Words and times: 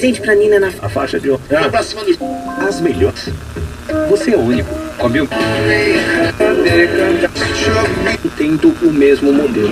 presente 0.00 0.20
pra 0.22 0.34
Nina 0.34 0.58
na 0.58 0.68
A 0.80 0.88
faixa 0.88 1.20
de 1.20 1.30
ah. 1.30 1.82
cima 1.82 2.02
do... 2.04 2.18
As 2.66 2.80
melhores. 2.80 3.28
Você 4.08 4.32
é 4.32 4.36
o 4.36 4.40
único. 4.40 4.74
Comeu? 4.96 5.28
Tendo 8.36 8.68
o 8.82 8.92
mesmo 8.92 9.32
modelo. 9.32 9.70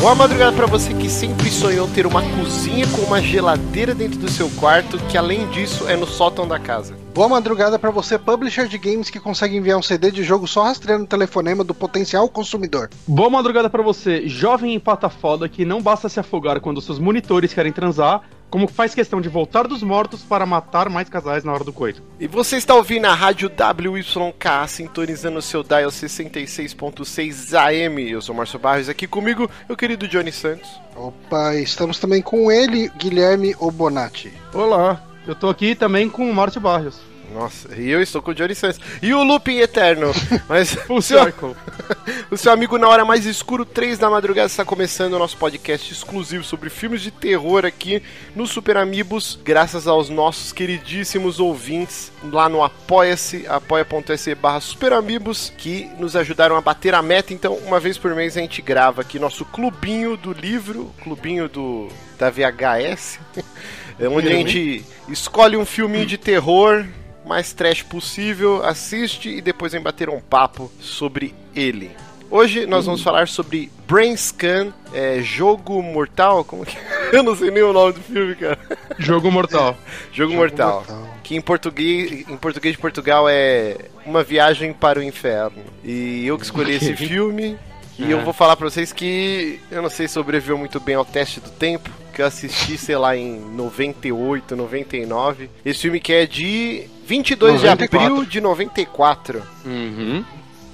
Boa 0.00 0.14
madrugada 0.14 0.56
para 0.56 0.64
você 0.64 0.94
que 0.94 1.10
sempre 1.10 1.50
sonhou 1.50 1.86
ter 1.86 2.06
uma 2.06 2.22
cozinha 2.22 2.86
com 2.88 3.02
uma 3.02 3.20
geladeira 3.20 3.94
dentro 3.94 4.18
do 4.18 4.30
seu 4.30 4.48
quarto, 4.58 4.96
que 5.10 5.18
além 5.18 5.46
disso 5.50 5.86
é 5.86 5.94
no 5.94 6.06
sótão 6.06 6.48
da 6.48 6.58
casa. 6.58 6.96
Boa 7.12 7.28
madrugada 7.28 7.78
para 7.78 7.90
você, 7.90 8.18
publisher 8.18 8.66
de 8.66 8.78
games 8.78 9.10
que 9.10 9.20
consegue 9.20 9.58
enviar 9.58 9.78
um 9.78 9.82
CD 9.82 10.10
de 10.10 10.22
jogo 10.22 10.48
só 10.48 10.62
rastreando 10.62 11.04
o 11.04 11.06
telefonema 11.06 11.62
do 11.62 11.74
potencial 11.74 12.26
consumidor. 12.30 12.88
Boa 13.06 13.28
madrugada 13.28 13.68
para 13.68 13.82
você, 13.82 14.26
jovem 14.26 14.72
empata 14.72 15.10
foda 15.10 15.46
que 15.50 15.66
não 15.66 15.82
basta 15.82 16.08
se 16.08 16.18
afogar 16.18 16.60
quando 16.60 16.80
seus 16.80 16.98
monitores 16.98 17.52
querem 17.52 17.70
transar, 17.70 18.22
como 18.50 18.66
faz 18.66 18.94
questão 18.94 19.20
de 19.20 19.28
voltar 19.28 19.66
dos 19.66 19.82
mortos 19.82 20.22
para 20.22 20.44
matar 20.44 20.90
mais 20.90 21.08
casais 21.08 21.44
na 21.44 21.52
hora 21.52 21.64
do 21.64 21.72
coito. 21.72 22.02
E 22.18 22.26
você 22.26 22.56
está 22.56 22.74
ouvindo 22.74 23.06
a 23.06 23.14
rádio 23.14 23.48
WYK, 23.48 24.68
sintonizando 24.68 25.38
o 25.38 25.42
seu 25.42 25.62
dial 25.62 25.90
66.6 25.90 27.54
AM. 27.56 28.10
Eu 28.10 28.20
sou 28.20 28.34
Márcio 28.34 28.58
Barros, 28.58 28.88
aqui 28.88 29.06
comigo, 29.06 29.48
meu 29.68 29.76
querido 29.76 30.08
Johnny 30.08 30.32
Santos. 30.32 30.68
Opa, 30.96 31.54
estamos 31.54 31.98
também 31.98 32.20
com 32.20 32.50
ele, 32.50 32.90
Guilherme 32.98 33.54
Obonati. 33.58 34.32
Olá, 34.52 35.02
eu 35.26 35.34
tô 35.34 35.48
aqui 35.48 35.74
também 35.74 36.10
com 36.10 36.28
o 36.28 36.34
Márcio 36.34 36.60
Barros. 36.60 37.09
Nossa, 37.32 37.74
e 37.76 37.88
eu 37.88 38.02
estou 38.02 38.20
com 38.20 38.32
o 38.32 38.34
Johnny 38.34 38.54
Santos. 38.54 38.80
E 39.00 39.14
o 39.14 39.22
Looping 39.22 39.58
Eterno. 39.58 40.12
Mas 40.48 40.76
o, 40.88 41.00
seu, 41.00 41.20
o 42.30 42.36
seu 42.36 42.52
amigo 42.52 42.76
na 42.76 42.88
hora 42.88 43.04
mais 43.04 43.24
escuro, 43.24 43.64
3 43.64 43.98
da 43.98 44.10
madrugada, 44.10 44.46
está 44.46 44.64
começando 44.64 45.14
o 45.14 45.18
nosso 45.18 45.36
podcast 45.36 45.92
exclusivo 45.92 46.42
sobre 46.42 46.68
filmes 46.68 47.00
de 47.00 47.10
terror 47.10 47.64
aqui 47.64 48.02
no 48.34 48.46
Super 48.46 48.76
Amigos, 48.76 49.38
graças 49.44 49.86
aos 49.86 50.08
nossos 50.08 50.52
queridíssimos 50.52 51.38
ouvintes 51.38 52.10
lá 52.24 52.48
no 52.48 52.62
apoia-se, 52.64 53.46
apoia.se 53.46 54.34
barra 54.34 54.60
Super 54.60 54.92
Amigos, 54.92 55.52
que 55.56 55.88
nos 55.98 56.16
ajudaram 56.16 56.56
a 56.56 56.60
bater 56.60 56.94
a 56.94 57.02
meta. 57.02 57.32
Então, 57.32 57.54
uma 57.54 57.78
vez 57.78 57.96
por 57.96 58.14
mês 58.14 58.36
a 58.36 58.40
gente 58.40 58.60
grava 58.60 59.02
aqui 59.02 59.18
nosso 59.18 59.44
clubinho 59.44 60.16
do 60.16 60.32
livro, 60.32 60.92
clubinho 61.02 61.48
do 61.48 61.88
da 62.18 62.28
VHS, 62.28 63.18
onde 64.12 64.28
a 64.28 64.32
gente 64.32 64.84
escolhe 65.08 65.56
um 65.56 65.64
filminho 65.64 66.04
de 66.04 66.18
terror 66.18 66.84
mais 67.30 67.52
trash 67.52 67.84
possível, 67.84 68.60
assiste 68.64 69.28
e 69.28 69.40
depois 69.40 69.70
vem 69.70 69.80
bater 69.80 70.08
um 70.08 70.18
papo 70.18 70.68
sobre 70.80 71.32
ele. 71.54 71.92
Hoje 72.28 72.66
nós 72.66 72.86
vamos 72.86 73.02
falar 73.02 73.28
sobre 73.28 73.70
Brain 73.86 74.16
Scan, 74.16 74.72
é, 74.92 75.20
Jogo 75.22 75.80
Mortal, 75.80 76.42
como 76.42 76.66
que... 76.66 76.76
Eu 77.14 77.22
não 77.22 77.36
sei 77.36 77.52
nem 77.52 77.62
o 77.62 77.72
nome 77.72 77.92
do 77.92 78.00
filme, 78.00 78.34
cara. 78.34 78.58
Jogo 78.98 79.30
Mortal. 79.30 79.76
Jogo, 80.10 80.32
Jogo 80.32 80.34
Mortal. 80.34 80.74
Mortal. 80.74 81.20
Que 81.22 81.36
em 81.36 81.40
português, 81.40 82.28
em 82.28 82.36
português 82.36 82.74
de 82.74 82.80
Portugal 82.80 83.28
é 83.28 83.76
Uma 84.04 84.24
Viagem 84.24 84.72
para 84.72 84.98
o 84.98 85.02
Inferno. 85.02 85.62
E 85.84 86.26
eu 86.26 86.36
que 86.36 86.44
escolhi 86.44 86.74
esse 86.74 86.96
filme. 86.96 87.56
E 87.96 88.10
é. 88.10 88.12
eu 88.12 88.24
vou 88.24 88.32
falar 88.32 88.56
pra 88.56 88.68
vocês 88.68 88.92
que 88.92 89.60
eu 89.70 89.82
não 89.82 89.90
sei 89.90 90.08
se 90.08 90.14
sobreviveu 90.14 90.58
muito 90.58 90.80
bem 90.80 90.96
ao 90.96 91.04
teste 91.04 91.38
do 91.38 91.50
tempo, 91.50 91.90
que 92.20 92.22
eu 92.22 92.26
assisti, 92.26 92.76
sei 92.76 92.96
lá, 92.96 93.16
em 93.16 93.40
98, 93.40 94.54
99. 94.54 95.48
Esse 95.64 95.80
filme 95.80 95.98
que 95.98 96.12
é 96.12 96.26
de 96.26 96.86
22 97.06 97.62
94. 97.62 97.88
de 97.88 98.04
abril 98.04 98.24
de 98.26 98.40
94. 98.42 99.42
Uhum. 99.64 100.24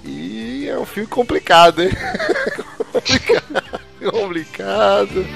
E 0.04 0.68
é 0.68 0.76
um 0.76 0.84
filme 0.84 1.08
complicado, 1.08 1.82
hein? 1.82 1.90
complicado. 2.92 3.62
complicado. 4.10 5.26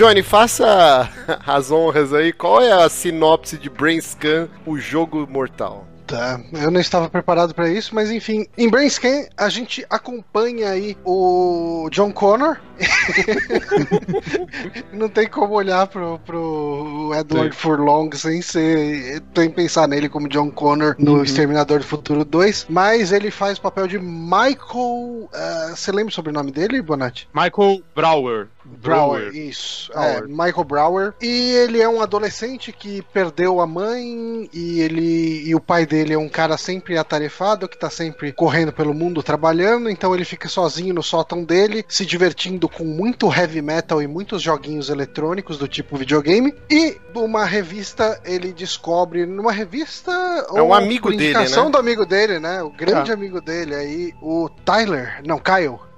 Johnny, 0.00 0.22
faça 0.22 1.10
as 1.46 1.70
honras 1.70 2.14
aí. 2.14 2.32
Qual 2.32 2.58
é 2.58 2.72
a 2.72 2.88
sinopse 2.88 3.58
de 3.58 3.68
Brain 3.68 4.00
Scan, 4.00 4.48
o 4.64 4.78
jogo 4.78 5.26
mortal? 5.28 5.86
Tá, 6.06 6.40
eu 6.54 6.72
não 6.72 6.80
estava 6.80 7.08
preparado 7.08 7.54
para 7.54 7.68
isso, 7.68 7.94
mas 7.94 8.10
enfim, 8.10 8.44
em 8.58 8.68
Brainscan 8.68 9.26
a 9.36 9.48
gente 9.48 9.86
acompanha 9.88 10.70
aí 10.70 10.98
o 11.04 11.88
John 11.92 12.10
Connor. 12.10 12.56
não 14.92 15.08
tem 15.08 15.28
como 15.28 15.54
olhar 15.54 15.86
pro, 15.86 16.18
pro 16.26 17.12
Edward 17.14 17.54
Sim. 17.54 17.60
Furlong 17.60 18.10
sem 18.12 18.42
ser 18.42 19.22
sem 19.34 19.50
pensar 19.50 19.86
nele 19.86 20.08
como 20.08 20.28
John 20.28 20.50
Connor 20.50 20.96
no 20.98 21.16
uhum. 21.16 21.22
Exterminador 21.22 21.78
do 21.78 21.84
Futuro 21.84 22.24
2, 22.24 22.66
mas 22.68 23.12
ele 23.12 23.30
faz 23.30 23.58
o 23.58 23.60
papel 23.60 23.86
de 23.86 24.00
Michael. 24.00 25.28
Uh, 25.30 25.76
você 25.76 25.92
lembra 25.92 26.12
sobre 26.12 26.32
o 26.32 26.34
nome 26.34 26.50
dele, 26.50 26.82
Bonatti? 26.82 27.28
Michael 27.32 27.82
Brower. 27.94 28.48
Brower, 28.78 29.34
isso. 29.34 29.90
É, 29.94 30.22
Michael 30.22 30.64
Brower. 30.64 31.14
E 31.20 31.52
ele 31.52 31.80
é 31.80 31.88
um 31.88 32.00
adolescente 32.00 32.72
que 32.72 33.02
perdeu 33.12 33.60
a 33.60 33.66
mãe 33.66 34.48
e 34.52 34.80
ele 34.80 35.48
e 35.48 35.54
o 35.54 35.60
pai 35.60 35.86
dele 35.86 36.14
é 36.14 36.18
um 36.18 36.28
cara 36.28 36.56
sempre 36.56 36.96
atarefado, 36.96 37.68
que 37.68 37.78
tá 37.78 37.90
sempre 37.90 38.32
correndo 38.32 38.72
pelo 38.72 38.94
mundo 38.94 39.22
trabalhando, 39.22 39.88
então 39.88 40.14
ele 40.14 40.24
fica 40.24 40.48
sozinho 40.48 40.94
no 40.94 41.02
sótão 41.02 41.44
dele, 41.44 41.84
se 41.88 42.06
divertindo 42.06 42.68
com 42.68 42.84
muito 42.84 43.32
heavy 43.32 43.62
metal 43.62 44.02
e 44.02 44.06
muitos 44.06 44.42
joguinhos 44.42 44.88
eletrônicos 44.88 45.58
do 45.58 45.68
tipo 45.68 45.96
videogame. 45.96 46.54
E 46.70 46.98
uma 47.14 47.44
revista 47.44 48.20
ele 48.24 48.52
descobre, 48.52 49.26
numa 49.26 49.52
revista 49.52 50.12
é 50.54 50.62
um 50.62 50.72
amigo 50.72 51.10
dele, 51.10 51.34
né? 51.34 51.70
do 51.70 51.78
amigo 51.78 52.06
dele, 52.06 52.38
né? 52.38 52.62
O 52.62 52.70
grande 52.70 53.10
ah. 53.10 53.14
amigo 53.14 53.40
dele 53.40 53.74
aí, 53.74 54.14
o 54.20 54.48
Tyler, 54.64 55.20
não, 55.24 55.38
Kyle 55.38 55.89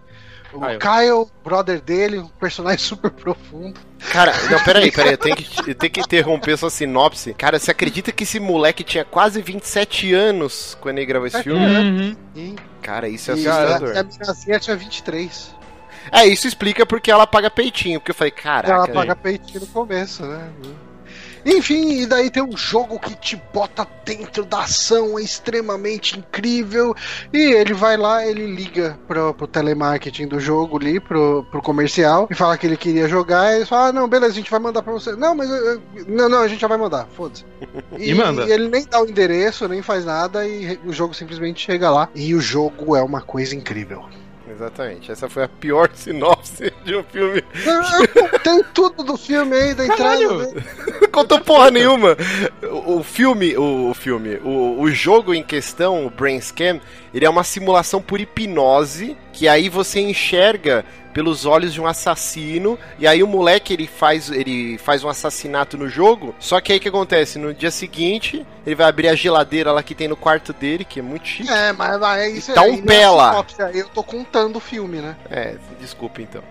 o 0.57 0.61
Kyle. 0.61 0.79
Kyle, 0.79 1.31
brother 1.45 1.81
dele, 1.81 2.19
um 2.19 2.29
personagem 2.29 2.79
super 2.85 3.11
profundo. 3.11 3.79
Cara, 4.11 4.33
não, 4.51 4.63
peraí, 4.65 4.91
peraí, 4.91 5.13
eu 5.13 5.19
tenho 5.19 5.37
que, 5.37 5.71
eu 5.71 5.75
tenho 5.75 5.93
que 5.93 6.01
interromper 6.01 6.57
sua 6.59 6.71
sinopse. 6.71 7.35
Cara, 7.35 7.59
você 7.59 7.71
acredita 7.71 8.13
que 8.13 8.25
esse 8.25 8.41
moleque 8.41 8.83
tinha 8.83 9.05
quase 9.05 9.41
27 9.41 10.13
anos 10.13 10.77
quando 10.81 10.99
ele 10.99 11.07
gravou 11.07 11.27
esse 11.27 11.37
é 11.37 11.43
filme? 11.43 12.17
Uhum. 12.35 12.57
Cara, 12.83 13.09
isso 13.09 13.31
é 13.31 13.35
assustador. 13.35 13.95
E 13.95 13.99
a 13.99 14.05
minha 14.47 14.59
tinha 14.59 14.77
23. 14.77 15.55
É, 16.11 16.27
isso 16.27 16.49
explica 16.49 16.85
porque 16.85 17.11
ela 17.11 17.27
paga 17.27 17.49
peitinho, 17.49 18.01
porque 18.01 18.11
eu 18.11 18.15
falei, 18.15 18.33
caraca. 18.33 18.73
Ela 18.73 18.89
paga 18.89 19.15
peitinho 19.15 19.61
no 19.61 19.67
começo, 19.69 20.25
né? 20.27 20.51
Enfim, 21.45 22.01
e 22.01 22.07
daí 22.07 22.31
tem 22.31 22.43
um 22.43 22.57
jogo 22.57 22.99
que 22.99 23.15
te 23.15 23.41
bota 23.53 23.87
dentro 24.05 24.45
da 24.45 24.61
ação, 24.61 25.19
é 25.19 25.23
extremamente 25.23 26.19
incrível. 26.19 26.95
E 27.33 27.39
ele 27.39 27.75
vai 27.75 27.97
lá, 27.97 28.27
ele 28.27 28.47
liga 28.47 28.99
pro, 29.07 29.35
pro 29.35 29.47
telemarketing 29.47 30.27
do 30.27 30.41
jogo 30.41 30.79
ali, 30.79 31.01
pro, 31.01 31.45
pro 31.51 31.63
comercial, 31.63 32.29
e 32.31 32.35
fala 32.35 32.57
que 32.57 32.67
ele 32.67 32.77
queria 32.77 33.09
jogar. 33.09 33.53
E 33.53 33.57
eles 33.57 33.69
falam: 33.69 33.87
ah, 33.87 33.93
não, 33.93 34.09
beleza, 34.09 34.33
a 34.33 34.37
gente 34.37 34.51
vai 34.51 34.61
mandar 34.61 34.83
pra 34.83 34.93
você. 34.93 35.13
Não, 35.17 35.35
mas. 35.35 35.49
Não, 36.07 36.29
não, 36.29 36.41
a 36.41 36.49
gente 36.49 36.61
já 36.61 36.69
vai 36.69 36.79
mandar, 36.79 37.07
foda-se. 37.17 37.45
E, 37.99 38.11
e, 38.11 38.15
manda. 38.15 38.45
E 38.45 38.53
ele 38.53 38.69
nem 38.69 38.85
dá 38.85 39.03
o 39.03 39.09
endereço, 39.09 39.69
nem 39.69 39.83
faz 39.83 40.05
nada, 40.05 40.47
e 40.47 40.79
o 40.85 40.93
jogo 40.93 41.15
simplesmente 41.15 41.65
chega 41.65 41.91
lá. 41.91 42.09
E 42.15 42.35
o 42.35 42.41
jogo 42.41 42.97
é 42.97 43.03
uma 43.03 43.21
coisa 43.21 43.55
incrível. 43.55 44.05
exatamente. 44.51 45.11
Essa 45.11 45.29
foi 45.29 45.45
a 45.45 45.49
pior 45.49 45.91
sinopse 45.95 46.73
de 46.85 46.97
um 46.97 47.03
filme. 47.05 47.43
Tem 48.43 48.63
tudo 48.75 49.03
do 49.03 49.17
filme 49.17 49.55
aí 49.55 49.75
da 49.75 49.85
entrada. 49.85 50.39
Né? 50.39 50.65
Não 50.87 50.92
contou 51.13 51.39
porra 51.41 51.71
nenhuma. 51.71 52.17
O, 52.87 53.03
filme, 53.05 53.57
o, 53.57 53.91
o 53.91 53.95
filme, 53.95 54.41
o, 54.43 54.81
o 54.81 54.91
jogo 54.91 55.35
em 55.35 55.43
questão, 55.43 56.07
o 56.07 56.11
Brain 56.11 56.41
Scan, 56.41 56.81
ele 57.15 57.25
é 57.25 57.31
uma 57.31 57.45
simulação 57.45 58.01
por 58.01 58.21
hipnose 58.21 59.17
que 59.33 59.49
aí 59.49 59.69
você 59.69 60.01
enxerga 60.01 60.85
pelos 61.13 61.45
olhos 61.45 61.73
de 61.73 61.81
um 61.81 61.87
assassino. 61.87 62.79
E 62.99 63.07
aí 63.07 63.23
o 63.23 63.27
moleque 63.27 63.73
ele 63.73 63.87
faz, 63.87 64.31
ele 64.31 64.79
faz 64.79 65.05
um 65.05 65.09
assassinato 65.09 65.77
no 65.77 65.89
jogo. 65.89 66.35
Só 66.39 66.61
que 66.61 66.73
aí 66.73 66.79
o 66.79 66.81
que 66.81 66.89
acontece? 66.89 67.39
No 67.39 67.53
dia 67.53 67.71
seguinte, 67.71 68.47
ele 68.67 68.75
vai 68.75 68.89
abrir 68.89 69.09
a 69.09 69.15
geladeira 69.15 69.73
lá 69.73 69.83
que 69.83 69.95
tem 69.95 70.09
no 70.09 70.17
quarto 70.17 70.53
dele, 70.53 70.85
que 70.85 71.01
é 71.01 71.03
muito 71.03 71.29
chique. 71.29 71.51
É, 71.51 71.73
mas, 71.73 72.01
é 72.19 72.31
isso 72.31 72.55
tá 72.55 72.63
um 72.63 72.81
pé 72.81 73.09
lá. 73.09 73.45
Eu 73.73 73.89
tô 73.89 74.03
contando 74.03 74.57
o 74.57 74.61
filme, 74.61 74.99
né? 74.99 75.17
É, 75.31 75.57
desculpa 75.81 76.23
então. 76.23 76.43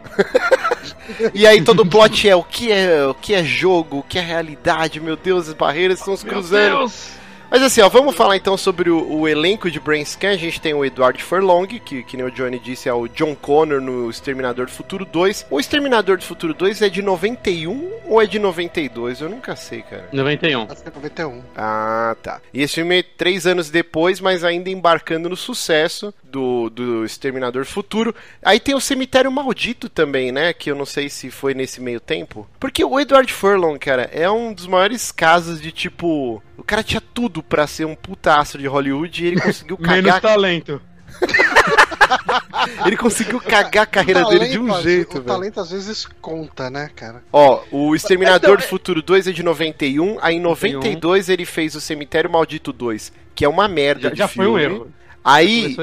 e 1.34 1.46
aí 1.46 1.64
todo 1.64 1.82
o 1.82 1.86
plot 1.86 2.30
é 2.30 2.36
o 2.36 2.44
que 2.44 2.72
é 2.72 3.06
o 3.06 3.14
que 3.14 3.34
é 3.34 3.44
jogo, 3.44 4.00
o 4.00 4.04
que 4.04 4.18
é 4.18 4.22
realidade, 4.22 5.00
meu 5.00 5.16
Deus, 5.16 5.50
as 5.50 5.54
barreiras 5.54 6.00
estão 6.00 6.16
se 6.16 6.26
cruzando. 6.26 6.80
Deus. 6.80 7.21
Mas 7.52 7.62
assim, 7.64 7.82
ó, 7.82 7.90
vamos 7.90 8.16
falar 8.16 8.38
então 8.38 8.56
sobre 8.56 8.90
o, 8.90 9.06
o 9.14 9.28
elenco 9.28 9.70
de 9.70 9.78
Brainscan. 9.78 10.30
A 10.30 10.38
gente 10.38 10.62
tem 10.62 10.74
o 10.74 10.86
Edward 10.86 11.22
Furlong, 11.22 11.68
que, 11.68 12.02
que 12.02 12.16
nem 12.16 12.26
o 12.26 12.32
Johnny 12.32 12.58
disse, 12.58 12.88
é 12.88 12.94
o 12.94 13.10
John 13.10 13.36
Connor 13.36 13.82
no 13.82 14.10
Exterminador 14.10 14.68
do 14.68 14.72
Futuro 14.72 15.04
2. 15.04 15.48
O 15.50 15.60
Exterminador 15.60 16.18
do 16.18 16.24
Futuro 16.24 16.54
2 16.54 16.82
é 16.82 16.88
de 16.88 17.02
91 17.02 17.92
ou 18.06 18.22
é 18.22 18.26
de 18.26 18.40
92? 18.40 19.20
Eu 19.20 19.30
nunca 19.30 19.54
sei, 19.58 19.82
cara. 19.82 20.08
91. 20.14 20.62
Acho 20.62 20.82
que 20.82 20.88
é 20.88 20.92
91. 20.96 21.42
Ah, 21.54 22.16
tá. 22.24 22.40
E 22.54 22.62
esse 22.62 22.76
filme 22.76 23.00
é 23.00 23.04
três 23.04 23.46
anos 23.46 23.70
depois, 23.70 24.22
mas 24.22 24.46
ainda 24.46 24.70
embarcando 24.70 25.28
no 25.28 25.36
sucesso 25.36 26.14
do, 26.32 26.70
do 26.70 27.06
Exterminador 27.06 27.66
Futuro. 27.66 28.16
Aí 28.42 28.60
tem 28.60 28.74
o 28.74 28.80
Cemitério 28.80 29.32
Maldito 29.32 29.90
também, 29.90 30.32
né? 30.32 30.54
Que 30.54 30.72
eu 30.72 30.76
não 30.76 30.86
sei 30.86 31.10
se 31.10 31.30
foi 31.30 31.54
nesse 31.54 31.82
meio 31.82 32.00
tempo. 32.00 32.48
Porque 32.60 32.84
o 32.84 33.00
Edward 33.00 33.32
Furlong, 33.32 33.78
cara, 33.78 34.10
é 34.12 34.30
um 34.30 34.54
dos 34.54 34.66
maiores 34.66 35.12
casos 35.12 35.62
de 35.62 35.72
tipo. 35.72 36.42
O 36.58 36.64
cara 36.64 36.84
tinha 36.84 37.02
tudo 37.02 37.44
para 37.44 37.68
ser 37.68 37.86
um 37.86 37.96
putaço 37.96 38.58
de 38.58 38.68
Hollywood 38.68 39.24
e 39.24 39.28
ele 39.28 39.42
conseguiu 39.42 39.78
cagar. 39.78 40.04
Menos 40.04 40.20
talento. 40.22 40.82
ele 42.86 42.96
conseguiu 42.96 43.40
cagar 43.42 43.84
a 43.84 43.86
carreira 43.86 44.22
talento, 44.24 44.40
dele 44.40 44.52
de 44.52 44.60
um 44.60 44.82
jeito, 44.82 45.18
O 45.18 45.22
talento 45.22 45.60
às 45.60 45.72
vezes 45.72 46.08
conta, 46.22 46.70
né, 46.70 46.90
cara? 46.96 47.24
Ó, 47.32 47.62
o 47.72 47.96
Exterminador 47.96 48.58
do 48.58 48.64
Futuro 48.64 49.02
2 49.02 49.28
é 49.28 49.32
de 49.32 49.44
91, 49.44 50.18
aí 50.22 50.36
em 50.36 50.40
92 50.40 51.30
ele 51.30 51.46
fez 51.46 51.76
o 51.76 51.82
Cemitério 51.82 52.30
Maldito 52.30 52.72
2, 52.72 53.12
que 53.36 53.44
é 53.44 53.50
uma 53.50 53.68
merda 53.68 54.04
já, 54.04 54.10
de 54.10 54.18
já 54.18 54.28
filme. 54.28 54.50
foi 54.50 54.56
um 54.56 54.60
erro. 54.60 54.88
Aí, 55.24 55.76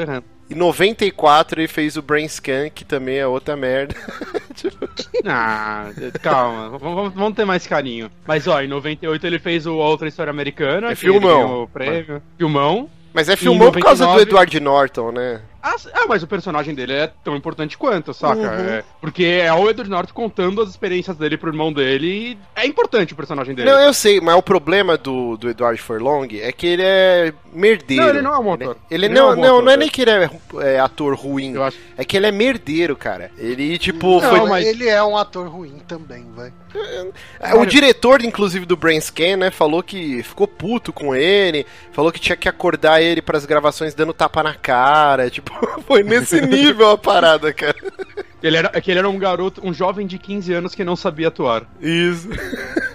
em 0.50 0.54
94 0.54 1.60
ele 1.60 1.68
fez 1.68 1.96
o 1.96 2.02
Brain 2.02 2.26
Scan, 2.26 2.70
que 2.70 2.84
também 2.84 3.18
é 3.18 3.26
outra 3.26 3.56
merda. 3.56 3.94
ah, 5.26 5.90
calma, 6.22 6.78
vamos, 6.78 7.14
vamos, 7.14 7.34
ter 7.34 7.44
mais 7.44 7.66
carinho. 7.66 8.10
Mas 8.26 8.46
ó, 8.46 8.60
em 8.60 8.68
98 8.68 9.26
ele 9.26 9.38
fez 9.38 9.66
o 9.66 9.74
Outra 9.74 10.08
História 10.08 10.30
Americana. 10.30 10.90
É 10.90 10.94
filmão. 10.94 11.62
O 11.64 11.68
prêmio. 11.68 12.22
Filmão. 12.36 12.88
Mas 13.12 13.28
é 13.28 13.36
filmão 13.36 13.72
por 13.72 13.82
causa 13.82 14.06
do 14.06 14.20
Edward 14.20 14.60
Norton, 14.60 15.12
né? 15.12 15.40
Ah, 15.68 15.76
ah, 15.92 16.06
mas 16.08 16.22
o 16.22 16.26
personagem 16.26 16.74
dele 16.74 16.94
é 16.94 17.12
tão 17.22 17.36
importante 17.36 17.76
quanto, 17.76 18.14
saca? 18.14 18.40
Uhum. 18.40 18.68
É, 18.68 18.84
porque 19.00 19.24
é 19.24 19.52
o 19.52 19.68
Edward 19.68 19.90
Norton 19.90 20.14
contando 20.14 20.62
as 20.62 20.70
experiências 20.70 21.16
dele 21.16 21.36
pro 21.36 21.50
irmão 21.50 21.72
dele 21.72 22.06
e 22.06 22.38
é 22.56 22.66
importante 22.66 23.12
o 23.12 23.16
personagem 23.16 23.54
dele. 23.54 23.70
Não, 23.70 23.78
eu 23.78 23.92
sei, 23.92 24.20
mas 24.20 24.34
o 24.34 24.42
problema 24.42 24.96
do, 24.96 25.36
do 25.36 25.50
Edward 25.50 25.80
Furlong 25.80 26.28
é 26.40 26.50
que 26.52 26.66
ele 26.66 26.82
é 26.82 27.34
merdeiro. 27.52 28.02
Não, 28.02 28.10
ele 28.10 28.22
não 28.22 28.34
é 28.34 28.38
um 28.38 28.52
ator. 28.52 28.76
Ele, 28.90 29.06
ele 29.06 29.14
não, 29.14 29.36
não, 29.36 29.44
é, 29.44 29.52
um 29.52 29.56
não, 29.56 29.62
não 29.62 29.72
é 29.72 29.76
nem 29.76 29.88
que 29.88 30.02
ele 30.02 30.10
é, 30.10 30.30
é, 30.60 30.80
ator 30.80 31.14
ruim. 31.14 31.52
Eu 31.52 31.64
acho. 31.64 31.78
É 31.96 32.04
que 32.04 32.16
ele 32.16 32.26
é 32.26 32.32
merdeiro, 32.32 32.96
cara. 32.96 33.30
Ele, 33.36 33.78
tipo, 33.78 34.20
não, 34.20 34.30
foi... 34.30 34.48
mas 34.48 34.66
ele 34.66 34.88
é 34.88 35.02
um 35.02 35.16
ator 35.16 35.48
ruim 35.48 35.78
também, 35.86 36.24
vai. 36.34 36.52
É, 37.40 37.54
o 37.54 37.64
diretor, 37.64 38.22
inclusive, 38.22 38.66
do 38.66 38.76
Brain 38.76 39.00
Scan, 39.00 39.36
né, 39.36 39.50
falou 39.50 39.82
que 39.82 40.22
ficou 40.22 40.46
puto 40.46 40.92
com 40.92 41.14
ele, 41.14 41.66
falou 41.92 42.12
que 42.12 42.20
tinha 42.20 42.36
que 42.36 42.48
acordar 42.48 43.00
ele 43.00 43.22
para 43.22 43.38
as 43.38 43.46
gravações 43.46 43.94
dando 43.94 44.12
tapa 44.12 44.42
na 44.42 44.54
cara, 44.54 45.28
tipo, 45.30 45.52
foi 45.86 46.02
nesse 46.02 46.40
nível 46.40 46.90
a 46.90 46.98
parada, 46.98 47.52
cara. 47.52 47.76
Ele 48.42 48.56
era, 48.56 48.70
é 48.72 48.80
que 48.80 48.90
ele 48.90 48.98
era 48.98 49.08
um 49.08 49.18
garoto, 49.18 49.60
um 49.64 49.72
jovem 49.72 50.06
de 50.06 50.18
15 50.18 50.52
anos 50.52 50.74
que 50.74 50.84
não 50.84 50.96
sabia 50.96 51.28
atuar. 51.28 51.64
Isso. 51.80 52.28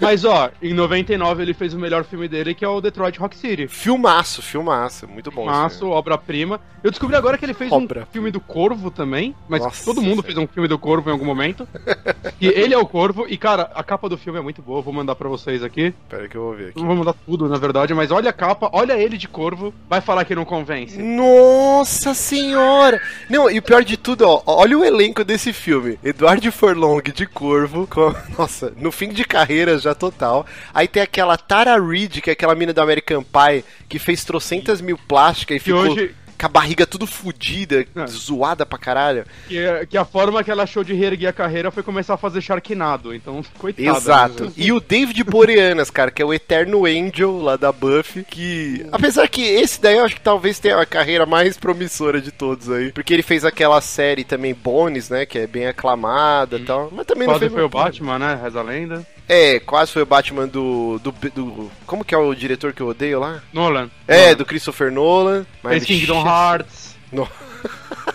Mas 0.00 0.24
ó, 0.24 0.50
em 0.62 0.72
99 0.72 1.42
ele 1.42 1.54
fez 1.54 1.74
o 1.74 1.78
melhor 1.78 2.04
filme 2.04 2.28
dele, 2.28 2.54
que 2.54 2.64
é 2.64 2.68
o 2.68 2.80
Detroit 2.80 3.18
Rock 3.18 3.36
City. 3.36 3.68
Filmaço, 3.68 4.42
filmaço, 4.42 5.06
muito 5.08 5.30
bom. 5.30 5.42
Filmaço, 5.42 5.88
obra-prima. 5.88 6.60
Eu 6.82 6.90
descobri 6.90 7.16
agora 7.16 7.38
que 7.38 7.44
ele 7.44 7.54
fez 7.54 7.72
obra. 7.72 8.02
um 8.02 8.06
filme 8.12 8.30
do 8.30 8.40
Corvo 8.40 8.90
também, 8.90 9.34
mas 9.48 9.62
Nossa, 9.62 9.84
todo 9.84 10.02
mundo 10.02 10.22
fez 10.22 10.36
um 10.36 10.46
filme 10.46 10.68
do 10.68 10.78
Corvo 10.78 11.08
em 11.08 11.12
algum 11.12 11.24
momento. 11.24 11.66
e 12.40 12.46
ele 12.46 12.74
é 12.74 12.78
o 12.78 12.86
Corvo, 12.86 13.26
e 13.28 13.36
cara, 13.36 13.70
a 13.74 13.82
capa 13.82 14.08
do 14.08 14.18
filme 14.18 14.38
é 14.38 14.42
muito 14.42 14.60
boa, 14.60 14.82
vou 14.82 14.92
mandar 14.92 15.14
pra 15.14 15.28
vocês 15.28 15.62
aqui. 15.62 15.94
Pera 16.08 16.28
que 16.28 16.36
eu 16.36 16.42
vou 16.42 16.54
ver 16.54 16.68
aqui. 16.70 16.80
Não 16.80 16.86
vou 16.86 16.96
mandar 16.96 17.14
tudo, 17.26 17.48
na 17.48 17.56
verdade, 17.56 17.94
mas 17.94 18.10
olha 18.10 18.30
a 18.30 18.32
capa, 18.32 18.68
olha 18.72 18.98
ele 18.98 19.16
de 19.16 19.28
Corvo, 19.28 19.72
vai 19.88 20.00
falar 20.00 20.24
que 20.24 20.34
não 20.34 20.44
convence. 20.44 21.00
Nossa 21.02 22.12
senhora! 22.12 23.00
Não, 23.30 23.50
e 23.50 23.58
o 23.58 23.62
pior 23.62 23.82
de 23.82 23.96
tudo, 23.96 24.26
ó, 24.26 24.42
olha 24.46 24.78
o 24.78 24.84
elenco 24.84 25.24
desse 25.34 25.52
filme. 25.52 25.98
Eduardo 26.02 26.50
Forlong 26.52 27.02
de 27.12 27.26
Corvo, 27.26 27.88
com, 27.88 28.14
nossa, 28.38 28.72
no 28.76 28.92
fim 28.92 29.08
de 29.08 29.24
carreira 29.24 29.76
já 29.78 29.94
total. 29.94 30.46
Aí 30.72 30.86
tem 30.86 31.02
aquela 31.02 31.36
Tara 31.36 31.76
Reid, 31.80 32.22
que 32.22 32.30
é 32.30 32.32
aquela 32.32 32.54
mina 32.54 32.72
do 32.72 32.80
American 32.80 33.22
Pie, 33.22 33.64
que 33.88 33.98
fez 33.98 34.24
trocentas 34.24 34.80
mil 34.80 34.96
plásticas 34.96 35.56
e 35.56 35.60
ficou... 35.60 35.80
Hoje 35.80 36.14
com 36.44 36.46
a 36.46 36.48
barriga 36.48 36.86
tudo 36.86 37.06
fodida, 37.06 37.86
é. 37.96 38.06
zoada 38.06 38.66
pra 38.66 38.78
caralho. 38.78 39.24
Que, 39.48 39.86
que, 39.86 39.96
a 39.96 40.04
forma 40.04 40.44
que 40.44 40.50
ela 40.50 40.64
achou 40.64 40.84
de 40.84 40.92
reerguer 40.92 41.30
a 41.30 41.32
carreira 41.32 41.70
foi 41.70 41.82
começar 41.82 42.14
a 42.14 42.18
fazer 42.18 42.42
Sharknado, 42.42 43.14
então 43.14 43.42
coitado. 43.58 43.96
Exato. 43.96 44.44
Né? 44.44 44.52
E 44.64 44.72
o 44.72 44.80
David 44.80 45.22
Boreanas, 45.24 45.90
cara, 45.90 46.10
que 46.10 46.22
é 46.22 46.24
o 46.24 46.32
Eterno 46.32 46.86
Angel 46.86 47.38
lá 47.38 47.56
da 47.56 47.70
Buffy, 47.70 48.24
que 48.24 48.86
apesar 48.92 49.28
que 49.28 49.42
esse 49.42 49.80
daí 49.80 49.96
eu 49.96 50.04
acho 50.04 50.14
que 50.14 50.20
talvez 50.20 50.58
tenha 50.58 50.80
a 50.80 50.86
carreira 50.86 51.26
mais 51.26 51.56
promissora 51.56 52.20
de 52.20 52.30
todos 52.30 52.70
aí, 52.70 52.92
porque 52.92 53.12
ele 53.12 53.22
fez 53.22 53.44
aquela 53.44 53.80
série 53.80 54.24
também 54.24 54.54
Bones, 54.54 55.10
né, 55.10 55.26
que 55.26 55.38
é 55.38 55.46
bem 55.46 55.66
aclamada 55.66 56.56
e 56.56 56.62
hum. 56.62 56.64
tal, 56.64 56.88
mas 56.92 57.06
também 57.06 57.26
Quase 57.26 57.44
não 57.44 57.50
foi 57.50 57.62
o 57.62 57.68
Batman, 57.68 58.18
né, 58.18 58.40
reza 58.42 58.60
a 58.60 58.62
lenda. 58.62 59.06
É, 59.28 59.58
quase 59.60 59.92
foi 59.92 60.02
o 60.02 60.06
Batman 60.06 60.46
do, 60.46 60.98
do, 60.98 61.12
do, 61.12 61.70
Como 61.86 62.04
que 62.04 62.14
é 62.14 62.18
o 62.18 62.34
diretor 62.34 62.72
que 62.72 62.82
eu 62.82 62.88
odeio 62.88 63.20
lá? 63.20 63.42
Nolan. 63.52 63.90
É, 64.06 64.24
Nolan. 64.24 64.36
do 64.36 64.44
Christopher 64.44 64.92
Nolan. 64.92 65.46
Mas... 65.62 65.84
Fez 65.84 66.00
Kingdom 66.00 66.26
Hearts. 66.26 66.94
No... 67.10 67.28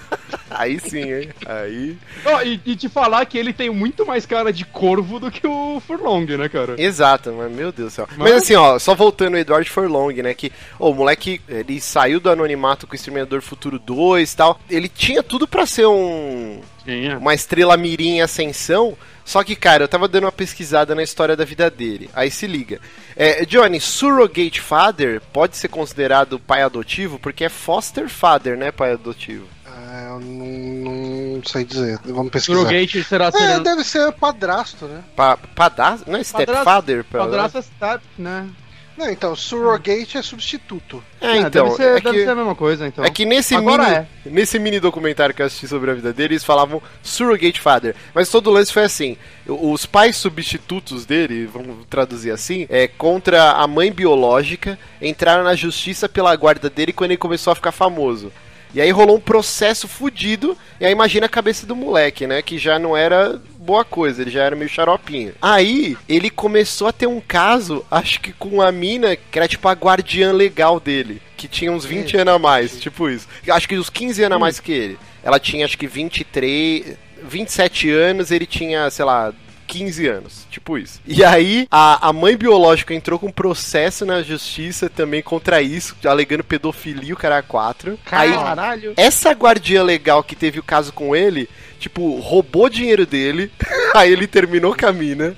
Aí 0.50 0.80
sim, 0.80 1.14
hein? 1.14 1.30
Aí. 1.46 1.98
Oh, 2.26 2.42
e, 2.42 2.60
e, 2.66 2.76
te 2.76 2.90
falar 2.90 3.26
que 3.26 3.38
ele 3.38 3.54
tem 3.54 3.70
muito 3.70 4.06
mais 4.06 4.26
cara 4.26 4.52
de 4.52 4.66
corvo 4.66 5.20
do 5.20 5.32
que 5.32 5.46
o 5.46 5.80
Furlong, 5.80 6.26
né, 6.26 6.50
cara? 6.50 6.76
Exato, 6.78 7.32
mas 7.32 7.52
meu 7.52 7.72
Deus 7.72 7.94
do 7.94 7.96
céu. 7.96 8.08
Mas, 8.10 8.32
mas 8.32 8.44
assim, 8.44 8.56
ó, 8.56 8.78
só 8.80 8.96
voltando 8.96 9.36
o 9.36 9.38
Edward 9.38 9.70
Furlong, 9.70 10.14
né? 10.22 10.34
Que 10.34 10.52
oh, 10.78 10.90
o 10.90 10.94
moleque, 10.94 11.40
ele 11.48 11.80
saiu 11.80 12.20
do 12.20 12.30
anonimato 12.30 12.88
com 12.88 12.94
o 12.94 12.96
Exterminador 12.96 13.42
Futuro 13.42 13.80
2 13.80 14.32
e 14.32 14.36
tal. 14.36 14.60
Ele 14.70 14.90
tinha 14.90 15.22
tudo 15.22 15.48
para 15.48 15.66
ser 15.66 15.86
um. 15.86 16.62
Tinha. 16.84 17.18
Uma 17.18 17.34
estrela 17.34 17.78
mirim 17.78 18.18
em 18.18 18.22
ascensão. 18.22 18.98
Só 19.30 19.44
que, 19.44 19.56
cara, 19.56 19.84
eu 19.84 19.88
tava 19.88 20.08
dando 20.08 20.24
uma 20.24 20.32
pesquisada 20.32 20.96
na 20.96 21.04
história 21.04 21.36
da 21.36 21.46
vida 21.46 21.70
dele. 21.70 22.10
Aí 22.16 22.32
se 22.32 22.48
liga. 22.48 22.82
É, 23.16 23.46
Johnny, 23.46 23.80
surrogate 23.80 24.60
father 24.60 25.22
pode 25.32 25.56
ser 25.56 25.68
considerado 25.68 26.40
pai 26.40 26.64
adotivo 26.64 27.20
porque 27.20 27.46
é 27.46 27.50
foster 27.50 28.10
father, 28.10 28.58
né, 28.58 28.72
pai 28.72 28.94
adotivo. 28.94 29.46
É, 29.68 30.08
eu 30.08 30.20
não, 30.20 31.36
não 31.36 31.44
sei 31.46 31.64
dizer. 31.64 32.00
Vamos 32.06 32.32
pesquisar. 32.32 32.58
Surrogate 32.58 33.04
será 33.04 33.28
é, 33.28 33.32
ser... 33.32 33.60
deve 33.60 33.84
ser 33.84 34.12
padrasto, 34.14 34.86
né? 34.88 35.04
Pa 35.16 35.38
padrasto? 35.38 36.10
Não 36.10 36.18
é 36.18 36.24
stepfather? 36.24 37.04
Padrasto 37.04 37.60
é 37.60 37.62
step, 37.62 38.04
né? 38.18 38.50
Não, 39.00 39.10
então, 39.10 39.34
surrogate 39.34 40.18
é 40.18 40.22
substituto. 40.22 41.02
É, 41.22 41.28
é 41.28 41.38
então. 41.38 41.70
Deve, 41.70 41.76
ser, 41.78 41.84
é 41.84 42.02
deve 42.02 42.18
que, 42.18 42.24
ser 42.26 42.30
a 42.32 42.36
mesma 42.36 42.54
coisa, 42.54 42.86
então. 42.86 43.06
É 43.06 43.10
que 43.10 43.24
nesse 43.24 43.58
mini, 43.58 43.86
é. 43.86 44.06
nesse 44.26 44.60
mini 44.60 44.78
documentário 44.78 45.34
que 45.34 45.42
eu 45.42 45.46
assisti 45.46 45.70
sobre 45.70 45.90
a 45.90 45.94
vida 45.94 46.12
dele, 46.12 46.34
eles 46.34 46.44
falavam 46.44 46.84
surrogate 47.02 47.62
father. 47.62 47.96
Mas 48.14 48.30
todo 48.30 48.48
o 48.48 48.52
lance 48.52 48.74
foi 48.74 48.84
assim: 48.84 49.16
os 49.48 49.86
pais 49.86 50.18
substitutos 50.18 51.06
dele, 51.06 51.46
vamos 51.46 51.86
traduzir 51.90 52.32
assim, 52.32 52.68
é 52.70 52.90
contra 52.90 53.52
a 53.54 53.66
mãe 53.66 53.90
biológica, 53.90 54.78
entraram 55.02 55.46
na 55.46 55.56
justiça 55.56 56.10
pela 56.10 56.36
guarda 56.36 56.70
dele 56.70 56.92
quando 56.92 57.12
ele 57.12 57.18
começou 57.18 57.52
a 57.52 57.56
ficar 57.56 57.72
famoso. 57.72 58.34
E 58.74 58.80
aí 58.80 58.92
rolou 58.92 59.18
um 59.18 59.22
processo 59.22 59.88
fudido. 59.88 60.58
E 60.80 60.86
aí 60.86 60.92
imagina 60.92 61.26
a 61.26 61.30
cabeça 61.30 61.66
do 61.66 61.76
moleque, 61.76 62.28
né? 62.28 62.42
Que 62.42 62.58
já 62.58 62.78
não 62.78 62.96
era 62.96 63.42
boa 63.58 63.84
coisa, 63.84 64.22
ele 64.22 64.32
já 64.32 64.44
era 64.44 64.56
meio 64.56 64.70
xaropinho. 64.70 65.34
Aí 65.42 65.98
ele 66.08 66.30
começou 66.30 66.88
a 66.88 66.94
ter 66.94 67.08
um 67.08 67.20
caso, 67.20 67.86
acho 67.90 68.20
que 68.20 68.32
com 68.34 68.62
a 68.62 68.72
mina, 68.72 69.16
que 69.16 69.38
era 69.38 69.48
tipo 69.48 69.68
a 69.68 69.74
guardiã 69.74 70.32
legal 70.32 70.80
dele. 70.80 71.22
Que 71.36 71.48
tinha 71.48 71.72
uns 71.72 71.86
20 71.86 72.18
anos 72.18 72.34
a 72.34 72.40
mais, 72.40 72.80
tipo 72.80 73.10
isso. 73.10 73.28
Acho 73.50 73.68
que 73.68 73.78
uns 73.78 73.90
15 73.90 74.24
anos 74.24 74.36
a 74.36 74.40
mais 74.40 74.60
que 74.60 74.72
ele. 74.72 75.00
Ela 75.24 75.40
tinha 75.40 75.66
acho 75.66 75.78
que 75.78 75.88
23. 75.88 76.98
27 77.22 77.90
anos, 77.92 78.32
ele 78.32 78.46
tinha, 78.46 78.90
sei 78.90 79.04
lá, 79.04 79.34
15 79.70 80.08
anos. 80.08 80.48
Tipo 80.50 80.78
isso. 80.80 81.00
E 81.06 81.24
aí, 81.24 81.68
a, 81.70 82.10
a 82.10 82.12
mãe 82.12 82.36
biológica 82.36 82.94
entrou 82.94 83.20
com 83.20 83.28
um 83.28 83.32
processo 83.32 84.04
na 84.04 84.24
justiça 84.24 84.90
também 84.90 85.22
contra 85.22 85.62
isso, 85.62 85.96
alegando 86.04 86.44
pedofilia, 86.44 87.14
o 87.14 87.18
cara 87.18 87.42
4. 87.44 88.00
Caralho. 88.04 88.90
Aí, 88.90 88.94
essa 88.98 89.32
guardia 89.32 89.84
legal 89.84 90.24
que 90.24 90.36
teve 90.36 90.60
o 90.60 90.64
caso 90.64 90.92
com 90.92 91.16
ele, 91.16 91.48
tipo, 91.80 92.20
roubou 92.20 92.68
dinheiro 92.68 93.06
dele, 93.06 93.52
aí 93.94 94.12
ele 94.12 94.26
terminou 94.26 94.76
com 94.76 94.88
a 94.88 94.92
mina. 94.92 95.36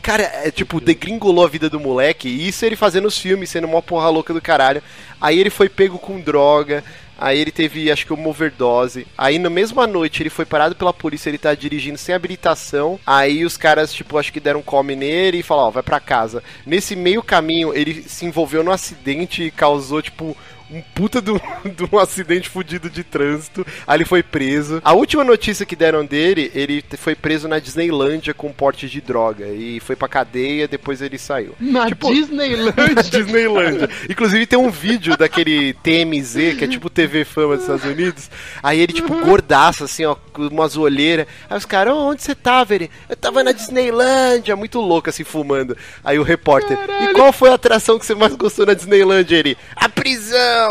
Cara, 0.00 0.22
é 0.22 0.50
tipo, 0.50 0.80
degringolou 0.80 1.44
a 1.44 1.48
vida 1.48 1.68
do 1.68 1.78
moleque. 1.78 2.28
E 2.28 2.48
isso 2.48 2.64
ele 2.64 2.76
fazendo 2.76 3.06
os 3.06 3.18
filmes, 3.18 3.50
sendo 3.50 3.66
uma 3.66 3.82
porra 3.82 4.08
louca 4.08 4.32
do 4.32 4.40
caralho. 4.40 4.82
Aí 5.20 5.38
ele 5.38 5.50
foi 5.50 5.68
pego 5.68 5.98
com 5.98 6.20
droga. 6.20 6.82
Aí 7.24 7.40
ele 7.40 7.50
teve, 7.50 7.90
acho 7.90 8.04
que 8.04 8.12
uma 8.12 8.28
overdose. 8.28 9.06
Aí 9.16 9.38
na 9.38 9.48
mesma 9.48 9.86
noite 9.86 10.22
ele 10.22 10.28
foi 10.28 10.44
parado 10.44 10.76
pela 10.76 10.92
polícia, 10.92 11.30
ele 11.30 11.38
tá 11.38 11.54
dirigindo 11.54 11.96
sem 11.96 12.14
habilitação. 12.14 13.00
Aí 13.06 13.46
os 13.46 13.56
caras, 13.56 13.94
tipo, 13.94 14.18
acho 14.18 14.30
que 14.30 14.38
deram 14.38 14.60
come 14.60 14.94
nele 14.94 15.38
e 15.38 15.42
falaram, 15.42 15.68
ó, 15.68 15.70
vai 15.70 15.82
pra 15.82 15.98
casa. 15.98 16.44
Nesse 16.66 16.94
meio 16.94 17.22
caminho, 17.22 17.72
ele 17.74 18.02
se 18.02 18.26
envolveu 18.26 18.62
num 18.62 18.70
acidente 18.70 19.42
e 19.42 19.50
causou, 19.50 20.02
tipo, 20.02 20.36
um 20.74 20.82
puta 20.94 21.22
de 21.22 21.30
um, 21.30 21.38
de 21.64 21.88
um 21.90 21.98
acidente 21.98 22.48
fudido 22.48 22.90
de 22.90 23.04
trânsito. 23.04 23.66
Aí 23.86 23.96
ele 23.96 24.04
foi 24.04 24.22
preso. 24.22 24.80
A 24.84 24.92
última 24.92 25.22
notícia 25.22 25.64
que 25.64 25.76
deram 25.76 26.04
dele, 26.04 26.50
ele 26.54 26.84
foi 26.96 27.14
preso 27.14 27.46
na 27.46 27.58
Disneylândia 27.58 28.34
com 28.34 28.52
porte 28.52 28.88
de 28.88 29.00
droga. 29.00 29.46
E 29.48 29.80
foi 29.80 29.94
pra 29.94 30.08
cadeia, 30.08 30.66
depois 30.66 31.00
ele 31.00 31.18
saiu. 31.18 31.54
Na 31.60 31.86
tipo, 31.86 32.10
Disneylândia? 32.12 33.02
Disneylândia. 33.02 33.88
Inclusive 34.08 34.46
tem 34.46 34.58
um 34.58 34.70
vídeo 34.70 35.16
daquele 35.16 35.74
TMZ, 35.74 36.56
que 36.58 36.64
é 36.64 36.68
tipo 36.68 36.90
TV 36.90 37.24
Fama 37.24 37.54
dos 37.54 37.64
Estados 37.64 37.84
Unidos. 37.84 38.30
Aí 38.62 38.80
ele, 38.80 38.92
tipo, 38.92 39.14
gordaço, 39.24 39.84
assim, 39.84 40.04
ó, 40.04 40.16
com 40.32 40.46
umas 40.48 40.76
olheiras. 40.76 41.26
Aí 41.48 41.56
os 41.56 41.64
caras, 41.64 41.94
oh, 41.94 42.08
onde 42.08 42.22
você 42.22 42.34
tava? 42.34 42.74
Ele, 42.74 42.90
eu 43.08 43.16
tava 43.16 43.44
na 43.44 43.52
Disneylândia, 43.52 44.56
muito 44.56 44.80
louco, 44.80 45.10
assim, 45.10 45.24
fumando. 45.24 45.76
Aí 46.02 46.18
o 46.18 46.22
repórter, 46.22 46.76
Caralho. 46.76 47.10
e 47.10 47.14
qual 47.14 47.32
foi 47.32 47.50
a 47.50 47.54
atração 47.54 47.98
que 47.98 48.06
você 48.06 48.14
mais 48.14 48.34
gostou 48.34 48.66
na 48.66 48.74
Disneylândia? 48.74 49.36
Ele, 49.36 49.56
a 49.76 49.88
prisão! 49.88 50.63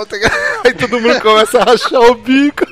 Aí 0.65 0.73
todo 0.73 0.99
mundo 0.99 1.21
começa 1.21 1.59
a 1.59 1.63
rachar 1.63 2.01
o 2.01 2.15
bico. 2.15 2.65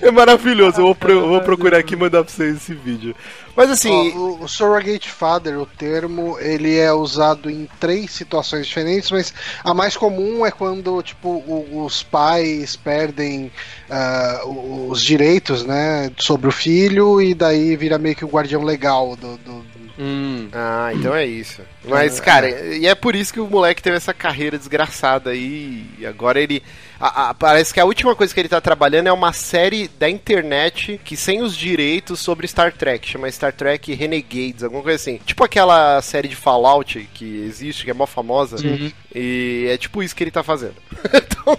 É 0.00 0.10
maravilhoso, 0.10 0.80
eu 0.80 0.84
vou, 0.84 0.94
pro, 0.94 1.28
vou 1.28 1.40
procurar 1.40 1.78
aqui 1.78 1.94
e 1.94 1.96
mandar 1.96 2.22
pra 2.22 2.32
vocês 2.32 2.56
esse 2.56 2.72
vídeo. 2.72 3.14
Mas 3.56 3.70
assim. 3.70 4.10
o, 4.10 4.44
o, 4.44 4.48
surrogate 4.48 5.10
father, 5.10 5.58
o 5.58 5.66
termo, 5.66 6.38
ele 6.38 6.78
é 6.78 6.92
usado 6.92 7.50
em 7.50 7.68
três 7.80 8.12
situações 8.12 8.66
diferentes, 8.66 9.10
mas 9.10 9.34
a 9.64 9.74
mais 9.74 9.96
comum 9.96 10.46
é 10.46 10.50
quando, 10.52 11.02
tipo, 11.02 11.28
o, 11.28 11.84
os 11.84 12.04
pais 12.04 12.76
perdem 12.76 13.50
uh, 13.90 14.88
os 14.90 15.02
direitos, 15.02 15.64
né, 15.64 16.10
sobre 16.18 16.48
o 16.48 16.52
filho 16.52 17.20
e 17.20 17.34
daí 17.34 17.76
vira 17.76 17.98
meio 17.98 18.14
que 18.14 18.24
o 18.24 18.28
guardião 18.28 18.62
legal 18.62 19.16
do, 19.16 19.36
do 19.38 19.73
Hum. 19.98 20.48
Ah, 20.52 20.90
então 20.92 21.14
é 21.14 21.24
isso. 21.24 21.62
Mas, 21.84 22.18
cara, 22.18 22.48
e 22.48 22.86
é 22.86 22.94
por 22.94 23.14
isso 23.14 23.32
que 23.32 23.40
o 23.40 23.46
moleque 23.46 23.82
teve 23.82 23.96
essa 23.96 24.12
carreira 24.12 24.58
desgraçada 24.58 25.30
aí. 25.30 25.86
E 25.98 26.06
agora 26.06 26.40
ele. 26.40 26.62
A, 26.98 27.30
a, 27.30 27.34
parece 27.34 27.72
que 27.72 27.80
a 27.80 27.84
última 27.84 28.14
coisa 28.14 28.32
que 28.32 28.40
ele 28.40 28.48
tá 28.48 28.60
trabalhando 28.60 29.08
é 29.08 29.12
uma 29.12 29.32
série 29.32 29.88
da 29.88 30.08
internet 30.08 31.00
que 31.04 31.16
sem 31.16 31.42
os 31.42 31.56
direitos 31.56 32.18
sobre 32.20 32.48
Star 32.48 32.72
Trek, 32.72 33.06
chama 33.06 33.30
Star 33.30 33.52
Trek 33.52 33.92
Renegades, 33.92 34.64
alguma 34.64 34.82
coisa 34.82 34.96
assim. 34.96 35.20
Tipo 35.24 35.44
aquela 35.44 36.00
série 36.02 36.28
de 36.28 36.36
Fallout 36.36 37.08
que 37.14 37.44
existe, 37.44 37.84
que 37.84 37.90
é 37.90 37.94
mó 37.94 38.06
famosa. 38.06 38.56
Uhum. 38.66 38.90
E 39.14 39.66
é 39.68 39.76
tipo 39.76 40.02
isso 40.02 40.14
que 40.14 40.24
ele 40.24 40.30
tá 40.30 40.42
fazendo. 40.42 40.76
então, 41.14 41.58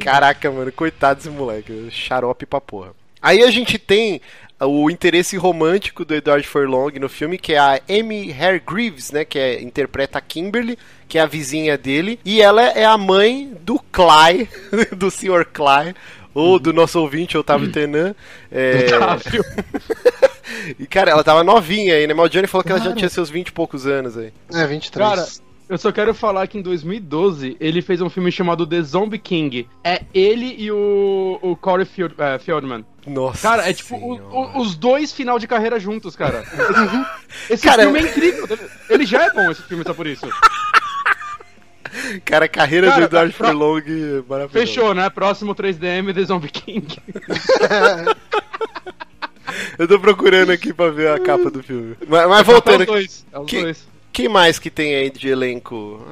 caraca, 0.00 0.50
mano, 0.50 0.72
coitado 0.72 1.18
desse 1.18 1.30
moleque. 1.30 1.88
Xarope 1.90 2.46
pra 2.46 2.60
porra. 2.60 2.92
Aí 3.20 3.42
a 3.42 3.50
gente 3.50 3.78
tem 3.78 4.20
o 4.60 4.90
interesse 4.90 5.36
romântico 5.36 6.04
do 6.04 6.14
Edward 6.14 6.46
Furlong 6.46 6.98
no 6.98 7.08
filme, 7.08 7.36
que 7.36 7.52
é 7.52 7.58
a 7.58 7.80
Amy 7.88 8.32
Hargreaves, 8.32 9.10
né, 9.10 9.24
que 9.24 9.38
é, 9.38 9.60
interpreta 9.62 10.18
a 10.18 10.20
Kimberly, 10.20 10.78
que 11.08 11.18
é 11.18 11.20
a 11.20 11.26
vizinha 11.26 11.76
dele, 11.76 12.18
e 12.24 12.40
ela 12.40 12.62
é 12.62 12.84
a 12.84 12.96
mãe 12.96 13.52
do 13.60 13.78
Clay, 13.92 14.48
do 14.96 15.10
Sr. 15.10 15.44
Clay, 15.52 15.94
ou 16.32 16.58
do 16.58 16.72
nosso 16.72 17.00
ouvinte, 17.00 17.36
Otávio 17.36 17.72
Tenan. 17.72 18.14
É... 18.52 18.94
Otávio. 18.94 19.44
e, 20.78 20.86
cara, 20.86 21.10
ela 21.10 21.24
tava 21.24 21.42
novinha 21.42 21.94
aí, 21.94 22.06
né? 22.06 22.12
Mas 22.12 22.26
o 22.26 22.28
Johnny 22.28 22.46
falou 22.46 22.62
que 22.62 22.72
ela 22.72 22.80
já 22.80 22.92
tinha 22.92 23.08
seus 23.08 23.30
20 23.30 23.48
e 23.48 23.52
poucos 23.52 23.86
anos 23.86 24.18
aí. 24.18 24.32
É, 24.52 24.66
23. 24.66 25.08
Cara, 25.08 25.26
eu 25.68 25.76
só 25.76 25.90
quero 25.90 26.14
falar 26.14 26.46
que 26.46 26.58
em 26.58 26.62
2012 26.62 27.56
ele 27.58 27.82
fez 27.82 28.00
um 28.00 28.08
filme 28.08 28.30
chamado 28.30 28.66
The 28.66 28.82
Zombie 28.82 29.18
King. 29.18 29.68
É 29.82 30.02
ele 30.14 30.54
e 30.58 30.70
o, 30.70 31.38
o 31.42 31.56
Corey 31.56 31.84
Field, 31.84 32.14
uh, 32.14 32.38
Fieldman. 32.38 32.84
Nossa. 33.06 33.42
Cara, 33.42 33.68
é 33.68 33.72
tipo 33.72 33.96
o, 33.96 34.14
o, 34.14 34.60
os 34.60 34.76
dois 34.76 35.12
final 35.12 35.38
de 35.38 35.46
carreira 35.46 35.80
juntos, 35.80 36.14
cara. 36.14 36.44
esse 37.50 37.66
cara, 37.66 37.82
filme 37.82 37.98
é 37.98 38.02
incrível. 38.02 38.46
Ele 38.88 39.04
já 39.04 39.24
é 39.24 39.32
bom, 39.32 39.50
esse 39.50 39.62
filme, 39.62 39.82
só 39.84 39.94
por 39.94 40.06
isso. 40.06 40.26
Cara, 42.26 42.46
carreira 42.46 42.88
cara, 42.88 43.00
do 43.00 43.04
Eduardo 43.06 43.32
pro... 43.32 43.46
Furlong 43.46 43.78
é 43.78 44.22
maravilhosa. 44.28 44.48
Fechou, 44.50 44.92
né? 44.92 45.08
Próximo 45.08 45.54
3DM 45.54 46.12
The 46.14 46.24
Zombie 46.24 46.50
King. 46.50 46.98
Eu 49.78 49.88
tô 49.88 49.98
procurando 49.98 50.50
aqui 50.50 50.74
pra 50.74 50.90
ver 50.90 51.08
a 51.08 51.18
capa 51.18 51.50
do 51.50 51.62
filme. 51.62 51.96
Mas, 52.06 52.28
mas 52.28 52.46
voltando. 52.46 52.80
É 52.80 52.84
os 52.84 52.86
dois. 52.86 53.26
É 53.32 53.38
os 53.38 53.46
que... 53.46 53.62
dois. 53.62 53.95
Quem 54.16 54.30
mais 54.30 54.58
que 54.58 54.70
tem 54.70 54.94
aí 54.94 55.10
de 55.10 55.28
elenco? 55.28 56.02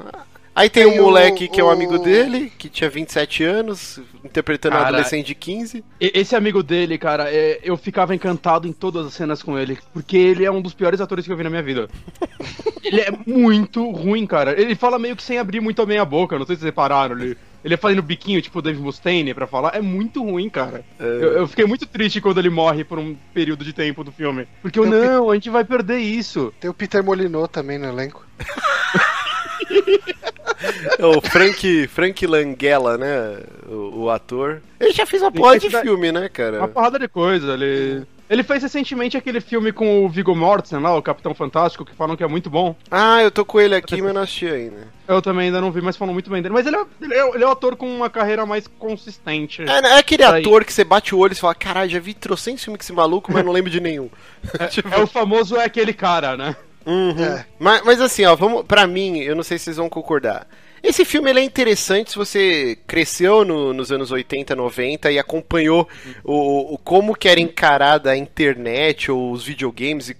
Aí 0.53 0.69
tem, 0.69 0.83
tem 0.87 0.99
um 0.99 1.03
moleque 1.03 1.45
o, 1.45 1.49
que 1.49 1.59
é 1.59 1.63
um 1.63 1.71
amigo 1.71 1.97
dele, 1.97 2.53
que 2.55 2.69
tinha 2.69 2.87
27 2.87 3.43
anos, 3.43 3.99
interpretando 4.23 4.73
cara, 4.73 4.83
um 4.83 4.87
adolescente 4.89 5.25
de 5.25 5.33
15. 5.33 5.83
Esse 5.99 6.35
amigo 6.35 6.61
dele, 6.61 6.99
cara, 6.99 7.33
é, 7.33 7.59
eu 7.63 7.75
ficava 7.75 8.13
encantado 8.13 8.67
em 8.67 8.71
todas 8.71 9.07
as 9.07 9.13
cenas 9.15 9.41
com 9.41 9.57
ele, 9.57 9.79
porque 9.91 10.15
ele 10.15 10.45
é 10.45 10.51
um 10.51 10.61
dos 10.61 10.75
piores 10.75 11.01
atores 11.01 11.25
que 11.25 11.31
eu 11.31 11.35
vi 11.35 11.43
na 11.43 11.49
minha 11.49 11.63
vida. 11.63 11.89
ele 12.85 13.01
é 13.01 13.09
muito 13.25 13.89
ruim, 13.89 14.27
cara. 14.27 14.53
Ele 14.55 14.75
fala 14.75 14.99
meio 14.99 15.15
que 15.15 15.23
sem 15.23 15.39
abrir 15.39 15.59
muito 15.59 15.83
bem 15.83 15.97
a 15.97 16.05
boca, 16.05 16.37
não 16.37 16.45
sei 16.45 16.55
se 16.55 16.59
vocês 16.59 16.69
repararam. 16.69 17.19
Ele, 17.19 17.35
ele 17.65 17.73
é 17.73 17.77
fazendo 17.77 18.03
biquinho, 18.03 18.41
tipo 18.43 18.61
Dave 18.61 18.79
Mustaine, 18.79 19.33
pra 19.33 19.47
falar. 19.47 19.75
É 19.75 19.81
muito 19.81 20.23
ruim, 20.23 20.47
cara. 20.51 20.85
É... 20.99 21.03
Eu, 21.03 21.33
eu, 21.33 21.47
fiquei 21.47 21.65
muito 21.65 21.87
triste 21.87 22.21
quando 22.21 22.37
ele 22.37 22.51
morre 22.51 22.83
por 22.83 22.99
um 22.99 23.15
período 23.33 23.65
de 23.65 23.73
tempo 23.73 24.03
do 24.03 24.11
filme. 24.11 24.47
Porque 24.61 24.77
eu, 24.77 24.85
não, 24.85 25.31
a 25.31 25.33
gente 25.33 25.49
vai 25.49 25.65
perder 25.65 25.97
isso. 25.97 26.53
Tem 26.59 26.69
o 26.69 26.75
Peter 26.75 27.03
Molinot 27.03 27.51
também 27.51 27.79
no 27.79 27.87
elenco. 27.87 28.23
é 30.99 31.05
o 31.07 31.19
Frank, 31.19 31.87
Frank 31.87 32.27
Langella, 32.27 32.99
né? 32.99 33.39
O, 33.67 34.03
o, 34.03 34.09
ator. 34.11 34.61
Ele 34.79 34.93
já 34.93 35.07
fez 35.07 35.23
uma 35.23 35.31
porra 35.31 35.57
de 35.57 35.71
filme, 35.71 36.11
né, 36.11 36.29
cara? 36.29 36.59
Uma 36.59 36.67
porrada 36.67 36.99
de 36.99 37.07
coisa. 37.07 37.53
Ele. 37.53 38.05
Ele 38.29 38.43
fez 38.43 38.63
recentemente 38.63 39.15
aquele 39.15 39.39
filme 39.39 39.71
com 39.71 40.03
o 40.03 40.09
Viggo 40.09 40.35
Mortensen 40.35 40.79
lá, 40.79 40.95
o 40.95 41.01
Capitão 41.01 41.35
Fantástico, 41.35 41.85
que 41.85 41.93
falam 41.93 42.15
que 42.15 42.23
é 42.23 42.27
muito 42.27 42.49
bom. 42.49 42.75
Ah, 42.89 43.21
eu 43.21 43.29
tô 43.29 43.45
com 43.45 43.59
ele 43.59 43.75
aqui, 43.75 44.01
mas 44.01 44.13
não 44.13 44.21
assisti 44.21 44.47
ainda. 44.47 44.87
Eu 45.07 45.21
também 45.21 45.47
ainda 45.47 45.61
não 45.61 45.71
vi, 45.71 45.81
mas 45.81 45.95
falam 45.95 46.13
muito 46.13 46.29
bem 46.29 46.41
dele. 46.41 46.53
Mas 46.53 46.65
ele 46.65 46.75
é, 46.75 46.85
ele 47.01 47.13
é, 47.13 47.35
ele 47.35 47.43
é 47.43 47.47
um 47.47 47.51
ator 47.51 47.75
com 47.75 47.87
uma 47.87 48.09
carreira 48.09 48.43
mais 48.43 48.67
consistente. 48.67 49.61
É, 49.61 49.79
é 49.79 49.97
aquele 49.99 50.23
Aí. 50.23 50.41
ator 50.41 50.65
que 50.65 50.73
você 50.73 50.83
bate 50.83 51.13
o 51.13 51.19
olho 51.19 51.33
e 51.33 51.35
fala, 51.35 51.53
caralho, 51.53 51.91
já 51.91 51.99
vi 51.99 52.15
trocentos 52.15 52.63
filmes 52.63 52.79
com 52.79 52.83
esse 52.83 52.93
maluco, 52.93 53.31
mas 53.31 53.45
não 53.45 53.51
lembro 53.51 53.69
de 53.69 53.79
nenhum. 53.79 54.09
É, 54.59 54.67
tipo... 54.67 54.87
é 54.89 54.97
o 54.99 55.07
famoso 55.07 55.55
é 55.57 55.65
aquele 55.65 55.91
cara, 55.91 56.37
né? 56.37 56.55
Uhum. 56.85 57.23
É. 57.23 57.45
Mas, 57.57 57.81
mas 57.83 58.01
assim, 58.01 58.25
ó, 58.25 58.35
vamos, 58.35 58.63
pra 58.63 58.85
mim, 58.85 59.19
eu 59.19 59.35
não 59.35 59.43
sei 59.43 59.57
se 59.57 59.65
vocês 59.65 59.77
vão 59.77 59.89
concordar. 59.89 60.47
Esse 60.85 61.03
filme 61.03 61.31
ele 61.31 61.39
é 61.39 61.43
interessante 61.43 62.11
se 62.11 62.15
você 62.15 62.77
cresceu 62.85 63.43
no, 63.43 63.73
nos 63.73 63.91
anos 63.91 64.11
80, 64.11 64.55
90 64.55 65.11
e 65.11 65.17
acompanhou 65.17 65.87
o, 66.23 66.75
o, 66.75 66.77
como 66.77 67.15
que 67.15 67.27
era 67.27 67.39
encarada 67.39 68.11
a 68.11 68.17
internet 68.17 69.11
ou 69.11 69.31
os 69.31 69.43
videogames 69.43 70.09
e 70.09 70.15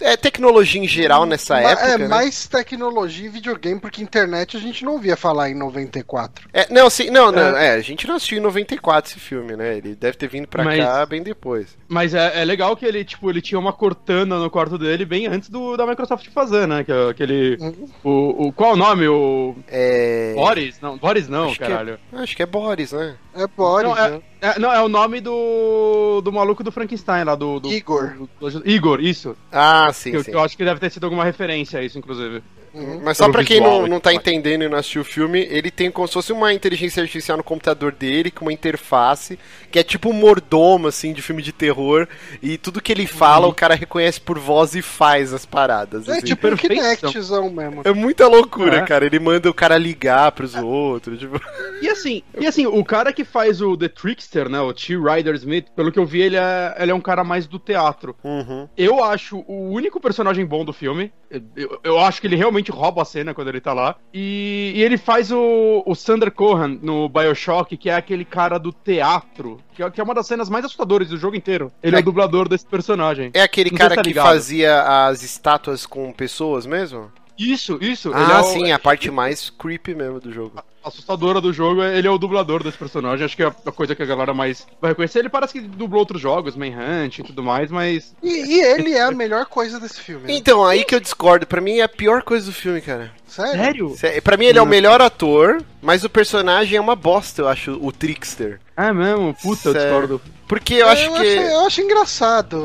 é, 0.00 0.16
tecnologia 0.16 0.80
em 0.80 0.86
geral 0.86 1.26
nessa 1.26 1.54
Mas, 1.54 1.72
época. 1.72 1.88
É, 1.88 1.98
né? 1.98 2.08
mais 2.08 2.46
tecnologia 2.46 3.26
e 3.26 3.28
videogame, 3.28 3.80
porque 3.80 4.00
internet 4.00 4.56
a 4.56 4.60
gente 4.60 4.84
não 4.84 4.92
ouvia 4.92 5.16
falar 5.16 5.50
em 5.50 5.54
94. 5.54 6.48
É, 6.52 6.72
não, 6.72 6.88
sim, 6.88 7.10
não, 7.10 7.32
não 7.32 7.56
é. 7.56 7.68
é. 7.68 7.72
a 7.72 7.80
gente 7.80 8.06
não 8.06 8.14
assistiu 8.14 8.38
em 8.38 8.42
94 8.42 9.10
esse 9.10 9.18
filme, 9.18 9.56
né? 9.56 9.78
Ele 9.78 9.94
deve 9.94 10.16
ter 10.16 10.28
vindo 10.28 10.46
pra 10.46 10.62
mas, 10.62 10.78
cá 10.78 11.04
bem 11.04 11.22
depois. 11.22 11.76
Mas 11.88 12.14
é, 12.14 12.42
é, 12.42 12.44
legal 12.44 12.76
que 12.76 12.84
ele, 12.84 13.04
tipo, 13.04 13.28
ele 13.28 13.42
tinha 13.42 13.58
uma 13.58 13.72
Cortana 13.72 14.38
no 14.38 14.50
quarto 14.50 14.78
dele 14.78 15.04
bem 15.04 15.26
antes 15.26 15.48
do, 15.48 15.76
da 15.76 15.86
Microsoft 15.86 16.28
fazer, 16.30 16.68
né? 16.68 16.84
Que, 16.84 16.92
é 16.92 17.08
aquele. 17.10 17.56
Uhum. 17.60 17.88
O, 18.04 18.46
o, 18.46 18.52
qual 18.52 18.70
é 18.70 18.74
o 18.74 18.76
nome? 18.76 19.08
O. 19.08 19.56
É. 19.68 19.95
Boris? 20.34 20.80
Não, 20.80 20.96
Boris 20.96 21.28
não, 21.28 21.48
acho 21.48 21.58
caralho. 21.58 21.98
Que 22.10 22.16
é, 22.16 22.18
acho 22.20 22.36
que 22.36 22.42
é 22.42 22.46
Boris, 22.46 22.92
né? 22.92 23.16
É 23.36 23.46
Boris, 23.46 23.88
não, 23.88 23.98
é, 23.98 24.10
né? 24.10 24.20
é, 24.40 24.58
não, 24.58 24.72
é 24.72 24.80
o 24.82 24.88
nome 24.88 25.20
do. 25.20 26.20
do 26.22 26.32
maluco 26.32 26.64
do 26.64 26.72
Frankenstein 26.72 27.24
lá, 27.24 27.34
do. 27.34 27.60
do 27.60 27.72
Igor. 27.72 28.14
Do, 28.40 28.50
do, 28.50 28.68
Igor, 28.68 29.00
isso. 29.00 29.36
Ah, 29.52 29.90
sim. 29.92 30.12
Que, 30.12 30.24
sim. 30.24 30.30
eu 30.32 30.40
acho 30.40 30.56
que 30.56 30.64
deve 30.64 30.80
ter 30.80 30.90
sido 30.90 31.04
alguma 31.04 31.24
referência 31.24 31.78
a 31.78 31.82
isso, 31.82 31.98
inclusive. 31.98 32.42
Uhum. 32.76 33.00
Mas 33.02 33.16
só 33.16 33.30
pra 33.30 33.42
quem 33.42 33.58
não, 33.58 33.86
não 33.86 33.98
tá 33.98 34.12
entendendo 34.12 34.62
e 34.62 34.68
não 34.68 34.76
assistiu 34.76 35.00
o 35.00 35.04
filme, 35.04 35.40
ele 35.50 35.70
tem 35.70 35.90
como 35.90 36.06
se 36.06 36.12
fosse 36.12 36.30
uma 36.30 36.52
inteligência 36.52 37.02
artificial 37.02 37.38
no 37.38 37.42
computador 37.42 37.90
dele, 37.90 38.30
com 38.30 38.44
uma 38.44 38.52
interface, 38.52 39.38
que 39.70 39.78
é 39.78 39.82
tipo 39.82 40.10
um 40.10 40.12
mordomo, 40.12 40.86
assim, 40.86 41.14
de 41.14 41.22
filme 41.22 41.42
de 41.42 41.52
terror, 41.52 42.06
e 42.42 42.58
tudo 42.58 42.82
que 42.82 42.92
ele 42.92 43.06
fala, 43.06 43.46
uhum. 43.46 43.52
o 43.52 43.54
cara 43.54 43.74
reconhece 43.74 44.20
por 44.20 44.38
voz 44.38 44.74
e 44.74 44.82
faz 44.82 45.32
as 45.32 45.46
paradas. 45.46 46.06
É 46.06 46.12
assim. 46.12 46.26
tipo 46.26 46.46
um 46.48 46.56
Kinectzão 46.56 47.50
mesmo. 47.50 47.80
É 47.82 47.92
muita 47.92 48.28
loucura, 48.28 48.78
é. 48.78 48.82
cara. 48.82 49.06
Ele 49.06 49.18
manda 49.18 49.48
o 49.48 49.54
cara 49.54 49.78
ligar 49.78 50.32
pros 50.32 50.54
é. 50.54 50.60
outros, 50.60 51.18
tipo... 51.18 51.40
E 51.80 51.88
assim, 51.88 52.22
e 52.38 52.46
assim, 52.46 52.66
o 52.66 52.84
cara 52.84 53.12
que 53.12 53.24
faz 53.26 53.60
o 53.60 53.76
The 53.76 53.88
Trickster, 53.88 54.48
né, 54.48 54.60
o 54.60 54.72
T. 54.72 54.96
Ryder 54.96 55.34
Smith, 55.34 55.66
pelo 55.74 55.92
que 55.92 55.98
eu 55.98 56.06
vi, 56.06 56.22
ele 56.22 56.36
é, 56.36 56.74
ele 56.78 56.90
é 56.90 56.94
um 56.94 57.00
cara 57.00 57.22
mais 57.22 57.46
do 57.46 57.58
teatro. 57.58 58.16
Uhum. 58.24 58.68
Eu 58.76 59.04
acho 59.04 59.44
o 59.46 59.70
único 59.70 60.00
personagem 60.00 60.46
bom 60.46 60.64
do 60.64 60.72
filme. 60.72 61.12
Eu, 61.56 61.80
eu, 61.82 61.98
acho 61.98 62.20
que 62.20 62.26
ele 62.26 62.36
realmente 62.36 62.70
rouba 62.70 63.02
a 63.02 63.04
cena 63.04 63.34
quando 63.34 63.48
ele 63.48 63.60
tá 63.60 63.72
lá. 63.72 63.96
E, 64.14 64.72
e 64.76 64.82
ele 64.82 64.96
faz 64.96 65.32
o, 65.32 65.82
o 65.84 65.94
Sander 65.94 66.30
Cohen 66.30 66.78
no 66.80 67.08
Bioshock, 67.08 67.76
que 67.76 67.90
é 67.90 67.96
aquele 67.96 68.24
cara 68.24 68.58
do 68.58 68.72
teatro, 68.72 69.58
que 69.74 69.82
é, 69.82 69.90
que 69.90 70.00
é 70.00 70.04
uma 70.04 70.14
das 70.14 70.26
cenas 70.26 70.48
mais 70.48 70.64
assustadoras 70.64 71.08
do 71.08 71.16
jogo 71.16 71.36
inteiro. 71.36 71.72
Ele 71.82 71.96
é, 71.96 71.98
é 71.98 72.02
o 72.02 72.04
dublador 72.04 72.48
desse 72.48 72.66
personagem. 72.66 73.30
É 73.34 73.42
aquele 73.42 73.70
Não 73.70 73.78
cara 73.78 73.96
tá 73.96 74.02
que 74.02 74.14
fazia 74.14 74.82
as 75.08 75.22
estátuas 75.22 75.84
com 75.84 76.12
pessoas 76.12 76.64
mesmo? 76.64 77.10
Isso, 77.38 77.78
isso. 77.80 78.10
Ah, 78.14 78.40
é 78.40 78.42
sim, 78.44 78.72
a 78.72 78.78
parte 78.78 79.10
mais 79.10 79.50
creepy 79.50 79.94
mesmo 79.94 80.20
do 80.20 80.32
jogo 80.32 80.62
assustadora 80.86 81.40
do 81.40 81.52
jogo, 81.52 81.82
ele 81.82 82.06
é 82.06 82.10
o 82.10 82.18
dublador 82.18 82.62
desse 82.62 82.78
personagem. 82.78 83.24
Acho 83.24 83.36
que 83.36 83.42
é 83.42 83.46
a 83.46 83.72
coisa 83.72 83.94
que 83.94 84.02
a 84.02 84.06
galera 84.06 84.32
mais 84.32 84.66
vai 84.80 84.92
reconhecer. 84.92 85.18
Ele 85.18 85.28
parece 85.28 85.54
que 85.54 85.60
dublou 85.60 86.00
outros 86.00 86.20
jogos, 86.20 86.54
Manhunt 86.54 87.18
e 87.18 87.22
tudo 87.24 87.42
mais, 87.42 87.70
mas. 87.70 88.14
E, 88.22 88.28
e 88.28 88.60
ele 88.60 88.92
é 88.92 89.02
a 89.02 89.10
melhor 89.10 89.46
coisa 89.46 89.80
desse 89.80 90.00
filme. 90.00 90.28
Né? 90.28 90.34
Então, 90.34 90.64
aí 90.64 90.84
que 90.84 90.94
eu 90.94 91.00
discordo. 91.00 91.46
Pra 91.46 91.60
mim 91.60 91.78
é 91.78 91.82
a 91.82 91.88
pior 91.88 92.22
coisa 92.22 92.46
do 92.46 92.52
filme, 92.52 92.80
cara. 92.80 93.10
Sério? 93.26 93.94
Sério? 93.96 94.22
Pra 94.22 94.36
mim 94.36 94.46
ele 94.46 94.58
é 94.58 94.62
o 94.62 94.66
melhor 94.66 95.00
ator, 95.02 95.62
mas 95.82 96.04
o 96.04 96.10
personagem 96.10 96.76
é 96.78 96.80
uma 96.80 96.96
bosta, 96.96 97.42
eu 97.42 97.48
acho, 97.48 97.72
o 97.82 97.90
Trickster. 97.90 98.60
É 98.76 98.92
mesmo? 98.92 99.34
Puta, 99.34 99.72
Sério. 99.72 99.78
eu 99.78 99.82
discordo. 99.82 100.22
Porque 100.46 100.74
eu 100.74 100.88
é, 100.88 100.92
acho 100.92 101.04
eu 101.04 101.12
que. 101.12 101.38
Acho, 101.38 101.50
eu 101.50 101.66
acho 101.66 101.80
engraçado. 101.80 102.56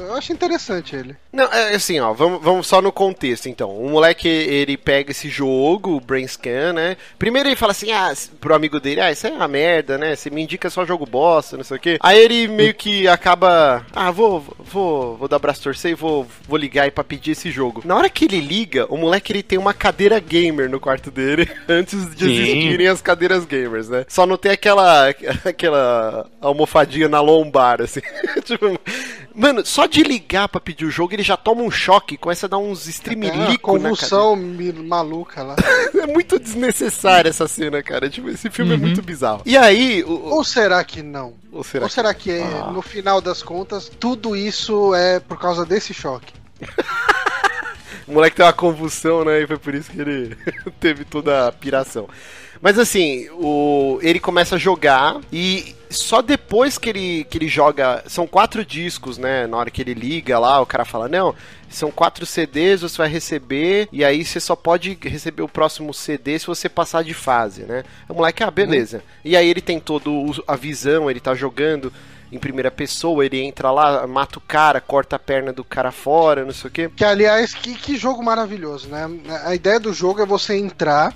Eu 0.00 0.14
acho 0.14 0.32
interessante 0.32 0.96
ele. 0.96 1.16
Não, 1.36 1.44
é 1.52 1.74
assim, 1.74 2.00
ó, 2.00 2.14
vamos, 2.14 2.42
vamos 2.42 2.66
só 2.66 2.80
no 2.80 2.90
contexto, 2.90 3.46
então. 3.46 3.70
O 3.76 3.90
moleque, 3.90 4.26
ele 4.26 4.76
pega 4.76 5.10
esse 5.10 5.28
jogo, 5.28 5.96
o 5.96 6.00
Brainscan, 6.00 6.72
né? 6.72 6.96
Primeiro 7.18 7.48
ele 7.48 7.56
fala 7.56 7.72
assim, 7.72 7.92
ah, 7.92 8.10
pro 8.40 8.54
amigo 8.54 8.80
dele, 8.80 9.02
ah, 9.02 9.12
isso 9.12 9.26
é 9.26 9.30
uma 9.30 9.46
merda, 9.46 9.98
né? 9.98 10.16
Você 10.16 10.30
me 10.30 10.42
indica 10.42 10.70
só 10.70 10.86
jogo 10.86 11.04
bosta, 11.04 11.58
não 11.58 11.64
sei 11.64 11.76
o 11.76 11.80
quê. 11.80 11.98
Aí 12.00 12.18
ele 12.18 12.48
meio 12.48 12.72
que 12.72 13.06
acaba, 13.06 13.84
ah, 13.94 14.10
vou, 14.10 14.42
vou, 14.58 15.16
vou 15.18 15.28
dar 15.28 15.38
braço 15.38 15.62
torcer 15.62 15.90
e 15.90 15.94
vou, 15.94 16.26
vou 16.48 16.56
ligar 16.56 16.84
aí 16.84 16.90
pra 16.90 17.04
pedir 17.04 17.32
esse 17.32 17.50
jogo. 17.50 17.82
Na 17.84 17.96
hora 17.96 18.08
que 18.08 18.24
ele 18.24 18.40
liga, 18.40 18.86
o 18.88 18.96
moleque, 18.96 19.30
ele 19.30 19.42
tem 19.42 19.58
uma 19.58 19.74
cadeira 19.74 20.18
gamer 20.18 20.70
no 20.70 20.80
quarto 20.80 21.10
dele, 21.10 21.46
antes 21.68 22.14
de 22.16 22.24
Sim. 22.24 22.32
existirem 22.32 22.88
as 22.88 23.02
cadeiras 23.02 23.44
gamers, 23.44 23.90
né? 23.90 24.06
Só 24.08 24.24
não 24.24 24.38
tem 24.38 24.52
aquela, 24.52 25.08
aquela 25.44 26.26
almofadinha 26.40 27.10
na 27.10 27.20
lombar, 27.26 27.82
assim. 27.82 28.00
tipo, 28.44 28.78
mano, 29.34 29.64
só 29.66 29.86
de 29.86 30.02
ligar 30.02 30.48
pra 30.48 30.60
pedir 30.60 30.84
o 30.84 30.90
jogo, 30.90 31.12
ele 31.12 31.22
já 31.22 31.36
toma 31.36 31.62
um 31.62 31.70
choque, 31.70 32.16
começa 32.16 32.46
a 32.46 32.48
dar 32.48 32.58
uns 32.58 32.86
streamilico 32.86 33.52
é, 33.52 33.58
convulsão 33.58 34.36
maluca 34.84 35.42
lá. 35.42 35.56
é 35.94 36.06
muito 36.06 36.38
desnecessária 36.38 37.28
essa 37.28 37.48
cena, 37.48 37.82
cara. 37.82 38.08
Tipo, 38.08 38.30
esse 38.30 38.48
filme 38.50 38.72
é 38.72 38.74
uhum. 38.76 38.82
é 38.82 38.86
muito 38.86 39.02
bizarro. 39.02 39.42
E 39.44 39.56
aí... 39.56 40.02
O... 40.04 40.34
Ou 40.34 40.44
será 40.44 40.82
que 40.84 41.02
não? 41.02 41.34
Ou 41.52 41.64
será, 41.64 41.84
Ou 41.84 41.90
será 41.90 42.14
que, 42.14 42.24
que 42.24 42.30
é, 42.30 42.42
ah. 42.42 42.70
no 42.70 42.82
final 42.82 43.20
das 43.20 43.42
contas, 43.42 43.90
tudo 44.00 44.36
isso 44.36 44.94
é 44.94 45.20
por 45.20 45.38
causa 45.38 45.66
desse 45.66 45.92
choque? 45.92 46.32
o 48.06 48.12
moleque 48.12 48.36
tem 48.36 48.46
uma 48.46 48.52
convulsão, 48.52 49.24
né? 49.24 49.42
E 49.42 49.46
foi 49.46 49.58
por 49.58 49.74
isso 49.74 49.90
que 49.90 50.00
ele 50.00 50.36
teve 50.80 51.04
toda 51.04 51.48
a 51.48 51.52
piração. 51.52 52.08
Mas 52.60 52.78
assim, 52.78 53.28
o, 53.32 53.98
ele 54.02 54.18
começa 54.18 54.56
a 54.56 54.58
jogar 54.58 55.20
e 55.32 55.75
só 55.90 56.22
depois 56.22 56.78
que 56.78 56.88
ele, 56.88 57.24
que 57.24 57.38
ele 57.38 57.48
joga. 57.48 58.02
São 58.06 58.26
quatro 58.26 58.64
discos, 58.64 59.18
né? 59.18 59.46
Na 59.46 59.56
hora 59.56 59.70
que 59.70 59.80
ele 59.80 59.94
liga 59.94 60.38
lá, 60.38 60.60
o 60.60 60.66
cara 60.66 60.84
fala: 60.84 61.08
Não, 61.08 61.34
são 61.68 61.90
quatro 61.90 62.24
CDs, 62.24 62.82
você 62.82 62.98
vai 62.98 63.08
receber, 63.08 63.88
e 63.92 64.04
aí 64.04 64.24
você 64.24 64.40
só 64.40 64.56
pode 64.56 64.98
receber 65.02 65.42
o 65.42 65.48
próximo 65.48 65.92
CD 65.92 66.38
se 66.38 66.46
você 66.46 66.68
passar 66.68 67.02
de 67.02 67.14
fase, 67.14 67.62
né? 67.62 67.84
O 68.08 68.14
moleque, 68.14 68.42
ah, 68.42 68.50
beleza. 68.50 69.02
E 69.24 69.36
aí 69.36 69.48
ele 69.48 69.60
tem 69.60 69.80
todo 69.80 70.44
a 70.46 70.56
visão, 70.56 71.10
ele 71.10 71.20
tá 71.20 71.34
jogando 71.34 71.92
em 72.30 72.38
primeira 72.38 72.70
pessoa, 72.70 73.24
ele 73.24 73.40
entra 73.40 73.70
lá, 73.70 74.06
mata 74.06 74.38
o 74.38 74.42
cara, 74.42 74.80
corta 74.80 75.16
a 75.16 75.18
perna 75.18 75.52
do 75.52 75.64
cara 75.64 75.92
fora, 75.92 76.44
não 76.44 76.52
sei 76.52 76.68
o 76.68 76.72
quê. 76.72 76.90
Que 76.94 77.04
aliás, 77.04 77.54
que, 77.54 77.74
que 77.74 77.96
jogo 77.96 78.22
maravilhoso, 78.22 78.88
né? 78.88 79.08
A 79.44 79.54
ideia 79.54 79.78
do 79.78 79.92
jogo 79.92 80.20
é 80.20 80.26
você 80.26 80.56
entrar 80.56 81.14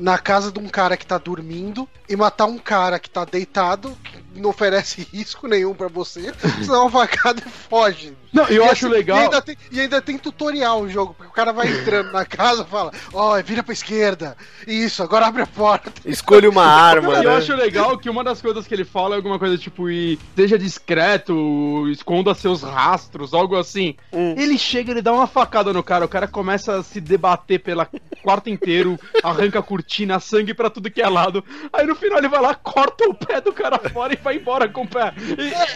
na 0.00 0.18
casa 0.18 0.50
de 0.50 0.58
um 0.58 0.68
cara 0.68 0.96
que 0.96 1.06
tá 1.06 1.18
dormindo 1.18 1.88
e 2.08 2.16
matar 2.16 2.46
um 2.46 2.58
cara 2.58 2.98
que 2.98 3.08
tá 3.08 3.24
deitado, 3.24 3.96
que 4.32 4.40
não 4.40 4.50
oferece 4.50 5.06
risco 5.12 5.46
nenhum 5.46 5.74
para 5.74 5.88
você, 5.88 6.32
senão 6.64 6.82
uma 6.86 6.90
facada 6.90 7.42
e 7.46 7.50
foge. 7.50 8.16
Não, 8.32 8.44
eu 8.46 8.64
e 8.64 8.68
acho 8.68 8.86
assim, 8.86 8.94
legal. 8.94 9.18
E 9.18 9.22
ainda, 9.22 9.42
tem, 9.42 9.56
e 9.72 9.80
ainda 9.80 10.00
tem 10.00 10.16
tutorial 10.18 10.82
o 10.82 10.88
jogo, 10.88 11.14
porque 11.14 11.30
o 11.30 11.34
cara 11.34 11.52
vai 11.52 11.68
entrando 11.68 12.12
na 12.12 12.24
casa 12.24 12.62
e 12.62 12.70
fala: 12.70 12.92
Ó, 13.12 13.36
oh, 13.36 13.42
vira 13.42 13.62
pra 13.62 13.72
esquerda. 13.72 14.36
Isso, 14.66 15.02
agora 15.02 15.26
abre 15.26 15.42
a 15.42 15.46
porta. 15.46 15.92
Escolhe 16.04 16.46
uma 16.46 16.64
arma. 16.64 17.18
né? 17.18 17.24
Eu 17.24 17.32
acho 17.32 17.54
legal 17.54 17.98
que 17.98 18.08
uma 18.08 18.22
das 18.22 18.40
coisas 18.40 18.66
que 18.66 18.74
ele 18.74 18.84
fala 18.84 19.14
é 19.14 19.16
alguma 19.16 19.38
coisa 19.38 19.58
tipo: 19.58 19.90
e 19.90 20.18
seja 20.36 20.58
discreto, 20.58 21.88
esconda 21.90 22.34
seus 22.34 22.62
rastros, 22.62 23.34
algo 23.34 23.56
assim. 23.56 23.96
Hum. 24.12 24.34
Ele 24.36 24.56
chega, 24.56 24.92
ele 24.92 25.02
dá 25.02 25.12
uma 25.12 25.26
facada 25.26 25.72
no 25.72 25.82
cara, 25.82 26.04
o 26.04 26.08
cara 26.08 26.28
começa 26.28 26.76
a 26.76 26.82
se 26.82 27.00
debater 27.00 27.60
pela 27.60 27.88
quarta 28.22 28.48
inteiro, 28.48 28.98
arranca 29.22 29.58
a 29.58 29.62
cortina, 29.62 30.20
sangue 30.20 30.54
pra 30.54 30.70
tudo 30.70 30.90
que 30.90 31.02
é 31.02 31.08
lado. 31.08 31.44
Aí 31.72 31.86
no 31.86 31.96
final 31.96 32.18
ele 32.18 32.28
vai 32.28 32.40
lá, 32.40 32.54
corta 32.54 33.08
o 33.08 33.14
pé 33.14 33.40
do 33.40 33.52
cara 33.52 33.78
fora 33.78 34.12
e 34.12 34.16
vai 34.16 34.36
embora 34.36 34.68
com 34.68 34.82
o 34.82 34.88
pé. 34.88 35.12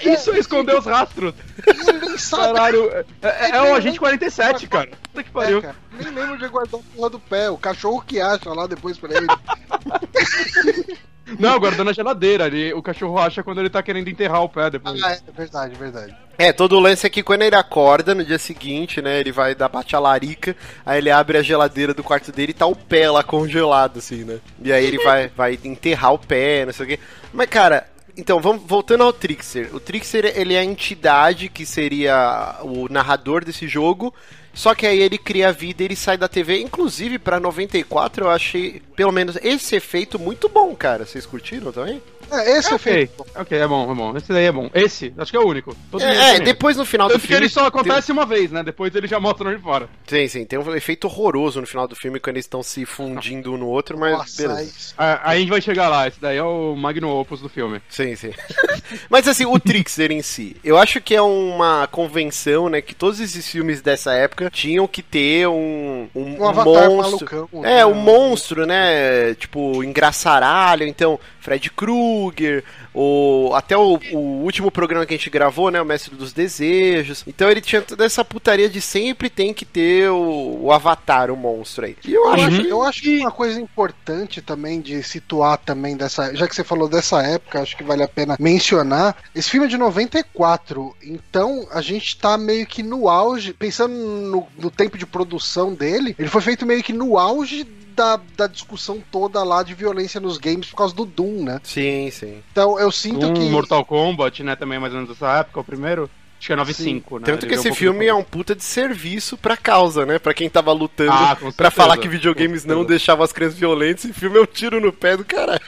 E, 0.05 0.13
isso 0.13 0.31
é 0.31 0.39
esconder 0.39 0.77
os 0.79 0.87
rastros. 0.87 1.35
Ele 1.67 2.19
sabe 2.19 2.44
Caralho, 2.53 2.91
é, 2.93 3.05
é, 3.23 3.51
é 3.51 3.63
o 3.63 3.75
Agente 3.75 3.99
47, 3.99 4.67
cara. 4.69 4.91
Puta 5.03 5.23
que 5.23 5.31
pariu. 5.31 5.59
É, 5.59 5.63
cara. 5.63 5.77
Nem 5.93 6.13
lembro 6.13 6.39
de 6.39 6.49
guardar 6.49 6.81
a 6.81 6.97
porra 6.97 7.11
do 7.11 7.21
pé. 7.21 7.51
O 7.51 7.59
cachorro 7.59 8.03
que 8.03 8.21
acha 8.21 8.53
lá 8.53 8.67
depois 8.67 8.99
pra 8.99 9.15
ele. 9.15 9.27
Não, 11.39 11.59
guardando 11.59 11.87
na 11.87 11.93
geladeira. 11.93 12.47
Ele, 12.47 12.73
o 12.75 12.83
cachorro 12.83 13.19
acha 13.19 13.43
quando 13.43 13.59
ele 13.59 13.71
tá 13.71 13.83
querendo 13.83 14.09
enterrar 14.09 14.43
o 14.43 14.49
pé 14.49 14.71
depois. 14.71 15.03
Ah, 15.03 15.13
é 15.13 15.33
verdade, 15.33 15.75
verdade. 15.75 16.15
É, 16.37 16.53
todo 16.53 16.77
o 16.77 16.81
lance 16.81 17.07
é 17.07 17.11
que 17.11 17.23
quando 17.23 17.43
ele 17.43 17.57
acorda 17.57 18.15
no 18.15 18.25
dia 18.25 18.39
seguinte, 18.39 19.01
né, 19.01 19.21
ele 19.21 19.33
vai 19.33 19.55
dar 19.55 19.69
bate 19.69 19.97
a 19.97 19.99
larica, 19.99 20.57
aí 20.85 20.99
ele 20.99 21.11
abre 21.11 21.39
a 21.39 21.43
geladeira 21.43 21.95
do 21.95 22.03
quarto 22.03 22.33
dele 22.33 22.51
e 22.51 22.55
tá 22.55 22.67
o 22.67 22.77
pé 22.77 23.11
lá 23.11 23.23
congelado, 23.23 23.99
assim, 23.99 24.25
né? 24.25 24.39
E 24.63 24.73
aí 24.73 24.85
ele 24.85 24.99
vai, 25.05 25.29
vai 25.29 25.59
enterrar 25.65 26.13
o 26.13 26.19
pé, 26.19 26.67
não 26.67 26.73
sei 26.73 26.85
o 26.85 26.89
quê. 26.89 26.99
Mas, 27.33 27.49
cara, 27.49 27.87
então, 28.17 28.41
vamos 28.41 28.63
voltando 28.65 29.03
ao 29.03 29.13
Trickster. 29.13 29.75
O 29.75 29.81
Trickster, 29.81 30.33
ele 30.37 30.55
é 30.55 30.61
a 30.61 30.65
entidade 30.65 31.49
que 31.49 31.67
seria 31.67 32.59
o 32.63 32.89
narrador 32.89 33.45
desse 33.45 33.67
jogo, 33.67 34.15
só 34.55 34.75
que 34.75 34.87
aí 34.87 35.01
ele 35.01 35.19
cria 35.19 35.49
a 35.49 35.53
vida 35.53 35.83
e 35.83 35.87
ele 35.87 35.97
sai 35.97 36.17
da 36.17 36.29
TV. 36.29 36.61
Inclusive, 36.61 37.19
pra 37.19 37.41
94, 37.41 38.25
eu 38.25 38.31
achei, 38.31 38.81
pelo 38.97 39.13
menos, 39.13 39.37
esse 39.43 39.77
efeito 39.77 40.19
muito 40.19 40.49
bom, 40.49 40.75
cara. 40.75 41.05
Vocês 41.05 41.27
curtiram 41.27 41.73
também? 41.73 42.01
É, 42.31 42.59
esse 42.59 42.73
é, 42.73 42.75
okay. 42.75 43.11
Ok, 43.37 43.59
é 43.59 43.67
bom, 43.67 43.91
é 43.91 43.95
bom. 43.95 44.17
Esse 44.17 44.33
daí 44.33 44.47
é 44.47 44.53
bom. 44.53 44.71
Esse, 44.75 45.13
acho 45.19 45.31
que 45.31 45.37
é 45.37 45.41
o 45.41 45.47
único. 45.47 45.77
é, 46.01 46.37
é 46.37 46.41
depois 46.41 46.77
no 46.77 46.85
final 46.85 47.09
Tanto 47.09 47.19
do 47.19 47.27
filme. 47.27 47.37
que 47.37 47.45
ele 47.45 47.53
só 47.53 47.67
acontece 47.67 48.09
tem... 48.09 48.13
uma 48.13 48.27
vez, 48.27 48.51
né? 48.51 48.63
Depois 48.63 48.95
ele 48.95 49.07
já 49.07 49.21
mostra 49.21 49.55
de 49.55 49.63
fora. 49.63 49.89
Sim, 50.07 50.27
sim. 50.29 50.45
Tem 50.45 50.59
um 50.59 50.75
efeito 50.75 51.07
horroroso 51.07 51.61
no 51.61 51.67
final 51.67 51.87
do 51.87 51.95
filme 51.95 52.19
quando 52.19 52.37
eles 52.37 52.47
estão 52.47 52.63
se 52.63 52.85
fundindo 52.85 53.53
um 53.53 53.57
no 53.57 53.67
outro, 53.67 53.99
mas 53.99 54.13
Nossa, 54.13 54.43
beleza. 54.43 54.95
Aí... 54.97 55.19
a 55.23 55.39
gente 55.39 55.51
vai 55.51 55.61
chegar 55.61 55.89
lá. 55.89 56.09
Esse 56.09 56.21
daí 56.21 56.37
é 56.37 56.43
o 56.43 56.75
Magno 56.75 57.09
Opus 57.11 57.41
do 57.41 57.49
filme. 57.49 57.81
Sim, 57.89 58.17
sim. 58.17 58.33
mas 59.09 59.29
assim, 59.29 59.45
o 59.45 59.59
Trickster 59.59 60.11
em 60.11 60.23
si. 60.23 60.57
Eu 60.65 60.79
acho 60.79 61.01
que 61.01 61.15
é 61.15 61.23
uma 61.23 61.87
convenção, 61.87 62.69
né? 62.69 62.81
Que 62.81 62.95
todos 62.95 63.21
esses 63.21 63.49
filmes 63.49 63.81
dessa 63.81 64.13
época 64.15 64.44
tinham 64.51 64.87
que 64.87 65.03
ter 65.03 65.49
um, 65.49 66.09
um, 66.15 66.21
um, 66.23 66.49
um 66.49 66.65
monstro. 66.65 66.97
Malucão, 66.97 67.49
é, 67.65 67.77
né? 67.77 67.87
um 67.87 67.95
monstro, 67.95 68.67
né? 68.67 69.35
Tipo, 69.35 69.83
engraçaralho. 69.83 70.87
Então, 70.87 71.19
Fred 71.41 71.71
Krueger. 71.71 72.65
O, 72.95 73.51
até 73.55 73.77
o, 73.77 73.99
o, 74.13 74.19
último 74.45 74.71
programa 74.71 75.05
que 75.05 75.15
a 75.15 75.17
gente 75.17 75.29
gravou, 75.29 75.71
né? 75.71 75.83
O 75.83 75.85
Mestre 75.85 76.15
dos 76.15 76.33
Desejos. 76.33 77.25
Então 77.27 77.51
ele 77.51 77.61
tinha 77.61 77.83
toda 77.83 78.05
essa 78.05 78.25
putaria 78.25 78.69
de 78.69 78.81
sempre 78.81 79.29
tem 79.29 79.53
que 79.53 79.65
ter 79.65 80.09
o, 80.11 80.61
o 80.63 80.73
avatar, 80.73 81.31
o 81.31 81.37
monstro 81.37 81.87
aí. 81.87 81.97
E 82.05 82.15
eu, 82.15 82.23
uhum. 82.23 82.33
acho, 82.33 82.61
eu 82.63 82.83
acho 82.83 83.03
que 83.03 83.19
uma 83.19 83.31
coisa 83.33 83.61
importante 83.61 84.41
também 84.41 84.81
de 84.81 85.03
situar 85.03 85.59
também 85.59 85.97
dessa. 85.97 86.35
Já 86.35 86.47
que 86.47 86.55
você 86.55 86.63
falou 86.63 86.89
dessa 86.89 87.21
época, 87.23 87.61
acho 87.61 87.77
que 87.77 87.83
vale 87.83 88.03
a 88.03 88.09
pena 88.09 88.37
mencionar. 88.39 89.17
Esse 89.35 89.51
filme 89.51 89.67
é 89.67 89.71
de 89.71 89.77
94, 89.77 90.95
então 91.03 91.67
a 91.73 91.81
gente 91.81 92.17
tá 92.17 92.39
meio 92.39 92.65
que 92.65 92.83
no 92.83 93.09
auge, 93.09 93.53
pensando 93.53 93.95
no, 93.95 94.47
no 94.57 94.71
tempo 94.71 94.97
de 94.97 95.07
produção 95.07 95.75
dele, 95.75 96.15
ele 96.19 96.29
foi 96.29 96.41
feito 96.41 96.65
meio 96.65 96.83
que 96.83 96.93
no 96.93 97.19
auge 97.19 97.67
da, 97.95 98.21
da 98.37 98.47
discussão 98.47 99.03
toda 99.11 99.43
lá 99.43 99.63
de 99.63 99.75
violência 99.75 100.21
nos 100.21 100.39
games 100.39 100.69
por 100.69 100.77
causa 100.77 100.95
do 100.95 101.05
Doom, 101.05 101.45
né? 101.45 101.61
Sim, 101.63 102.11
sim. 102.11 102.43
Então 102.53 102.79
eu 102.79 102.91
sinto 102.91 103.21
Doom, 103.21 103.35
que. 103.35 103.49
Mortal 103.51 103.85
Kombat, 103.85 104.43
né? 104.43 104.57
Também 104.57 104.79
mais 104.79 104.93
ou 104.93 105.01
menos 105.01 105.15
dessa 105.15 105.39
época, 105.39 105.61
o 105.61 105.65
primeiro. 105.65 106.11
Acho 106.37 106.49
que 106.49 106.53
é 106.53 106.57
95, 106.57 107.19
né? 107.21 107.25
Tanto 107.25 107.47
que 107.47 107.55
esse 107.55 107.71
um 107.71 107.75
filme 107.75 108.07
é 108.07 108.13
um 108.13 108.23
puta 108.23 108.55
de 108.55 108.63
serviço 108.63 109.39
pra 109.39 109.57
causa, 109.57 110.05
né? 110.05 110.19
Pra 110.19 110.35
quem 110.35 110.51
tava 110.51 110.73
lutando 110.73 111.13
ah, 111.13 111.39
pra 111.57 111.71
falar 111.71 111.97
que 111.97 112.07
videogames 112.07 112.67
não 112.67 112.85
deixavam 112.85 113.25
as 113.25 113.33
crianças 113.33 113.59
violentas, 113.59 114.05
esse 114.05 114.13
filme 114.13 114.37
é 114.37 114.43
um 114.43 114.47
tiro 114.47 114.79
no 114.79 114.93
pé 114.93 115.17
do 115.17 115.25
caralho. 115.25 115.63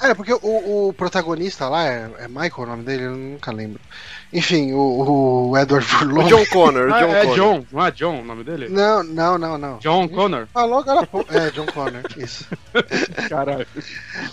É, 0.00 0.14
porque 0.14 0.32
o, 0.32 0.88
o 0.88 0.92
protagonista 0.94 1.68
lá, 1.68 1.86
é, 1.86 2.10
é, 2.20 2.28
Michael 2.28 2.52
o 2.56 2.66
nome 2.66 2.84
dele? 2.84 3.04
Eu 3.04 3.16
nunca 3.16 3.52
lembro. 3.52 3.80
Enfim, 4.34 4.72
o, 4.72 5.50
o 5.50 5.56
Edward 5.56 5.86
Furlong. 5.86 6.26
John 6.26 6.44
Connor, 6.46 6.92
ah, 6.92 7.00
John 7.00 7.14
é 7.14 7.20
Connor. 7.20 7.36
John, 7.36 7.66
não 7.70 7.86
é 7.86 7.90
John 7.92 8.20
o 8.20 8.24
nome 8.24 8.42
dele? 8.42 8.68
Não, 8.68 9.02
não, 9.04 9.38
não, 9.38 9.56
não. 9.56 9.78
John 9.78 10.08
Connor? 10.08 10.48
Falou 10.52 10.80
agora 10.80 11.08
É, 11.28 11.50
John 11.50 11.66
Connor, 11.66 12.02
isso. 12.16 12.44
Caralho. 13.30 13.66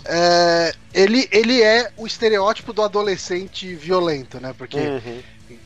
É, 0.06 0.74
ele, 0.92 1.30
ele 1.32 1.62
é 1.62 1.92
o 1.96 2.08
estereótipo 2.08 2.74
do 2.74 2.82
adolescente 2.82 3.76
violento, 3.76 4.40
né? 4.40 4.56
Porque 4.58 4.78
uhum 4.78 5.22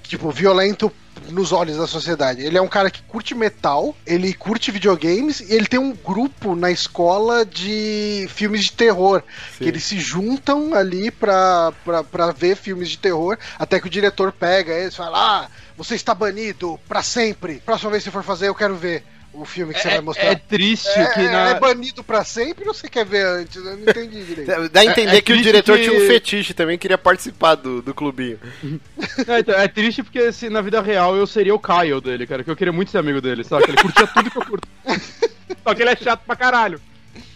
tipo, 0.08 0.30
violento 0.32 0.92
nos 1.30 1.52
olhos 1.52 1.78
da 1.78 1.88
sociedade. 1.88 2.42
Ele 2.42 2.58
é 2.58 2.62
um 2.62 2.68
cara 2.68 2.90
que 2.92 3.02
curte 3.04 3.34
metal, 3.34 3.96
ele 4.06 4.34
curte 4.34 4.72
videogames 4.72 5.40
e 5.40 5.54
ele 5.54 5.66
tem 5.66 5.80
um 5.80 5.94
grupo 5.94 6.56
na 6.56 6.72
escola 6.72 7.46
de 7.46 8.28
filmes 8.30 8.66
de 8.66 8.74
terror. 8.74 9.24
Sim. 9.52 9.64
Que 9.64 9.70
eles 9.70 9.84
se 9.84 10.00
juntam 10.00 10.74
ali 10.74 11.12
pra, 11.12 11.74
pra, 11.84 12.04
pra 12.04 12.32
ver 12.32 12.56
filmes 12.56 12.90
de 12.90 12.98
terror, 12.98 13.38
até 13.58 13.80
que 13.80 13.88
o 13.88 13.90
diretor 13.90 14.32
pega 14.32 14.74
eles 14.74 14.94
e 14.94 14.98
fala: 14.98 15.18
Ah, 15.18 15.50
você 15.78 15.96
está 15.96 16.14
banido 16.14 16.80
para 16.88 17.02
sempre. 17.02 17.62
Próxima 17.66 17.92
vez 17.92 18.04
que 18.04 18.10
você 18.10 18.14
for 18.14 18.24
fazer, 18.24 18.48
eu 18.48 18.56
quero 18.56 18.76
ver 18.76 19.04
o 19.36 19.46
filme 19.46 19.74
que 19.74 19.82
você 19.82 19.88
é, 19.90 19.92
vai 19.92 20.02
mostrar. 20.02 20.26
É 20.26 20.36
triste 20.36 20.90
é, 20.90 21.06
que 21.14 21.22
na... 21.22 21.50
É 21.50 21.60
banido 21.60 22.04
pra 22.04 22.24
sempre 22.24 22.68
ou 22.68 22.74
você 22.74 22.88
quer 22.88 23.06
ver 23.06 23.26
antes? 23.26 23.56
Eu 23.56 23.78
não 23.78 23.84
entendi 23.84 24.24
direito. 24.24 24.70
Dá 24.70 24.80
a 24.82 24.86
entender 24.86 25.16
é, 25.16 25.18
é 25.18 25.22
que 25.22 25.34
o 25.34 25.42
diretor 25.42 25.78
que... 25.78 25.84
tinha 25.84 25.98
um 25.98 26.08
fetiche 26.08 26.54
também, 26.54 26.78
queria 26.78 26.98
participar 26.98 27.56
do, 27.56 27.82
do 27.82 27.94
clubinho. 27.94 28.40
É, 29.28 29.40
então, 29.40 29.56
é 29.56 29.68
triste 29.68 30.04
porque 30.04 30.32
se 30.32 30.50
na 30.50 30.62
vida 30.62 30.82
real 30.82 31.16
eu 31.16 31.26
seria 31.26 31.54
o 31.54 31.60
Kyle 31.60 32.02
dele, 32.02 32.28
cara, 32.28 32.44
que 32.44 32.52
eu 32.52 32.56
queria 32.56 32.74
muito 32.74 32.92
ser 32.92 32.98
amigo 32.98 33.22
dele, 33.22 33.44
sabe? 33.44 33.66
Ele 33.68 33.78
curtia 33.78 34.08
tudo 34.08 34.30
que 34.30 34.38
eu 34.38 34.46
curto. 34.46 34.68
Só 35.64 35.74
que 35.74 35.82
ele 35.82 35.92
é 35.92 35.96
chato 35.96 36.22
pra 36.26 36.36
caralho. 36.36 36.80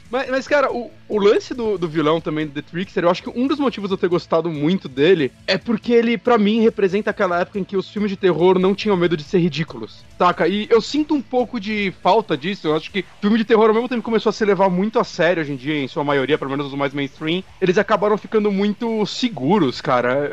Mas, 0.10 0.30
mas 0.30 0.48
cara, 0.48 0.72
o, 0.72 0.92
o 1.08 1.20
lance 1.20 1.54
do, 1.54 1.78
do 1.78 1.88
vilão 1.88 2.20
também, 2.20 2.48
do 2.48 2.54
The 2.54 2.62
Trickster, 2.62 3.04
eu 3.04 3.10
acho 3.10 3.24
que 3.24 3.30
um 3.30 3.48
dos 3.48 3.60
motivos 3.60 3.90
de 3.90 3.94
eu 3.94 3.98
ter 3.98 4.08
gostado 4.08 4.50
muito 4.50 4.90
dele 4.90 5.32
é 5.46 5.58
porque 5.58 5.94
ele, 5.94 6.18
para 6.18 6.38
mim, 6.38 6.62
representa 6.62 7.12
aquela 7.12 7.40
época 7.40 7.60
em 7.60 7.64
que 7.64 7.78
os 7.78 7.90
filmes 7.90 8.10
de 8.10 8.18
terror 8.18 8.58
não 8.58 8.74
tinham 8.74 8.98
medo 8.98 9.16
de 9.16 9.24
ser 9.24 9.40
ridículos, 9.40 10.04
saca? 10.18 10.48
E 10.48 10.68
eu 10.70 10.82
sinto 10.82 11.14
um 11.14 11.22
pouco 11.22 11.60
de 11.60 11.94
falta 12.02 12.36
disso. 12.36 12.68
Eu 12.68 12.76
acho 12.76 12.92
que 12.92 13.06
filme 13.22 13.38
de 13.38 13.46
terror, 13.46 13.68
ao 13.68 13.74
mesmo 13.74 13.90
tempo, 13.90 14.02
começou 14.02 14.30
a 14.30 14.34
se 14.34 14.44
levar 14.46 14.70
muito 14.70 15.00
a 15.00 15.04
sério 15.04 15.42
hoje 15.42 15.54
em 15.54 15.56
dia, 15.56 15.76
em 15.76 15.88
sua 15.88 16.04
maioria, 16.04 16.38
pelo 16.38 16.52
menos 16.52 16.68
os 16.68 16.74
mais 16.74 16.94
mainstream. 16.94 17.44
Eles 17.62 17.78
acabaram 17.78 18.18
ficando 18.18 18.52
muito 18.52 19.06
seguros, 19.06 19.82
cara. 19.82 20.32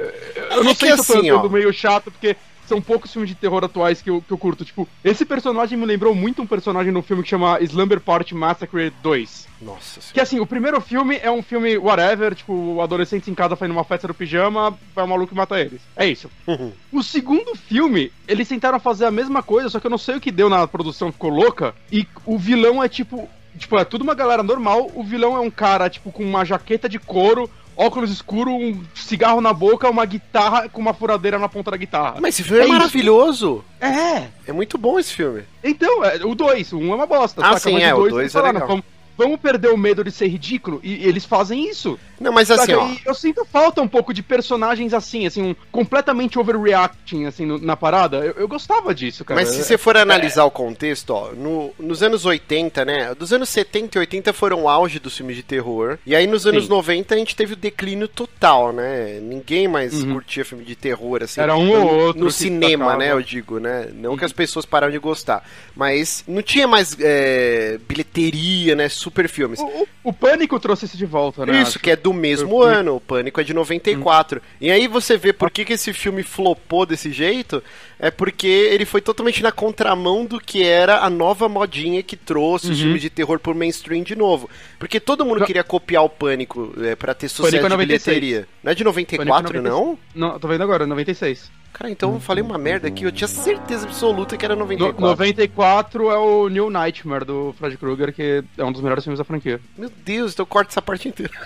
Eu 0.51 0.65
não 0.65 0.71
é 0.71 0.75
sei 0.75 0.93
se 0.93 1.01
assim, 1.01 1.29
eu 1.29 1.41
tô 1.41 1.47
assim, 1.47 1.55
meio 1.55 1.73
chato, 1.73 2.11
porque 2.11 2.37
são 2.69 2.81
poucos 2.81 3.13
filmes 3.13 3.29
de 3.29 3.35
terror 3.35 3.65
atuais 3.65 4.03
que 4.03 4.11
eu, 4.11 4.23
que 4.23 4.33
eu 4.33 4.39
curto. 4.39 4.65
Tipo, 4.65 4.89
esse 5.05 5.25
personagem 5.25 5.79
me 5.79 5.87
lembrou 5.87 6.15
muito 6.15 6.43
um 6.43 6.47
personagem 6.47 6.93
no 6.93 7.03
filme 7.03 7.23
que 7.23 7.29
chama 7.29 7.61
Slumber 7.61 8.01
Party 8.01 8.35
Massacre 8.35 8.91
2. 9.03 9.47
Nossa 9.61 10.01
senhora. 10.01 10.15
Que 10.15 10.21
assim, 10.21 10.41
o 10.41 10.47
primeiro 10.47 10.81
filme 10.81 11.19
é 11.23 11.31
um 11.31 11.43
filme 11.43 11.79
whatever, 11.79 12.35
tipo, 12.35 12.53
o 12.53 12.83
adolescente 12.83 13.31
em 13.31 13.35
casa 13.35 13.57
fazendo 13.57 13.73
uma 13.73 13.85
festa 13.85 14.09
do 14.09 14.15
pijama, 14.15 14.77
vai 14.95 15.05
o 15.05 15.09
maluco 15.09 15.33
e 15.33 15.37
mata 15.37 15.61
eles. 15.61 15.81
É 15.97 16.07
isso. 16.07 16.31
Uhum. 16.47 16.73
O 16.93 17.03
segundo 17.03 17.55
filme, 17.55 18.13
eles 18.29 18.49
tentaram 18.49 18.79
fazer 18.79 19.07
a 19.07 19.11
mesma 19.11 19.43
coisa, 19.43 19.69
só 19.69 19.81
que 19.81 19.87
eu 19.87 19.91
não 19.91 19.99
sei 19.99 20.17
o 20.17 20.21
que 20.21 20.31
deu 20.31 20.49
na 20.49 20.67
produção, 20.67 21.13
ficou 21.13 21.31
louca. 21.31 21.75
E 21.91 22.07
o 22.25 22.39
vilão 22.39 22.83
é 22.83 22.89
tipo. 22.89 23.29
Tipo, 23.57 23.79
é 23.79 23.87
tudo 23.87 24.03
uma 24.03 24.15
galera 24.15 24.43
normal. 24.43 24.91
O 24.95 25.03
vilão 25.03 25.35
é 25.35 25.41
um 25.41 25.51
cara, 25.51 25.89
tipo, 25.89 26.13
com 26.13 26.23
uma 26.23 26.45
jaqueta 26.45 26.91
de 26.91 26.99
couro, 26.99 27.51
óculos 27.77 28.11
escuro, 28.11 28.51
um 28.51 28.83
cigarro 28.95 29.41
na 29.41 29.53
boca, 29.53 29.91
uma 29.91 30.05
guitarra 30.05 30.69
com 30.69 30.81
uma 30.81 30.95
furadeira 30.95 31.39
na 31.39 31.49
ponta 31.49 31.71
da 31.71 31.77
guitarra. 31.77 32.17
Mas 32.21 32.35
esse 32.35 32.45
filme 32.45 32.63
é, 32.63 32.65
é 32.65 32.69
maravilhoso. 32.69 33.65
É. 33.81 34.29
É 34.47 34.53
muito 34.53 34.79
bom 34.79 34.99
esse 34.99 35.13
filme. 35.13 35.45
Então, 35.63 36.05
é, 36.05 36.25
o 36.25 36.35
2, 36.35 36.73
o 36.73 36.79
1 36.79 36.83
um 36.83 36.93
é 36.93 36.95
uma 36.95 37.07
bosta. 37.07 37.45
Ah, 37.45 37.59
sim, 37.59 37.83
é, 37.83 37.95
o 37.95 38.09
2 38.09 38.35
é 38.35 38.41
legal. 38.41 38.67
Vamos, 38.67 38.85
vamos 39.17 39.41
perder 39.41 39.69
o 39.69 39.77
medo 39.77 40.05
de 40.05 40.11
ser 40.11 40.29
ridículo? 40.29 40.81
E, 40.83 41.07
eles 41.07 41.25
fazem 41.25 41.69
isso. 41.69 41.99
Não, 42.21 42.33
mas 42.33 42.51
assim, 42.51 42.73
ó. 42.73 42.89
Eu 43.05 43.15
sinto 43.15 43.45
falta 43.45 43.81
um 43.83 43.89
pouco 43.89 44.13
de 44.13 44.23
personagens 44.23 44.95
assim, 44.95 45.27
assim, 45.27 45.43
um, 45.43 45.57
completamente 45.71 46.39
overreacting, 46.39 47.27
assim, 47.27 47.45
no, 47.45 47.59
na 47.59 47.77
parada. 47.77 48.19
Eu, 48.19 48.33
eu, 48.33 48.49
gostava 48.49 48.95
disso, 48.95 49.25
cara. 49.25 49.41
Mas 49.41 49.51
se 49.51 49.63
você 49.63 49.77
for 49.77 49.97
analisar 49.97 50.43
é... 50.43 50.45
o 50.45 50.51
contexto, 50.51 51.11
ó, 51.11 51.33
no, 51.33 51.73
nos 51.79 52.03
anos 52.03 52.25
80, 52.25 52.85
né? 52.85 53.15
Dos 53.15 53.33
anos 53.33 53.49
70 53.49 53.99
e 53.99 54.01
80 54.01 54.33
foram 54.33 54.63
o 54.63 54.69
auge 54.69 54.99
dos 54.99 55.17
filmes 55.17 55.37
de 55.37 55.43
terror. 55.43 55.99
E 56.07 56.15
aí 56.15 56.27
nos 56.27 56.47
anos 56.47 56.65
Sim. 56.65 56.71
90 56.71 57.15
a 57.15 57.19
gente 57.19 57.37
teve 57.37 57.53
o 57.53 57.57
declínio 57.57 58.09
total, 58.09 58.73
né? 58.73 59.21
Ninguém 59.21 59.69
mais 59.69 60.03
uhum. 60.03 60.15
curtia 60.15 60.45
filme 60.45 60.65
de 60.65 60.75
terror, 60.75 61.23
assim. 61.23 61.41
Era 61.41 61.57
um 61.57 61.71
ou 61.71 61.95
outro. 61.95 62.25
No 62.25 62.31
cinema, 62.31 62.97
né? 62.97 63.13
Eu 63.13 63.23
digo, 63.23 63.59
né? 63.59 63.89
Não 63.93 64.11
uhum. 64.11 64.17
que 64.17 64.25
as 64.25 64.33
pessoas 64.33 64.65
pararam 64.65 64.93
de 64.93 64.99
gostar. 64.99 65.47
Mas 65.75 66.25
não 66.27 66.43
tinha 66.43 66.67
mais 66.67 66.97
é, 67.01 67.79
bilheteria, 67.87 68.75
né? 68.75 68.89
Super 69.07 69.29
filmes. 69.29 69.61
O, 69.61 69.87
o, 70.03 70.13
Pânico 70.13 70.59
trouxe 70.59 70.87
isso 70.87 70.97
de 70.97 71.07
volta, 71.07 71.47
né? 71.47 71.61
Isso, 71.61 71.71
acho. 71.71 71.79
que 71.79 71.93
é 71.93 71.95
do 71.95 72.13
mesmo 72.13 72.61
ano. 72.61 72.97
O 72.97 73.01
Pânico 73.01 73.41
é 73.41 73.45
de 73.45 73.55
94. 73.55 74.41
Hum. 74.41 74.43
E 74.61 74.69
aí 74.69 74.89
você 74.89 75.17
vê 75.17 75.33
por 75.33 75.49
que, 75.49 75.65
que 75.65 75.75
esse 75.75 75.93
filme 75.93 76.25
flopou 76.25 76.85
desse 76.85 77.13
jeito. 77.13 77.63
É 78.01 78.11
porque 78.11 78.49
ele 78.49 78.85
foi 78.85 79.01
totalmente 79.01 79.45
na 79.45 79.53
contramão 79.53 80.27
do 80.27 80.41
que 80.41 80.65
era 80.65 80.99
a 80.99 81.09
nova 81.09 81.49
modinha 81.49 82.03
que 82.03 82.17
trouxe 82.17 82.67
uhum. 82.67 82.73
os 82.73 82.81
filmes 82.81 83.01
de 83.01 83.09
terror 83.09 83.39
por 83.39 83.55
mainstream 83.55 84.03
de 84.03 84.17
novo. 84.17 84.51
Porque 84.77 84.99
todo 84.99 85.25
mundo 85.25 85.45
queria 85.45 85.63
copiar 85.63 86.03
o 86.03 86.09
Pânico 86.09 86.75
é, 86.83 86.97
para 86.97 87.15
ter 87.15 87.29
sucesso 87.29 87.57
Pânico 87.57 87.67
é 87.67 87.71
de 87.71 87.87
bilheteria. 87.87 88.49
Não 88.61 88.73
é 88.73 88.75
de 88.75 88.83
94, 88.83 89.59
é 89.59 89.61
não? 89.61 89.97
Não, 90.13 90.37
tô 90.41 90.49
vendo 90.49 90.65
agora, 90.65 90.85
96. 90.85 91.49
Cara, 91.77 91.91
então 91.91 92.15
eu 92.15 92.21
falei 92.21 92.43
uma 92.43 92.57
merda 92.57 92.89
aqui, 92.89 93.05
eu 93.05 93.13
tinha 93.13 93.29
certeza 93.29 93.87
absoluta 93.87 94.35
que 94.35 94.47
era 94.47 94.57
94. 94.57 94.99
No, 94.99 95.09
94 95.09 96.11
é 96.11 96.17
o 96.17 96.49
New 96.49 96.71
Nightmare 96.71 97.27
do 97.27 97.55
Fred 97.59 97.77
Krueger, 97.77 98.15
que 98.15 98.43
é 98.57 98.65
um 98.65 98.73
dos 98.73 98.81
melhores 98.81 99.05
filmes 99.05 99.19
da 99.19 99.25
franquia. 99.25 99.61
Meu 99.77 99.93
Deus, 100.03 100.33
então 100.33 100.47
corta 100.47 100.71
essa 100.71 100.81
parte 100.81 101.07
inteira. 101.07 101.31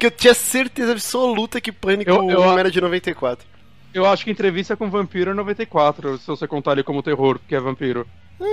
que 0.00 0.06
eu 0.06 0.10
tinha 0.10 0.32
certeza 0.32 0.92
absoluta 0.92 1.60
que 1.60 1.70
Pânico 1.70 2.10
eu, 2.10 2.30
eu, 2.30 2.58
era 2.58 2.70
de 2.70 2.80
94. 2.80 3.46
Eu 3.94 4.06
acho 4.06 4.24
que 4.24 4.30
entrevista 4.30 4.76
com 4.76 4.90
vampiro 4.90 5.30
é 5.30 5.34
94, 5.34 6.18
se 6.18 6.26
você 6.26 6.46
contar 6.46 6.72
ele 6.72 6.82
como 6.82 7.02
terror, 7.02 7.38
porque 7.38 7.54
é 7.54 7.60
vampiro. 7.60 8.06
É, 8.40 8.44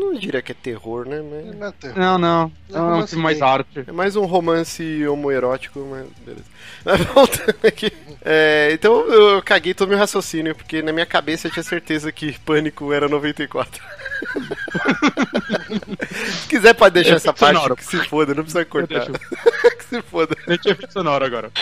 não 0.00 0.14
diria 0.14 0.40
que 0.42 0.52
é 0.52 0.54
terror, 0.54 1.06
né? 1.06 1.22
Mas... 1.22 1.56
Não, 1.56 1.66
é 1.68 1.72
terror. 1.72 1.98
não, 1.98 2.18
não. 2.18 2.52
É, 2.72 2.80
um 2.80 3.06
filme 3.06 3.22
mais 3.22 3.42
arte. 3.42 3.84
É 3.86 3.92
mais 3.92 4.16
um 4.16 4.24
romance 4.24 5.06
homoerótico, 5.06 5.80
mas 5.90 6.06
beleza. 6.24 6.44
Mas 6.84 7.00
voltando 7.04 7.58
aqui. 7.66 7.92
É, 8.24 8.70
então 8.72 9.06
eu 9.06 9.42
caguei 9.42 9.74
todo 9.74 9.90
meu 9.90 9.98
raciocínio, 9.98 10.54
porque 10.54 10.82
na 10.82 10.92
minha 10.92 11.06
cabeça 11.06 11.46
eu 11.46 11.52
tinha 11.52 11.62
certeza 11.62 12.10
que 12.10 12.38
Pânico 12.40 12.92
era 12.92 13.08
94. 13.08 13.82
se 16.40 16.48
quiser 16.48 16.74
pode 16.74 16.94
deixar 16.94 17.16
essa 17.16 17.32
parte, 17.32 17.56
sonoro. 17.56 17.76
que 17.76 17.84
se 17.84 17.98
foda, 18.08 18.34
não 18.34 18.42
precisa 18.42 18.64
cortar. 18.64 19.06
que 19.78 19.84
se 19.84 20.02
foda. 20.02 20.36
Deixa 20.46 20.70
efeito 20.70 20.92
sonoro 20.92 21.24
agora. 21.24 21.52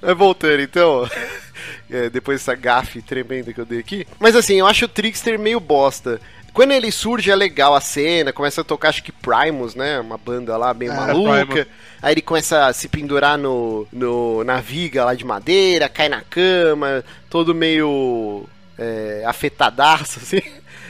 Mas 0.00 0.16
voltando, 0.16 0.60
então 0.60 1.08
é, 1.90 2.10
depois 2.10 2.40
dessa 2.40 2.54
gafe 2.54 3.02
tremenda 3.02 3.52
que 3.52 3.60
eu 3.60 3.64
dei 3.64 3.80
aqui. 3.80 4.06
Mas 4.18 4.36
assim, 4.36 4.54
eu 4.54 4.66
acho 4.66 4.84
o 4.84 4.88
Trickster 4.88 5.38
meio 5.38 5.60
bosta. 5.60 6.20
Quando 6.52 6.70
ele 6.70 6.92
surge 6.92 7.32
é 7.32 7.34
legal 7.34 7.74
a 7.74 7.80
cena, 7.80 8.32
começa 8.32 8.60
a 8.60 8.64
tocar 8.64 8.90
acho 8.90 9.02
que 9.02 9.10
Primus, 9.10 9.74
né? 9.74 9.98
Uma 9.98 10.16
banda 10.16 10.56
lá 10.56 10.72
bem 10.72 10.88
é, 10.88 10.94
maluca. 10.94 11.66
Aí 12.00 12.14
ele 12.14 12.22
começa 12.22 12.66
a 12.66 12.72
se 12.72 12.86
pendurar 12.86 13.36
no, 13.36 13.88
no, 13.92 14.44
na 14.44 14.60
viga 14.60 15.04
lá 15.04 15.14
de 15.14 15.24
madeira, 15.24 15.88
cai 15.88 16.08
na 16.08 16.20
cama, 16.20 17.02
todo 17.28 17.52
meio 17.52 18.48
é, 18.78 19.24
afetadaço, 19.26 20.20
assim. 20.22 20.42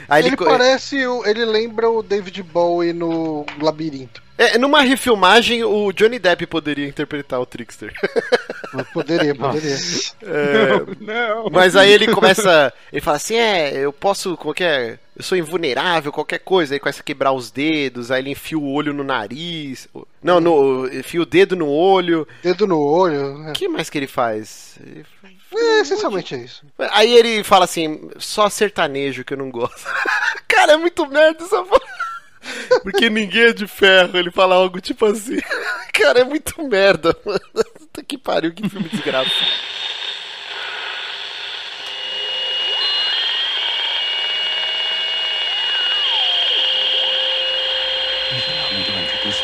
Aí 0.09 0.23
ele, 0.23 0.29
ele 0.29 0.37
parece, 0.37 0.97
ele 1.25 1.45
lembra 1.45 1.89
o 1.89 2.03
David 2.03 2.43
Bowie 2.43 2.93
no 2.93 3.45
Labirinto. 3.61 4.23
É, 4.37 4.59
numa 4.59 4.81
refilmagem, 4.81 5.63
o 5.63 5.93
Johnny 5.93 6.19
Depp 6.19 6.47
poderia 6.47 6.89
interpretar 6.89 7.41
o 7.41 7.47
Trickster. 7.47 7.93
Poderia, 8.93 9.33
poderia. 9.37 9.77
É, 10.23 10.69
não, 10.99 11.45
não. 11.45 11.51
Mas 11.51 11.77
aí 11.77 11.93
ele 11.93 12.09
começa. 12.09 12.73
Ele 12.93 13.01
fala 13.01 13.19
assim: 13.19 13.37
é, 13.37 13.73
eu 13.77 13.93
posso. 13.93 14.37
Qualquer. 14.37 14.99
Eu 15.17 15.23
sou 15.23 15.39
invulnerável, 15.39 16.11
qualquer 16.11 16.41
coisa. 16.41 16.75
Aí 16.75 16.81
começa 16.81 17.01
a 17.01 17.05
quebrar 17.05 17.31
os 17.31 17.53
dedos, 17.53 18.11
aí 18.11 18.21
ele 18.21 18.31
enfia 18.31 18.59
o 18.59 18.69
olho 18.69 18.93
no 18.93 19.05
nariz. 19.05 19.89
Não, 20.21 20.41
no, 20.41 20.89
enfia 20.93 21.23
o 21.23 21.27
dedo 21.27 21.55
no 21.55 21.69
olho. 21.69 22.27
Dedo 22.43 22.67
no 22.67 22.81
olho. 22.81 23.45
O 23.45 23.49
é. 23.51 23.53
que 23.53 23.69
mais 23.69 23.89
que 23.89 23.97
ele 23.97 24.09
faz? 24.09 24.77
Ele 24.85 25.07
é, 25.57 25.81
essencialmente 25.81 26.35
é 26.35 26.39
isso. 26.39 26.63
Aí 26.91 27.13
ele 27.13 27.45
fala 27.45 27.65
assim: 27.65 28.11
só 28.19 28.49
sertanejo 28.49 29.25
que 29.25 29.35
eu 29.35 29.39
não 29.39 29.51
gosto. 29.51 29.85
Cara, 30.49 30.73
é 30.73 30.77
muito 30.77 31.07
merda 31.07 31.45
essa 31.45 31.63
porra. 31.65 32.05
Porque 32.83 33.09
ninguém 33.09 33.45
é 33.45 33.53
de 33.53 33.67
ferro, 33.67 34.19
ele 34.19 34.31
fala 34.31 34.55
algo 34.55 34.81
tipo 34.81 35.07
assim. 35.07 35.39
Cara, 35.93 36.21
é 36.21 36.25
muito 36.25 36.63
merda, 36.63 37.17
mano. 37.25 37.41
Puta 37.79 38.03
que 38.03 38.19
pariu, 38.19 38.53
que 38.53 38.69
filme 38.69 38.89
desgraça. 38.89 39.31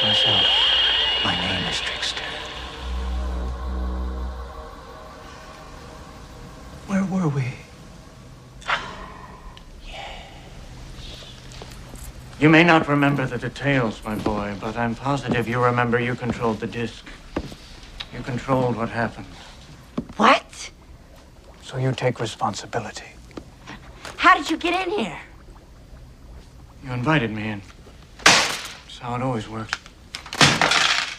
myself. 0.02 0.59
Norway. 7.20 7.52
You 12.38 12.48
may 12.48 12.64
not 12.64 12.88
remember 12.88 13.26
the 13.26 13.36
details, 13.36 14.02
my 14.02 14.14
boy, 14.14 14.56
but 14.58 14.74
I'm 14.78 14.94
positive 14.94 15.46
you 15.46 15.62
remember 15.62 16.00
you 16.00 16.14
controlled 16.14 16.60
the 16.60 16.66
disc. 16.66 17.04
You 18.14 18.22
controlled 18.22 18.76
what 18.76 18.88
happened. 18.88 19.26
What? 20.16 20.70
So 21.62 21.76
you 21.76 21.92
take 21.92 22.20
responsibility. 22.20 23.12
How 24.16 24.34
did 24.34 24.48
you 24.48 24.56
get 24.56 24.86
in 24.86 24.98
here? 24.98 25.18
You 26.82 26.92
invited 26.92 27.30
me 27.32 27.48
in. 27.48 27.62
That's 28.24 28.98
how 28.98 29.14
it 29.16 29.20
always 29.20 29.46
works. 29.46 29.78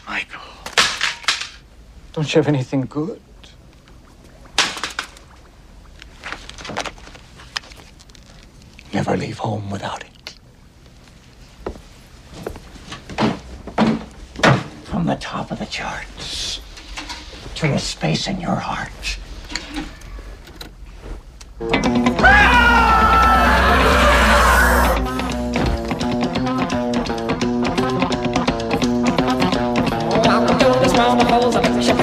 Michael. 0.08 0.42
Don't 2.14 2.34
you 2.34 2.40
have 2.40 2.48
anything 2.48 2.88
good? 2.90 3.22
Never 8.94 9.16
leave 9.16 9.38
home 9.40 9.70
without 9.72 10.04
it. 10.04 10.36
From 14.84 15.06
the 15.06 15.16
top 15.16 15.50
of 15.50 15.60
the 15.60 15.66
charts 15.66 16.60
to 17.56 17.68
the 17.68 17.80
space 17.80 18.28
in 18.28 18.42
your 18.42 18.56
heart. 18.56 18.92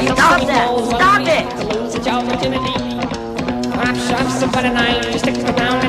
Stop 0.08 0.40
that! 0.46 0.68
Stop 0.86 1.26
it! 1.26 1.46
Somebody 4.38 4.70
night, 4.70 5.87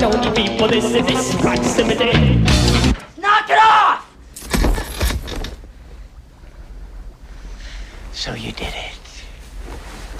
we 0.00 0.06
don't 0.06 0.34
need 0.34 0.48
people, 0.48 0.66
this 0.66 0.84
is 0.86 0.92
this 0.92 1.34
proximity. 1.42 2.38
Knock 3.18 3.50
it 3.50 3.58
off! 3.60 4.06
So 8.14 8.32
you 8.32 8.52
did 8.52 8.72
it. 8.72 8.98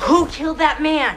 Who 0.00 0.26
killed 0.26 0.58
that 0.58 0.82
man? 0.82 1.16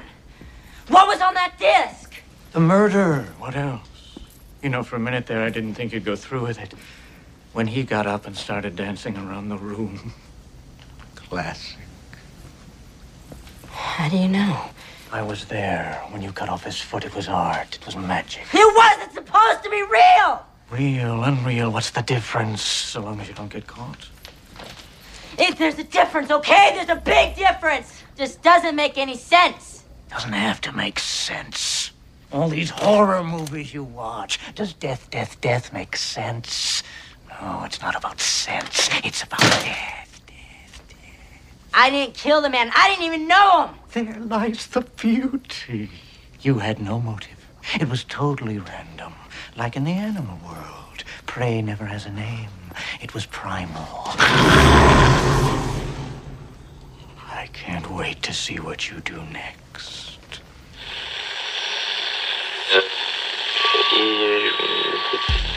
What 0.87 1.07
was 1.07 1.19
on 1.19 1.33
that 1.33 1.55
disc? 1.59 2.13
The 2.53 2.61
murder. 2.61 3.27
What 3.37 3.57
else? 3.57 4.17
You 4.61 4.69
know, 4.69 4.81
for 4.81 4.95
a 4.95 4.99
minute 4.99 5.27
there, 5.27 5.43
I 5.43 5.49
didn't 5.49 5.73
think 5.73 5.91
you'd 5.91 6.05
go 6.05 6.15
through 6.15 6.43
with 6.43 6.57
it. 6.57 6.73
When 7.51 7.67
he 7.67 7.83
got 7.83 8.07
up 8.07 8.25
and 8.25 8.37
started 8.37 8.77
dancing 8.77 9.17
around 9.17 9.49
the 9.49 9.57
room. 9.57 10.13
Classic. 11.15 11.79
How 13.71 14.07
do 14.07 14.17
you 14.17 14.29
know? 14.29 14.69
I 15.13 15.21
was 15.21 15.45
there. 15.45 16.01
When 16.09 16.23
you 16.23 16.31
cut 16.31 16.49
off 16.49 16.63
his 16.63 16.81
foot, 16.81 17.05
it 17.05 17.13
was 17.13 17.27
art. 17.27 17.75
It 17.75 17.85
was 17.85 17.95
magic. 17.95 18.45
It 18.51 18.75
wasn't 18.75 19.13
supposed 19.13 19.63
to 19.63 19.69
be 19.69 19.83
real! 19.83 20.43
Real, 20.71 21.23
unreal, 21.23 21.71
what's 21.71 21.91
the 21.91 22.01
difference? 22.01 22.63
So 22.63 23.01
long 23.01 23.19
as 23.21 23.27
you 23.27 23.35
don't 23.35 23.53
get 23.53 23.67
caught. 23.67 24.09
If 25.37 25.59
there's 25.59 25.77
a 25.77 25.83
difference, 25.83 26.31
okay? 26.31 26.71
There's 26.73 26.89
a 26.89 26.99
big 26.99 27.35
difference! 27.35 28.01
Just 28.17 28.41
doesn't 28.41 28.75
make 28.75 28.97
any 28.97 29.15
sense. 29.15 29.83
Doesn't 30.09 30.33
have 30.33 30.59
to 30.61 30.71
make 30.71 30.97
sense. 30.97 31.91
All 32.31 32.49
these 32.49 32.71
horror 32.71 33.23
movies 33.23 33.71
you 33.71 33.83
watch. 33.83 34.39
Does 34.55 34.73
death, 34.73 35.11
death, 35.11 35.39
death 35.41 35.71
make 35.71 35.95
sense? 35.95 36.81
No, 37.29 37.61
it's 37.65 37.81
not 37.81 37.95
about 37.95 38.19
sense. 38.19 38.89
It's 39.03 39.21
about 39.21 39.41
death. 39.41 40.02
I 41.73 41.89
didn't 41.89 42.13
kill 42.13 42.41
the 42.41 42.49
man. 42.49 42.71
I 42.75 42.87
didn't 42.87 43.05
even 43.05 43.27
know 43.27 43.67
him. 43.67 43.75
There 43.93 44.19
lies 44.19 44.67
the 44.67 44.81
beauty. 44.81 45.89
You 46.41 46.59
had 46.59 46.79
no 46.79 46.99
motive. 46.99 47.47
It 47.79 47.89
was 47.89 48.03
totally 48.03 48.59
random. 48.59 49.13
Like 49.55 49.75
in 49.75 49.83
the 49.83 49.91
animal 49.91 50.37
world. 50.45 51.03
Prey 51.25 51.61
never 51.61 51.85
has 51.85 52.05
a 52.05 52.11
name. 52.11 52.49
It 53.01 53.13
was 53.13 53.25
primal. 53.25 53.87
I 57.31 57.49
can't 57.53 57.89
wait 57.89 58.21
to 58.23 58.33
see 58.33 58.59
what 58.59 58.89
you 58.91 58.99
do 58.99 59.23
next. 59.31 60.19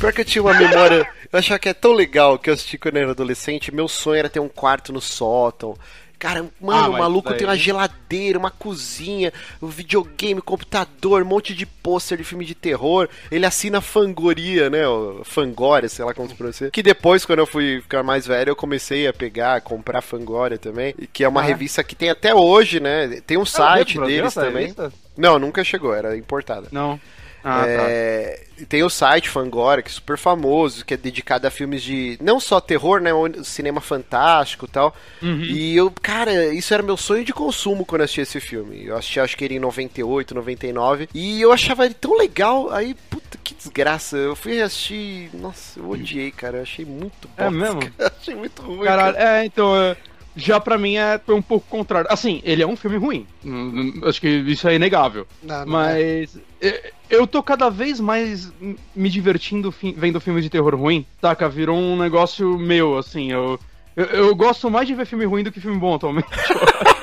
Pior 0.00 0.12
que 0.12 0.22
eu 0.22 0.24
tinha 0.24 0.42
uma 0.42 0.54
memória. 0.54 1.06
Eu 1.32 1.38
achava 1.38 1.58
que 1.58 1.68
é 1.68 1.74
tão 1.74 1.92
legal 1.92 2.38
que 2.38 2.48
eu 2.50 2.54
assisti 2.54 2.78
quando 2.78 2.96
eu 2.96 3.02
era 3.02 3.10
adolescente. 3.12 3.72
Meu 3.74 3.86
sonho 3.86 4.18
era 4.18 4.28
ter 4.30 4.40
um 4.40 4.48
quarto 4.48 4.92
no 4.92 5.00
sótão. 5.00 5.76
Cara, 6.18 6.44
mano, 6.60 6.78
Ah, 6.84 6.88
o 6.90 6.98
maluco 6.98 7.30
daí- 7.30 7.38
tem 7.38 7.46
uma 7.46 7.56
geladeira, 7.56 8.38
uma 8.38 8.50
cozinha, 8.50 9.32
um 9.62 9.68
videogame, 9.68 10.42
computador, 10.42 11.22
um 11.22 11.26
monte 11.26 11.54
de 11.54 11.64
pôster 11.64 12.18
de 12.18 12.24
filme 12.24 12.44
de 12.44 12.54
terror. 12.54 13.08
Ele 13.30 13.46
assina 13.46 13.80
Fangoria, 13.80 14.68
né? 14.68 14.80
Fangoria, 15.24 15.88
sei 15.88 16.04
lá 16.04 16.12
como 16.12 16.28
se 16.28 16.34
pronuncia. 16.34 16.70
Que 16.70 16.82
depois, 16.82 17.24
quando 17.24 17.38
eu 17.38 17.46
fui 17.46 17.80
ficar 17.80 18.02
mais 18.02 18.26
velho, 18.26 18.50
eu 18.50 18.56
comecei 18.56 19.06
a 19.06 19.14
pegar, 19.14 19.62
comprar 19.62 20.02
Fangoria 20.02 20.58
também. 20.58 20.94
Que 21.10 21.24
é 21.24 21.28
uma 21.28 21.40
Ah, 21.40 21.44
é? 21.44 21.48
revista 21.48 21.82
que 21.82 21.94
tem 21.94 22.10
até 22.10 22.34
hoje, 22.34 22.80
né? 22.80 23.20
Tem 23.26 23.38
um 23.38 23.46
site 23.46 23.96
Brasil, 23.96 24.16
deles 24.16 24.34
também. 24.34 24.74
Não, 25.16 25.38
nunca 25.38 25.64
chegou, 25.64 25.94
era 25.94 26.16
importada. 26.18 26.68
Não. 26.70 27.00
Ah, 27.42 27.60
tá. 27.60 27.66
É, 27.66 28.44
e 28.58 28.66
Tem 28.66 28.82
o 28.82 28.90
site 28.90 29.28
Fangora, 29.28 29.82
que 29.82 29.88
é 29.88 29.92
super 29.92 30.18
famoso, 30.18 30.84
que 30.84 30.94
é 30.94 30.96
dedicado 30.96 31.46
a 31.46 31.50
filmes 31.50 31.82
de. 31.82 32.18
Não 32.20 32.38
só 32.38 32.60
terror, 32.60 33.00
né? 33.00 33.10
Cinema 33.42 33.80
fantástico 33.80 34.66
e 34.66 34.68
tal. 34.68 34.94
Uhum. 35.22 35.42
E 35.42 35.76
eu, 35.76 35.90
cara, 36.02 36.52
isso 36.52 36.74
era 36.74 36.82
meu 36.82 36.96
sonho 36.96 37.24
de 37.24 37.32
consumo 37.32 37.84
quando 37.86 38.00
eu 38.00 38.04
assisti 38.04 38.20
esse 38.20 38.40
filme. 38.40 38.84
Eu 38.84 38.96
assisti, 38.96 39.18
acho 39.20 39.36
que 39.36 39.44
ele 39.44 39.56
em 39.56 39.60
98, 39.60 40.34
99. 40.34 41.08
E 41.14 41.40
eu 41.40 41.52
achava 41.52 41.86
ele 41.86 41.94
tão 41.94 42.16
legal. 42.16 42.70
Aí, 42.70 42.94
puta, 43.08 43.38
que 43.42 43.54
desgraça. 43.54 44.16
Eu 44.16 44.36
fui 44.36 44.60
assistir. 44.60 45.30
Nossa, 45.34 45.80
eu 45.80 45.88
odiei, 45.88 46.30
cara. 46.30 46.58
Eu 46.58 46.62
achei 46.62 46.84
muito 46.84 47.28
É 47.36 47.44
bosta, 47.44 47.50
mesmo? 47.50 47.80
achei 48.20 48.34
muito 48.34 48.62
ruim. 48.62 48.84
Caralho, 48.84 49.16
cara. 49.16 49.38
é, 49.38 49.44
então. 49.46 49.74
é, 49.74 49.96
Já 50.36 50.60
pra 50.60 50.78
mim 50.78 50.96
é 50.96 51.18
foi 51.24 51.34
um 51.34 51.42
pouco 51.42 51.66
contrário. 51.68 52.08
Assim, 52.10 52.40
ele 52.44 52.62
é 52.62 52.66
um 52.66 52.76
filme 52.76 52.96
ruim. 52.96 53.26
Hum, 53.44 53.92
hum, 53.96 54.00
Acho 54.04 54.20
que 54.20 54.28
isso 54.28 54.68
é 54.68 54.76
inegável. 54.76 55.26
Não, 55.42 55.66
não 55.66 55.80
é. 55.82 55.92
Mas 56.22 56.38
é, 56.60 56.92
eu 57.10 57.26
tô 57.26 57.42
cada 57.42 57.68
vez 57.68 57.98
mais 58.00 58.52
me 58.94 59.08
divertindo 59.08 59.74
vendo 59.96 60.20
filmes 60.20 60.44
de 60.44 60.50
terror 60.50 60.74
ruim. 60.76 61.04
Saca? 61.20 61.48
Virou 61.48 61.76
um 61.76 61.96
negócio 61.98 62.56
meu, 62.58 62.96
assim. 62.96 63.32
Eu, 63.32 63.58
eu, 63.96 64.04
eu 64.06 64.34
gosto 64.36 64.70
mais 64.70 64.86
de 64.86 64.94
ver 64.94 65.04
filme 65.06 65.24
ruim 65.24 65.42
do 65.42 65.50
que 65.50 65.60
filme 65.60 65.78
bom 65.78 65.94
atualmente. 65.96 66.28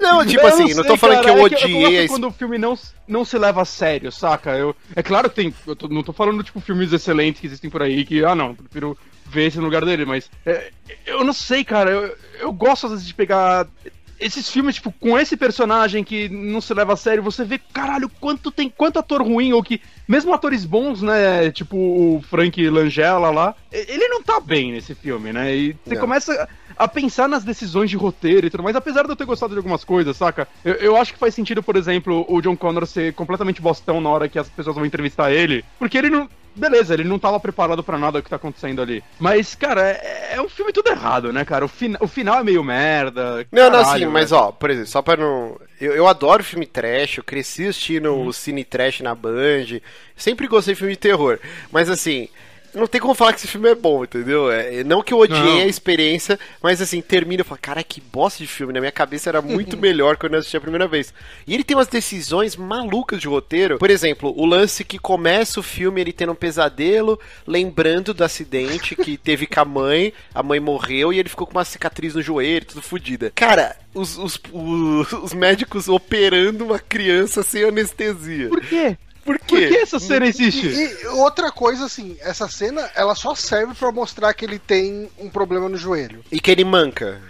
Não, 0.00 0.24
tipo 0.24 0.40
Eu 0.42 0.46
assim, 0.48 0.72
não, 0.74 0.82
tô 0.82 0.88
sei, 0.90 0.96
falando 0.96 1.16
cara, 1.22 1.24
que 1.24 1.30
eu 1.30 1.34
é 1.34 1.38
eu 1.38 1.44
odiei 1.44 1.80
gosto 1.82 1.94
esse 1.94 2.08
quando 2.08 2.26
o 2.28 2.32
filme 2.32 2.56
não, 2.56 2.78
não 3.06 3.24
se 3.26 3.36
leva 3.38 3.60
a 3.60 3.64
sério, 3.66 4.10
saca? 4.10 4.56
Eu, 4.56 4.74
é 4.94 5.02
claro 5.02 5.28
que 5.28 5.36
tem. 5.36 5.54
Eu 5.66 5.76
tô- 5.76 5.88
não 5.88 6.02
tô 6.02 6.14
falando, 6.14 6.42
tipo, 6.42 6.60
filmes 6.60 6.92
excelentes 6.94 7.40
que 7.42 7.46
existem 7.46 7.68
por 7.68 7.82
aí, 7.82 8.02
que, 8.04 8.24
ah, 8.24 8.34
não, 8.34 8.54
prefiro 8.54 8.96
ver 9.28 9.46
esse 9.46 9.58
lugar 9.58 9.84
dele, 9.84 10.04
mas. 10.04 10.30
é, 10.44 10.70
eu 11.06 11.24
não 11.24 11.32
sei, 11.32 11.64
cara. 11.64 11.90
Eu, 11.90 12.16
eu 12.40 12.52
gosto 12.52 12.86
às 12.86 12.92
vezes 12.92 13.06
de 13.06 13.14
pegar. 13.14 13.66
Esses 14.18 14.48
filmes, 14.50 14.76
tipo, 14.76 14.90
com 14.92 15.18
esse 15.18 15.36
personagem 15.36 16.02
que 16.02 16.26
não 16.30 16.58
se 16.58 16.72
leva 16.72 16.94
a 16.94 16.96
sério, 16.96 17.22
você 17.22 17.44
vê, 17.44 17.58
caralho, 17.58 18.08
quanto 18.18 18.50
tem, 18.50 18.66
quanto 18.70 18.98
ator 18.98 19.20
ruim, 19.20 19.52
ou 19.52 19.62
que, 19.62 19.78
mesmo 20.08 20.32
atores 20.32 20.64
bons, 20.64 21.02
né, 21.02 21.50
tipo 21.50 21.76
o 21.76 22.24
Frank 22.26 22.66
Langella 22.70 23.28
lá, 23.28 23.54
ele 23.70 24.08
não 24.08 24.22
tá 24.22 24.40
bem 24.40 24.72
nesse 24.72 24.94
filme, 24.94 25.34
né, 25.34 25.54
e 25.54 25.76
você 25.84 25.96
Não. 25.96 26.00
começa 26.00 26.48
a 26.76 26.86
pensar 26.88 27.28
nas 27.28 27.44
decisões 27.44 27.88
de 27.90 27.96
roteiro 27.96 28.46
e 28.46 28.50
tudo 28.50 28.62
mais, 28.62 28.76
apesar 28.76 29.04
de 29.04 29.10
eu 29.10 29.16
ter 29.16 29.24
gostado 29.24 29.52
de 29.52 29.58
algumas 29.58 29.84
coisas, 29.84 30.16
saca? 30.16 30.46
Eu, 30.64 30.74
eu 30.74 30.96
acho 30.96 31.12
que 31.12 31.18
faz 31.18 31.34
sentido, 31.34 31.62
por 31.62 31.76
exemplo, 31.76 32.24
o 32.28 32.40
John 32.40 32.56
Connor 32.56 32.86
ser 32.86 33.12
completamente 33.14 33.60
bostão 33.62 34.00
na 34.00 34.08
hora 34.10 34.28
que 34.28 34.38
as 34.38 34.48
pessoas 34.48 34.76
vão 34.76 34.84
entrevistar 34.86 35.32
ele, 35.32 35.64
porque 35.78 35.96
ele 35.98 36.10
não. 36.10 36.28
Beleza, 36.58 36.94
ele 36.94 37.04
não 37.04 37.18
tava 37.18 37.38
preparado 37.38 37.84
pra 37.84 37.98
nada 37.98 38.22
que 38.22 38.30
tá 38.30 38.36
acontecendo 38.36 38.80
ali. 38.80 39.04
Mas, 39.20 39.54
cara, 39.54 39.82
é, 39.90 40.36
é 40.36 40.40
um 40.40 40.48
filme 40.48 40.72
tudo 40.72 40.88
errado, 40.88 41.30
né, 41.30 41.44
cara? 41.44 41.66
O, 41.66 41.68
fina- 41.68 41.98
o 42.00 42.08
final 42.08 42.38
é 42.38 42.42
meio 42.42 42.64
merda. 42.64 43.46
Não, 43.52 43.64
não, 43.70 43.82
caralho, 43.82 44.06
sim, 44.06 44.10
mas 44.10 44.30
velho. 44.30 44.42
ó, 44.42 44.52
por 44.52 44.70
exemplo, 44.70 44.88
só 44.88 45.02
pra 45.02 45.18
não. 45.18 45.60
Eu, 45.78 45.92
eu 45.92 46.06
adoro 46.08 46.42
filme 46.42 46.64
trash, 46.64 47.18
eu 47.18 47.24
cresci 47.24 47.66
assistindo 47.66 48.10
Uhum. 48.10 48.28
o 48.28 48.32
Cine 48.32 48.64
Trash 48.64 49.02
na 49.02 49.14
Band, 49.14 49.80
sempre 50.16 50.46
gostei 50.48 50.72
de 50.72 50.78
filme 50.78 50.94
de 50.94 50.98
terror, 50.98 51.38
mas 51.70 51.90
assim. 51.90 52.26
Não 52.76 52.86
tem 52.86 53.00
como 53.00 53.14
falar 53.14 53.32
que 53.32 53.38
esse 53.38 53.48
filme 53.48 53.70
é 53.70 53.74
bom, 53.74 54.04
entendeu? 54.04 54.50
É, 54.50 54.84
não 54.84 55.02
que 55.02 55.14
eu 55.14 55.18
odiei 55.18 55.40
Não. 55.40 55.62
a 55.62 55.66
experiência, 55.66 56.38
mas 56.62 56.82
assim, 56.82 57.00
termina 57.00 57.40
eu 57.40 57.44
falo, 57.44 57.58
cara, 57.60 57.82
que 57.82 58.02
bosta 58.02 58.42
de 58.42 58.46
filme. 58.46 58.72
Na 58.72 58.80
minha 58.80 58.92
cabeça 58.92 59.30
era 59.30 59.40
muito 59.40 59.76
melhor 59.80 60.18
quando 60.18 60.34
eu 60.34 60.40
assisti 60.40 60.58
a 60.58 60.60
primeira 60.60 60.86
vez. 60.86 61.12
E 61.46 61.54
ele 61.54 61.64
tem 61.64 61.74
umas 61.74 61.88
decisões 61.88 62.54
malucas 62.54 63.18
de 63.18 63.28
roteiro. 63.28 63.78
Por 63.78 63.90
exemplo, 63.90 64.30
o 64.36 64.44
lance 64.44 64.84
que 64.84 64.98
começa 64.98 65.58
o 65.58 65.62
filme 65.62 66.02
ele 66.02 66.12
tendo 66.12 66.32
um 66.32 66.36
pesadelo, 66.36 67.18
lembrando 67.46 68.12
do 68.12 68.22
acidente 68.22 68.94
que 68.94 69.16
teve 69.18 69.46
com 69.46 69.60
a 69.60 69.64
mãe, 69.64 70.12
a 70.34 70.42
mãe 70.42 70.60
morreu 70.60 71.12
e 71.12 71.18
ele 71.18 71.30
ficou 71.30 71.46
com 71.46 71.54
uma 71.54 71.64
cicatriz 71.64 72.14
no 72.14 72.20
joelho, 72.20 72.66
tudo 72.66 72.82
fodida. 72.82 73.32
Cara, 73.34 73.74
os, 73.94 74.18
os, 74.18 74.38
os, 74.52 75.12
os 75.24 75.32
médicos 75.32 75.88
operando 75.88 76.64
uma 76.64 76.78
criança 76.78 77.42
sem 77.42 77.64
anestesia. 77.64 78.50
Por 78.50 78.60
quê? 78.60 78.98
Por 79.26 79.38
Por 79.40 79.46
que 79.58 79.68
quê? 79.68 79.74
essa 79.76 79.98
cena 79.98 80.24
existe? 80.26 80.66
E, 80.68 81.02
e 81.02 81.06
outra 81.08 81.50
coisa, 81.52 81.84
assim, 81.84 82.16
essa 82.20 82.48
cena, 82.48 82.88
ela 82.94 83.14
só 83.14 83.34
serve 83.34 83.74
pra 83.74 83.90
mostrar 83.92 84.32
que 84.32 84.44
ele 84.44 84.58
tem 84.58 85.10
um 85.18 85.28
problema 85.28 85.68
no 85.68 85.76
joelho. 85.76 86.24
E 86.32 86.40
que 86.40 86.50
ele 86.50 86.64
manca. 86.64 87.20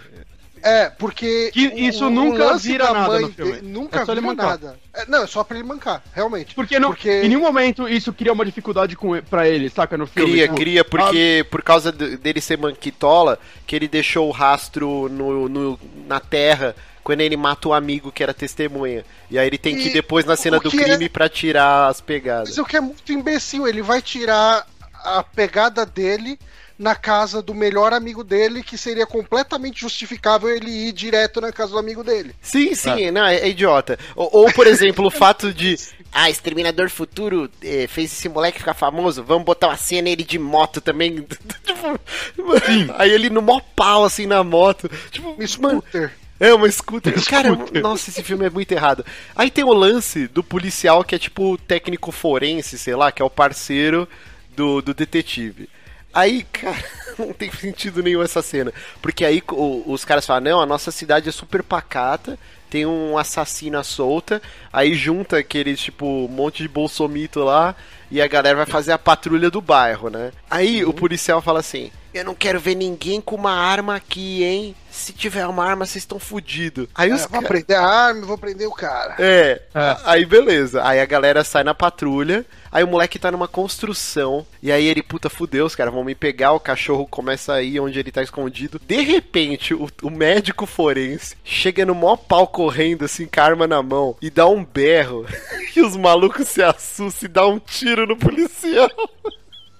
É, 0.63 0.89
porque. 0.89 1.51
Que 1.53 1.61
isso 1.87 2.09
nunca 2.09 2.45
lance 2.45 2.67
vira 2.67 2.87
da 2.87 2.93
nada 2.93 3.07
mãe 3.09 3.21
no 3.21 3.31
filme. 3.31 3.51
dele- 3.53 3.67
Nunca 3.67 4.01
É 4.01 4.05
só 4.05 4.11
ele 4.11 4.21
vira 4.21 4.33
mancar. 4.33 4.49
nada. 4.49 4.79
É, 4.93 5.05
não, 5.07 5.23
é 5.23 5.27
só 5.27 5.43
pra 5.43 5.57
ele 5.57 5.67
mancar, 5.67 6.03
realmente. 6.13 6.55
Porque, 6.55 6.79
não, 6.79 6.89
Porque- 6.89 7.21
em 7.23 7.29
nenhum 7.29 7.41
momento 7.41 7.87
isso 7.87 8.11
cria 8.11 8.33
uma 8.33 8.43
dificuldade 8.43 8.95
com, 8.95 9.15
ele- 9.15 9.25
pra 9.29 9.47
ele, 9.47 9.69
saca? 9.69 9.95
No 9.97 10.07
filme. 10.07 10.31
Cria, 10.31 10.43
Tipo, 10.45 10.55
cria, 10.55 10.83
porque 10.83 11.45
por 11.51 11.61
causa 11.61 11.91
de- 11.91 12.17
dele 12.17 12.41
ser 12.41 12.57
manquitola, 12.57 13.39
que 13.67 13.75
ele 13.75 13.87
deixou 13.87 14.27
o 14.27 14.31
rastro 14.31 15.07
no, 15.09 15.47
no- 15.47 15.79
na 16.07 16.19
terra 16.19 16.75
quando 17.07 17.21
ele 17.21 17.37
mata 17.37 17.69
o 17.69 17.73
amigo 17.73 18.11
que 18.11 18.21
era 18.21 18.33
testemunha. 18.33 19.05
E 19.31 19.39
aí 19.39 19.47
ele 19.47 19.57
tem 19.57 19.77
que 19.77 19.83
ir 19.83 19.91
E 19.91 19.93
depois 19.93 20.25
na 20.25 20.35
cena 20.35 20.59
do 20.59 20.67
é- 20.67 20.71
crime 20.71 21.07
pra 21.07 21.29
tirar 21.29 21.87
as 21.87 22.01
pegadas. 22.01 22.49
Mas 22.49 22.57
o 22.57 22.65
que 22.65 22.75
é 22.75 22.81
muito 22.81 23.09
imbecil, 23.13 23.65
ele 23.65 23.81
vai 23.81 24.01
tirar 24.01 24.67
a 25.05 25.23
pegada 25.23 25.85
dele 25.85 26.37
na 26.77 26.95
casa 26.95 27.41
do 27.41 27.53
melhor 27.53 27.93
amigo 27.93 28.25
dele, 28.25 28.61
que 28.61 28.77
seria 28.77 29.05
completamente 29.07 29.79
justificável 29.79 30.49
ele 30.49 30.69
ir 30.69 30.91
direto 30.91 31.39
na 31.39 31.49
casa 31.49 31.71
do 31.71 31.77
amigo 31.77 32.03
dele. 32.03 32.35
Sim, 32.41 32.75
sim, 32.75 33.09
não, 33.09 33.25
é, 33.25 33.37
é 33.37 33.47
idiota. 33.47 33.97
Ou, 34.13 34.29
ou, 34.41 34.51
por 34.51 34.67
exemplo, 34.67 35.07
o 35.07 35.09
fato 35.09 35.53
de. 35.53 35.77
Ah, 36.11 36.29
Exterminador 36.29 36.89
Futuro 36.89 37.49
eh, 37.63 37.87
fez 37.87 38.11
esse 38.11 38.27
moleque 38.27 38.59
ficar 38.59 38.73
famoso, 38.73 39.23
vamos 39.23 39.45
botar 39.45 39.67
uma 39.67 39.77
cena 39.77 40.09
ele 40.09 40.25
de 40.25 40.37
moto 40.37 40.81
também. 40.81 41.21
tipo, 42.35 42.91
aí 42.97 43.11
ele 43.11 43.29
no 43.29 43.41
mó 43.41 43.61
pau, 43.77 44.03
assim, 44.03 44.25
na 44.25 44.43
moto. 44.43 44.89
Tipo, 45.09 45.37
mano, 45.61 45.81
scooter. 45.81 46.11
É, 46.39 46.53
uma 46.53 46.69
scooter. 46.69 47.13
Cara, 47.25 47.53
Scooter. 47.53 47.81
nossa, 47.81 48.09
esse 48.09 48.23
filme 48.23 48.45
é 48.45 48.49
muito 48.49 48.71
errado. 48.71 49.05
Aí 49.35 49.49
tem 49.49 49.63
o 49.63 49.73
lance 49.73 50.27
do 50.27 50.43
policial 50.43 51.03
que 51.03 51.15
é 51.15 51.19
tipo 51.19 51.53
o 51.53 51.57
técnico 51.57 52.11
forense, 52.11 52.77
sei 52.77 52.95
lá, 52.95 53.11
que 53.11 53.21
é 53.21 53.25
o 53.25 53.29
parceiro 53.29 54.07
do, 54.55 54.81
do 54.81 54.93
detetive. 54.93 55.69
Aí, 56.13 56.43
cara, 56.51 56.77
não 57.17 57.33
tem 57.33 57.51
sentido 57.51 58.01
nenhum 58.03 58.21
essa 58.21 58.41
cena. 58.41 58.71
Porque 59.01 59.25
aí 59.25 59.41
o- 59.51 59.83
os 59.91 60.05
caras 60.05 60.25
falam, 60.25 60.43
não, 60.43 60.61
a 60.61 60.65
nossa 60.65 60.91
cidade 60.91 61.29
é 61.29 61.31
super 61.31 61.63
pacata, 61.63 62.37
tem 62.69 62.85
um 62.85 63.17
assassino 63.17 63.81
solta, 63.83 64.41
aí 64.71 64.93
junta 64.93 65.37
aqueles, 65.37 65.79
tipo, 65.79 66.05
um 66.05 66.27
monte 66.27 66.63
de 66.63 66.67
bolsomito 66.69 67.39
lá, 67.43 67.75
e 68.11 68.21
a 68.21 68.27
galera 68.27 68.57
vai 68.57 68.65
fazer 68.65 68.91
a 68.91 68.97
patrulha 68.97 69.49
do 69.49 69.61
bairro, 69.61 70.09
né? 70.09 70.31
Aí 70.49 70.83
o 70.85 70.93
policial 70.93 71.41
fala 71.41 71.59
assim, 71.59 71.91
eu 72.13 72.23
não 72.23 72.33
quero 72.35 72.59
ver 72.59 72.75
ninguém 72.75 73.19
com 73.21 73.35
uma 73.35 73.51
arma 73.53 73.95
aqui, 73.95 74.43
hein? 74.43 74.75
Se 74.89 75.13
tiver 75.13 75.45
uma 75.45 75.63
arma, 75.63 75.85
vocês 75.85 75.97
estão 76.03 76.17
fudidos. 76.17 76.87
Aí 76.95 77.11
os 77.13 77.23
É, 77.23 77.27
vou 77.27 77.41
ca- 77.41 77.47
prender 77.47 77.77
a 77.77 77.85
arma, 77.85 78.25
vou 78.25 78.37
prender 78.37 78.67
o 78.67 78.71
cara. 78.71 79.15
é, 79.19 79.61
É. 79.75 79.97
aí 80.05 80.25
beleza. 80.25 80.83
Aí 80.83 80.99
a 80.99 81.05
galera 81.05 81.43
sai 81.43 81.63
na 81.63 81.75
patrulha. 81.75 82.43
Aí 82.71 82.83
o 82.83 82.87
moleque 82.87 83.19
tá 83.19 83.29
numa 83.31 83.47
construção. 83.47 84.45
E 84.61 84.71
aí 84.71 84.85
ele, 84.87 85.01
puta, 85.03 85.29
fudeu, 85.29 85.65
os 85.65 85.75
caras 85.75 85.93
vão 85.93 86.03
me 86.03 86.15
pegar. 86.15 86.51
O 86.53 86.59
cachorro 86.59 87.05
começa 87.05 87.53
a 87.53 87.61
ir 87.61 87.79
onde 87.79 87.99
ele 87.99 88.11
tá 88.11 88.23
escondido. 88.23 88.81
De 88.87 89.01
repente, 89.01 89.73
o, 89.75 89.87
o 90.01 90.09
médico 90.09 90.65
forense 90.65 91.35
chega 91.43 91.85
no 91.85 91.93
maior 91.95 92.17
pau 92.17 92.47
correndo, 92.47 93.05
assim, 93.05 93.25
com 93.27 93.39
a 93.39 93.43
arma 93.43 93.67
na 93.67 93.81
mão. 93.83 94.15
E 94.21 94.29
dá 94.31 94.47
um 94.47 94.65
berro. 94.65 95.25
e 95.75 95.81
os 95.81 95.95
malucos 95.95 96.47
se 96.47 96.61
assustam 96.63 97.29
e 97.29 97.31
dá 97.31 97.47
um 97.47 97.59
tiro 97.59 97.96
no 98.05 98.17
policial. 98.17 98.89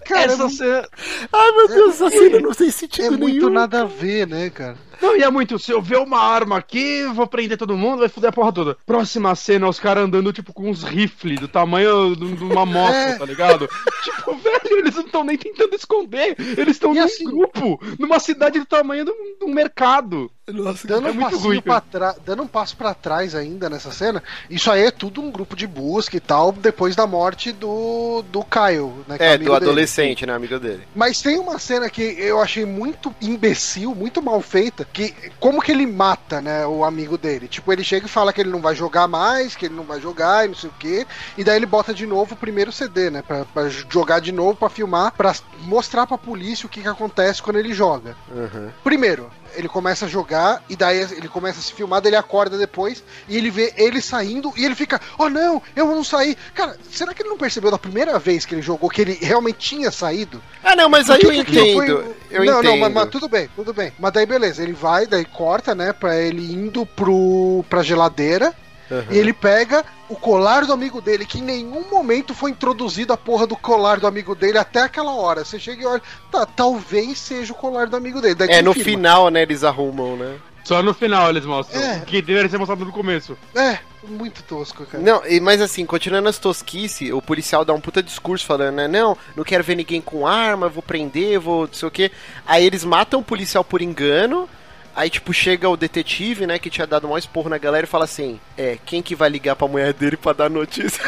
Cara, 0.06 0.32
Essa 0.32 0.46
é, 0.46 0.50
cena. 0.50 0.90
Ai, 1.34 1.52
meu 1.52 1.68
Deus, 1.68 1.96
essa 1.96 2.10
cena 2.10 2.40
não 2.40 2.52
tem 2.54 2.72
sentido 2.72 3.08
é 3.08 3.18
muito 3.18 3.26
nenhum. 3.40 3.50
nada 3.50 3.82
a 3.82 3.86
ver, 3.86 4.26
né, 4.26 4.50
cara? 4.50 4.78
Não, 5.02 5.18
e 5.18 5.22
é 5.22 5.30
muito, 5.30 5.60
se 5.60 5.70
eu 5.72 5.82
ver 5.82 5.98
uma 5.98 6.18
arma 6.20 6.58
aqui, 6.58 7.04
vou 7.14 7.28
prender 7.28 7.58
todo 7.58 7.76
mundo, 7.76 8.00
vai 8.00 8.08
foder 8.08 8.30
a 8.30 8.34
porra 8.34 8.54
toda. 8.54 8.78
Próxima 8.86 9.36
cena, 9.36 9.68
os 9.68 9.80
caras 9.82 10.06
andando, 10.06 10.32
tipo, 10.32 10.54
com 10.54 10.70
uns 10.70 10.82
rifles 10.82 11.40
do 11.42 11.48
tamanho 11.50 12.16
de 12.16 12.24
uma 12.44 12.66
moto, 12.66 12.94
É. 12.94 13.18
tá 13.18 13.26
ligado? 13.26 13.68
tipo, 14.02 14.34
velho, 14.38 14.78
eles 14.80 14.96
não 14.96 15.04
estão 15.06 15.24
nem 15.26 15.38
tentando 15.38 15.76
esconder. 15.76 16.36
Eles 16.40 16.78
estão 16.78 16.94
num 16.94 17.04
assim- 17.04 17.26
grupo, 17.26 17.78
numa 18.00 18.18
cidade 18.20 18.60
do 18.60 18.66
tamanho 18.66 19.04
de 19.04 19.12
um 19.44 19.54
mercado. 19.54 20.32
Nossa, 20.54 20.88
Dando 20.88 21.10
É 21.10 21.12
um 21.12 21.20
passinho 21.20 21.42
ruim, 21.42 21.62
pra 21.62 21.84
dando 22.26 22.42
um 22.44 22.48
passo 22.48 22.78
pra 22.78 22.94
trás 22.94 23.36
ainda 23.36 23.70
nessa 23.70 23.92
cena, 23.92 24.24
isso 24.50 24.72
aí 24.72 24.84
é 24.84 24.92
tudo 24.92 25.22
um 25.22 25.30
grupo 25.30 25.58
de 25.58 25.68
busca 25.68 26.16
e 26.16 26.22
tal, 26.22 26.54
depois 26.54 26.96
da 26.96 27.06
morte 27.06 27.52
do, 27.52 28.24
do 28.32 28.46
Kyle, 28.46 28.94
né? 29.10 29.18
que 29.18 29.24
É, 29.24 29.34
amigo 29.34 29.52
do 29.52 29.60
dele. 29.60 29.72
adolescente, 29.72 30.26
né, 30.26 30.34
amigo 30.34 30.58
dele. 30.58 30.88
Mas 30.96 31.22
tem 31.22 31.38
uma 31.38 31.60
cena 31.60 31.90
que 31.90 32.02
eu 32.02 32.40
achei 32.42 32.66
muito 32.66 33.14
imbecil, 33.22 33.94
muito 33.94 34.22
mal 34.22 34.42
feita, 34.42 34.86
que 34.86 35.14
como 35.38 35.62
que 35.62 35.70
ele 35.70 35.86
mata, 35.86 36.40
né, 36.40 36.66
o 36.66 36.86
amigo 36.86 37.18
dele? 37.18 37.50
Tipo, 37.50 37.74
ele 37.74 37.84
chega 37.84 38.06
e 38.06 38.10
fala 38.10 38.32
que 38.32 38.40
ele 38.40 38.50
não 38.50 38.62
vai 38.62 38.74
jogar 38.74 39.06
mais, 39.06 39.54
que 39.54 39.66
ele 39.66 39.76
não 39.76 39.84
vai 39.84 40.00
jogar 40.00 40.46
e 40.46 40.48
não 40.48 40.56
sei 40.56 40.70
o 40.70 40.74
quê, 40.80 41.06
e 41.38 41.44
daí 41.44 41.58
ele 41.58 41.66
bota 41.66 41.94
de 41.94 42.08
novo 42.08 42.36
o 42.36 42.38
primeiro 42.38 42.72
CD, 42.72 43.10
né, 43.10 43.22
pra, 43.22 43.44
pra 43.44 43.68
jogar 43.68 44.22
de 44.22 44.32
novo, 44.32 44.56
pra 44.56 44.70
filmar, 44.70 45.12
pra 45.12 45.36
mostrar 45.64 46.08
pra 46.08 46.18
polícia 46.18 46.66
o 46.66 46.70
que 46.70 46.82
que 46.82 46.88
acontece 46.88 47.44
quando 47.44 47.58
ele 47.58 47.74
joga. 47.74 48.16
Uhum. 48.32 48.70
Primeiro, 48.82 49.30
ele 49.58 49.68
começa 49.68 50.06
a 50.06 50.08
jogar 50.08 50.64
e 50.70 50.76
daí 50.76 51.00
ele 51.00 51.28
começa 51.28 51.60
a 51.60 51.62
se 51.62 51.74
filmar, 51.74 52.00
daí 52.02 52.10
ele 52.12 52.16
acorda 52.18 52.58
depois 52.58 53.04
e 53.28 53.36
ele 53.38 53.50
vê 53.50 53.74
ele 53.76 54.02
saindo 54.02 54.54
e 54.56 54.64
ele 54.64 54.76
fica, 54.76 55.02
oh 55.18 55.30
não, 55.30 55.62
eu 55.76 55.88
não 55.88 56.04
saí. 56.04 56.38
Cara, 56.54 56.78
será 56.92 57.14
que 57.14 57.22
ele 57.24 57.30
não 57.30 57.38
percebeu 57.38 57.72
da 57.72 57.78
primeira 57.78 58.18
vez 58.20 58.46
que 58.46 58.54
ele 58.56 58.62
jogou 58.62 58.90
que 58.90 59.02
ele 59.02 59.18
realmente 59.22 59.58
tinha 59.58 59.92
saído? 59.92 60.42
Ah, 60.64 60.76
não, 60.76 60.88
mas 60.90 61.10
aí 61.10 61.22
eu 61.22 61.32
que 61.32 61.42
aquilo 61.42 61.60
entendo. 61.62 61.76
foi- 62.04 62.16
Eu 62.30 62.46
não, 62.46 62.60
entendo. 62.60 62.64
não, 62.64 62.78
mas, 62.78 62.94
mas 62.94 63.10
tudo 63.10 63.28
bem, 63.28 63.50
tudo 63.56 63.74
bem. 63.74 63.92
Mas 64.00 64.14
daí 64.14 64.26
beleza, 64.26 64.62
ele 64.62 64.74
vai, 64.74 65.06
daí 65.08 65.26
corta, 65.26 65.74
né, 65.74 65.92
pra 65.94 66.16
ele 66.16 66.54
indo 66.54 66.86
pro, 66.86 67.66
pra 67.70 67.82
geladeira 67.84 68.54
Uhum. 68.90 69.04
e 69.12 69.18
ele 69.18 69.34
pega 69.34 69.84
o 70.10 70.16
colar 70.16 70.66
do 70.66 70.72
amigo 70.74 71.02
dele, 71.02 71.26
que 71.26 71.40
em 71.40 71.44
nenhum 71.44 71.90
momento 71.90 72.34
foi 72.34 72.52
introduzido 72.52 73.12
a 73.14 73.18
porra 73.18 73.46
do 73.46 73.56
colar 73.56 74.00
do 74.00 74.08
amigo 74.08 74.34
dele 74.34 74.58
até 74.58 74.82
aquela 74.82 75.14
hora. 75.14 75.44
Você 75.44 75.60
chega 75.60 75.84
e 75.84 75.86
olha, 75.86 76.02
tá, 76.32 76.46
talvez 76.46 77.20
seja 77.20 77.52
o 77.52 77.56
colar 77.56 77.88
do 77.88 77.96
amigo 77.98 78.22
dele. 78.22 78.36
Daí 78.36 78.50
É, 78.50 78.62
no 78.62 78.74
final, 78.74 79.30
né, 79.30 79.42
eles 79.42 79.64
arrumam, 79.64 80.16
né? 80.16 80.38
Só 80.64 80.84
no 80.84 80.94
final 80.94 81.30
eles 81.30 81.46
mostram. 81.46 81.82
É. 81.82 82.00
Que 82.06 82.22
deveria 82.22 82.50
ser 82.50 82.58
mostrado 82.58 82.84
no 82.84 82.92
começo. 82.92 83.38
É, 83.56 83.80
muito 84.04 84.44
tosco, 84.44 84.86
cara. 84.86 85.02
Não, 85.02 85.26
e- 85.26 85.40
mas 85.40 85.62
assim, 85.62 85.86
continuando 85.86 86.28
as 86.28 86.38
tosquice, 86.38 87.14
o 87.14 87.22
policial 87.22 87.64
dá 87.64 87.74
um 87.74 87.80
puta 87.80 88.04
discurso 88.04 88.46
falando, 88.46 88.76
né? 88.76 88.86
Não, 88.88 89.18
não 89.34 89.46
quero 89.46 89.64
ver 89.64 89.76
ninguém 89.76 90.02
com 90.02 90.28
arma, 90.28 90.68
vou 90.68 90.84
prender, 90.84 91.40
vou 91.40 91.68
não 91.68 91.74
sei 91.74 91.88
o 91.88 91.92
quê. 91.92 92.12
Aí 92.46 92.66
eles 92.66 92.84
matam 92.84 93.22
o 93.22 93.24
policial 93.24 93.64
por 93.64 93.82
engano. 93.82 94.50
Aí, 94.98 95.12
tipo, 95.12 95.32
chega 95.32 95.70
o 95.70 95.78
detetive, 95.78 96.48
né, 96.48 96.58
que 96.58 96.72
tinha 96.72 96.88
dado 96.88 97.08
maior 97.08 97.20
esporro 97.20 97.50
na 97.50 97.60
galera 97.60 97.86
e 97.86 97.90
fala 97.90 98.06
assim: 98.06 98.40
É, 98.58 98.80
quem 98.84 99.00
que 99.04 99.14
vai 99.16 99.30
ligar 99.30 99.56
pra 99.56 99.68
mulher 99.68 99.94
dele 99.94 100.18
pra 100.18 100.34
dar 100.34 100.50
notícia? 100.50 101.04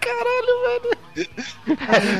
Caralho, 0.00 0.62
velho. 0.82 1.00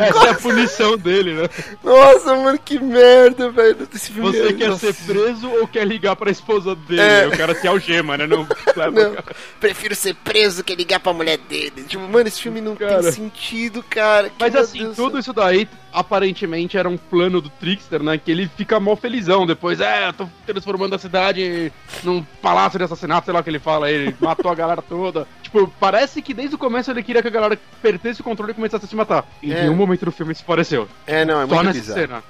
Essa 0.00 0.26
é 0.26 0.30
a 0.30 0.34
punição 0.34 0.96
dele, 0.98 1.34
né? 1.34 1.48
Nossa, 1.82 2.34
mano, 2.36 2.58
que 2.58 2.78
merda, 2.78 3.50
velho. 3.50 3.88
Esse 3.94 4.10
filme 4.12 4.30
Você 4.32 4.48
é- 4.48 4.52
quer 4.52 4.68
nossa. 4.68 4.92
ser 4.92 5.04
preso 5.06 5.48
ou 5.50 5.66
quer 5.68 5.86
ligar 5.86 6.14
pra 6.16 6.30
esposa 6.30 6.74
dele? 6.74 7.00
É. 7.00 7.26
O 7.26 7.36
cara 7.36 7.54
se 7.54 7.66
algema, 7.66 8.16
né? 8.18 8.26
Não, 8.26 8.38
Não, 8.92 9.14
cara. 9.14 9.24
prefiro 9.60 9.94
ser 9.94 10.14
preso 10.14 10.62
que 10.64 10.74
ligar 10.74 11.00
pra 11.00 11.12
mulher 11.12 11.38
dele. 11.38 11.84
Tipo, 11.88 12.02
mano, 12.08 12.26
esse 12.28 12.42
filme 12.42 12.60
não 12.60 12.74
Cara. 12.76 13.02
tem 13.02 13.12
sentido, 13.12 13.82
cara. 13.88 14.30
Mas 14.38 14.54
assim, 14.56 14.92
tudo 14.94 15.18
isso 15.18 15.32
daí 15.32 15.66
aparentemente 15.92 16.76
era 16.78 16.88
um 16.88 16.96
plano 16.96 17.40
do 17.40 17.48
Trickster, 17.50 18.02
né? 18.02 18.18
Que 18.18 18.30
ele 18.30 18.48
fica 18.56 18.78
mó 18.80 18.94
felizão 18.96 19.46
depois. 19.46 19.80
É, 19.80 20.08
eu 20.08 20.12
tô 20.12 20.28
transformando 20.46 20.94
a 20.94 20.98
cidade 20.98 21.72
num 22.02 22.22
palácio 22.42 22.78
de 22.78 22.84
assassinato, 22.84 23.24
sei 23.26 23.34
lá 23.34 23.40
o 23.40 23.42
que 23.44 23.50
ele 23.50 23.58
fala. 23.58 23.90
Ele 23.90 24.14
matou 24.20 24.50
a 24.50 24.54
galera 24.54 24.82
toda. 24.82 25.26
Tipo, 25.42 25.66
parece 25.80 26.22
que 26.22 26.32
desde 26.34 26.54
o 26.54 26.58
começo 26.58 26.90
ele 26.90 27.02
queria 27.02 27.22
que 27.22 27.28
a 27.28 27.30
galera 27.30 27.58
perdesse 27.82 28.20
o 28.20 28.24
controle 28.24 28.52
e 28.52 28.54
começasse 28.54 28.84
a 28.84 28.88
se 28.88 28.94
matar. 28.96 29.24
Em 29.42 29.52
É. 29.52 29.62
nenhum 29.62 29.74
momento 29.76 30.04
do 30.04 30.12
filme 30.12 30.32
isso 30.32 30.44
pareceu. 30.44 30.88
É, 31.06 31.24
não, 31.24 31.42
é 31.42 31.46
Só 31.46 31.54
muito 31.62 31.72
bizarro. 31.72 32.00
cena. 32.00 32.22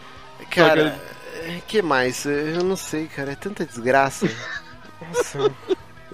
Cara, 0.51 0.99
é, 1.45 1.61
que 1.67 1.83
mais? 1.83 2.25
Eu 2.25 2.65
não 2.65 2.77
sei, 2.77 3.07
cara. 3.07 3.33
É 3.33 3.35
tanta 3.35 3.65
desgraça. 3.67 4.27
Nossa. 5.07 5.53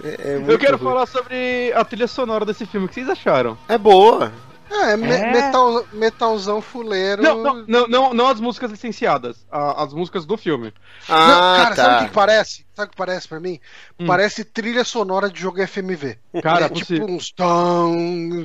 É, 0.05 0.09
é 0.09 0.45
Eu 0.47 0.59
quero 0.59 0.77
ruim. 0.77 0.89
falar 0.89 1.07
sobre 1.07 1.73
a 1.75 1.85
trilha 1.85 2.07
sonora 2.07 2.45
desse 2.45 2.67
filme. 2.67 2.87
O 2.87 2.89
que 2.89 2.95
vocês 2.97 3.09
acharam? 3.09 3.57
É 3.69 3.79
boa. 3.79 4.33
É, 4.69 4.97
me- 4.97 5.11
É. 5.11 5.33
Metal, 5.33 5.87
metalzão 5.93 6.61
fuleiro. 6.61 7.23
Não, 7.23 7.43
não, 7.43 7.65
não, 7.67 7.87
não, 7.89 8.15
não 8.15 8.27
as 8.29 8.41
músicas 8.41 8.71
licenciadas, 8.71 9.47
a- 9.51 9.83
as 9.85 9.93
músicas 9.95 10.27
do 10.27 10.37
filme. 10.37 10.73
Não, 11.09 11.17
Ah, 11.17 11.57
cara, 11.63 11.75
tá. 11.77 11.83
sabe 11.85 11.95
o 11.95 11.99
que 12.01 12.05
que 12.09 12.15
parece? 12.15 12.67
Sabe 12.75 12.89
o 12.89 12.91
que 12.91 12.97
parece 12.97 13.29
pra 13.29 13.39
mim? 13.41 13.61
Hum. 13.99 14.07
Parece 14.07 14.45
trilha 14.45 14.85
sonora 14.85 15.31
de 15.31 15.41
jogo 15.41 15.61
FMV. 15.63 16.19
Cara, 16.43 16.67
é 16.67 16.69
tipo 16.69 17.05
uns 17.05 17.31
tão, 17.33 17.95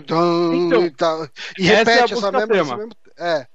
tão 0.05 0.53
Então, 0.53 0.86
e 0.86 0.91
tal. 0.91 1.27
E 1.57 1.71
essa 1.71 1.91
é 1.91 1.93
a 1.93 2.01
repete 2.01 2.13
essa 2.13 2.31
mesma, 2.31 2.47
tema. 2.47 2.62
esse 2.63 2.75
mesmo- 2.77 2.91
É. 3.17 3.47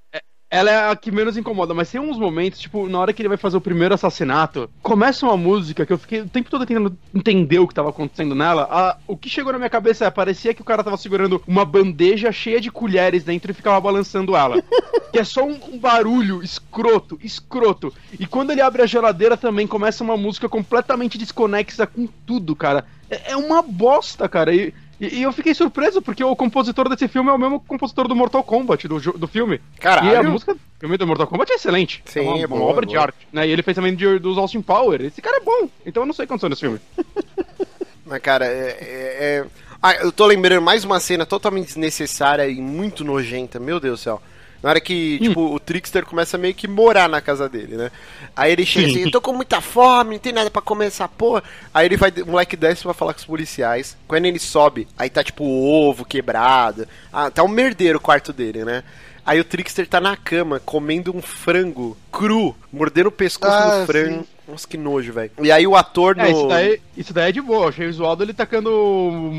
Ela 0.48 0.70
é 0.70 0.90
a 0.90 0.94
que 0.94 1.10
menos 1.10 1.36
incomoda, 1.36 1.74
mas 1.74 1.90
tem 1.90 2.00
uns 2.00 2.16
momentos, 2.16 2.60
tipo, 2.60 2.88
na 2.88 3.00
hora 3.00 3.12
que 3.12 3.20
ele 3.20 3.28
vai 3.28 3.36
fazer 3.36 3.56
o 3.56 3.60
primeiro 3.60 3.94
assassinato, 3.94 4.70
começa 4.80 5.26
uma 5.26 5.36
música 5.36 5.84
que 5.84 5.92
eu 5.92 5.98
fiquei 5.98 6.20
o 6.20 6.28
tempo 6.28 6.48
todo 6.48 6.64
tentando 6.64 6.96
entender 7.12 7.58
o 7.58 7.66
que 7.66 7.74
tava 7.74 7.90
acontecendo 7.90 8.32
nela. 8.32 8.62
A- 8.70 8.96
o 9.08 9.16
que 9.16 9.28
chegou 9.28 9.52
na 9.52 9.58
minha 9.58 9.68
cabeça 9.70 10.04
é, 10.04 10.10
parecia 10.10 10.54
que 10.54 10.62
o 10.62 10.64
cara 10.64 10.84
tava 10.84 10.96
segurando 10.96 11.42
uma 11.48 11.64
bandeja 11.64 12.30
cheia 12.30 12.60
de 12.60 12.70
colheres 12.70 13.24
dentro 13.24 13.50
e 13.50 13.54
ficava 13.54 13.80
balançando 13.80 14.36
ela. 14.36 14.62
que 15.12 15.18
é 15.18 15.24
só 15.24 15.44
um, 15.44 15.58
um 15.72 15.78
barulho 15.78 16.40
escroto, 16.42 17.18
escroto. 17.22 17.92
E 18.18 18.24
quando 18.24 18.52
ele 18.52 18.60
abre 18.60 18.82
a 18.82 18.86
geladeira 18.86 19.36
também 19.36 19.66
começa 19.66 20.04
uma 20.04 20.16
música 20.16 20.48
completamente 20.48 21.18
desconexa 21.18 21.88
com 21.88 22.06
tudo, 22.24 22.54
cara. 22.54 22.86
É, 23.10 23.32
é 23.32 23.36
uma 23.36 23.62
bosta, 23.62 24.28
cara. 24.28 24.54
E 24.54 24.72
E, 25.00 25.18
e 25.18 25.22
eu 25.22 25.32
fiquei 25.32 25.54
surpreso, 25.54 26.00
porque 26.00 26.24
o 26.24 26.34
compositor 26.34 26.88
desse 26.88 27.06
filme 27.08 27.28
é 27.28 27.32
o 27.32 27.38
mesmo 27.38 27.60
compositor 27.60 28.08
do 28.08 28.16
Mortal 28.16 28.42
Kombat, 28.42 28.88
do, 28.88 28.98
do 28.98 29.26
filme. 29.28 29.60
Caralho. 29.78 30.10
E 30.10 30.16
a 30.16 30.22
música 30.22 30.54
do 30.54 30.60
filme 30.80 30.96
do 30.96 31.06
Mortal 31.06 31.26
Kombat 31.26 31.52
é 31.52 31.56
excelente. 31.56 32.02
Sim, 32.06 32.20
é 32.20 32.22
uma, 32.22 32.38
é 32.38 32.46
uma 32.46 32.56
boa, 32.58 32.70
obra 32.70 32.86
de 32.86 32.96
arte. 32.96 33.28
Né? 33.32 33.46
E 33.46 33.50
ele 33.50 33.62
fez 33.62 33.74
também 33.74 33.94
de, 33.94 34.18
dos 34.18 34.38
Austin 34.38 34.62
Power. 34.62 35.00
Esse 35.02 35.20
cara 35.20 35.36
é 35.36 35.40
bom. 35.40 35.68
Então 35.84 36.02
eu 36.02 36.06
não 36.06 36.14
sei 36.14 36.24
o 36.24 36.28
que 36.28 36.32
aconteceu 36.32 36.48
nesse 36.48 36.60
filme. 36.62 36.80
Mas, 38.06 38.22
cara, 38.22 38.46
é. 38.46 38.76
é- 38.80 39.16
é- 39.42 39.46
Ah, 39.82 39.94
eu 39.96 40.10
tô 40.12 40.24
lembrando 40.26 40.62
mais 40.62 40.84
uma 40.84 40.98
cena 41.00 41.26
totalmente 41.26 41.66
desnecessária 41.66 42.48
e 42.48 42.60
muito 42.60 43.04
nojenta, 43.04 43.58
meu 43.60 43.78
Deus 43.78 44.00
do 44.00 44.02
céu. 44.02 44.22
Na 44.62 44.70
hora 44.70 44.80
que, 44.80 45.18
tipo, 45.20 45.54
o 45.54 45.60
Trickster 45.60 46.04
começa 46.04 46.36
a 46.36 46.40
meio 46.40 46.54
que 46.54 46.66
morar 46.66 47.08
na 47.08 47.20
casa 47.20 47.48
dele, 47.48 47.76
né? 47.76 47.90
Aí 48.34 48.52
ele 48.52 48.66
chega 48.66 48.88
assim, 48.88 49.02
eu 49.04 49.10
tô 49.10 49.20
com 49.20 49.32
muita 49.32 49.60
fome, 49.60 50.12
não 50.12 50.18
tem 50.18 50.32
nada 50.32 50.50
pra 50.50 50.62
comer 50.62 50.86
essa 50.86 51.06
porra. 51.06 51.42
Aí 51.72 51.86
ele 51.86 51.96
vai, 51.96 52.10
o 52.10 52.26
moleque 52.26 52.56
desce 52.56 52.82
pra 52.82 52.94
falar 52.94 53.12
com 53.14 53.20
os 53.20 53.24
policiais. 53.26 53.96
Quando 54.08 54.24
ele 54.26 54.38
sobe, 54.38 54.88
aí 54.98 55.08
tá 55.10 55.22
tipo 55.22 55.44
o 55.44 55.88
ovo 55.88 56.04
quebrado. 56.04 56.88
Ah, 57.12 57.30
tá 57.30 57.42
um 57.42 57.48
merdeiro 57.48 57.98
o 57.98 58.00
quarto 58.00 58.32
dele, 58.32 58.64
né? 58.64 58.82
Aí 59.24 59.40
o 59.40 59.44
Trickster 59.44 59.86
tá 59.88 60.00
na 60.00 60.16
cama, 60.16 60.60
comendo 60.64 61.14
um 61.16 61.20
frango 61.20 61.96
cru, 62.12 62.54
mordendo 62.72 63.08
o 63.08 63.12
pescoço 63.12 63.52
Ah, 63.52 63.80
do 63.80 63.86
frango. 63.86 64.20
sim. 64.22 64.26
Nossa, 64.48 64.66
que 64.68 64.76
nojo, 64.76 65.12
velho. 65.12 65.30
E 65.42 65.50
aí 65.50 65.66
o 65.66 65.74
ator 65.74 66.14
no... 66.16 66.22
É, 66.22 66.30
isso 66.30 66.46
daí, 66.46 66.80
isso 66.96 67.12
daí 67.12 67.28
é 67.30 67.32
de 67.32 67.40
boa. 67.40 67.64
Eu 67.64 67.68
achei 67.68 67.84
o 67.86 67.88
visual 67.88 68.14
dele 68.14 68.32
tacando 68.32 68.70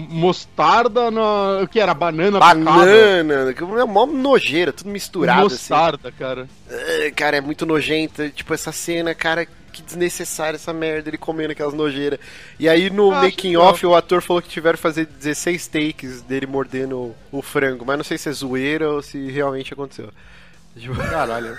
mostarda 0.09 1.09
na. 1.09 1.61
O 1.63 1.67
que 1.67 1.79
era? 1.79 1.93
Banana. 1.93 2.39
Banana, 2.39 3.53
que 3.53 3.63
é 3.63 3.85
mó 3.85 4.05
nojeira, 4.05 4.73
tudo 4.73 4.89
misturado 4.89 5.47
assim. 5.47 5.55
Mostarda, 5.55 6.11
cara. 6.11 6.47
Ah, 6.69 7.11
Cara, 7.15 7.37
é 7.37 7.41
muito 7.41 7.65
nojenta. 7.65 8.29
Tipo, 8.29 8.53
essa 8.53 8.71
cena, 8.71 9.15
cara, 9.15 9.47
que 9.71 9.81
desnecessária 9.81 10.55
essa 10.57 10.73
merda, 10.73 11.09
ele 11.09 11.17
comendo 11.17 11.51
aquelas 11.51 11.73
nojeiras. 11.73 12.19
E 12.59 12.67
aí 12.67 12.89
no 12.89 13.11
Ah, 13.11 13.21
making 13.21 13.55
off 13.55 13.85
o 13.85 13.95
ator 13.95 14.21
falou 14.21 14.41
que 14.41 14.49
tiveram 14.49 14.75
que 14.75 14.81
fazer 14.81 15.05
16 15.05 15.67
takes 15.67 16.21
dele 16.21 16.47
mordendo 16.47 17.15
o 17.31 17.41
frango, 17.41 17.85
mas 17.85 17.97
não 17.97 18.03
sei 18.03 18.17
se 18.17 18.27
é 18.27 18.31
zoeira 18.31 18.89
ou 18.89 19.01
se 19.01 19.29
realmente 19.31 19.73
aconteceu. 19.73 20.09
Tipo, 20.77 20.95
Caralho. 21.09 21.57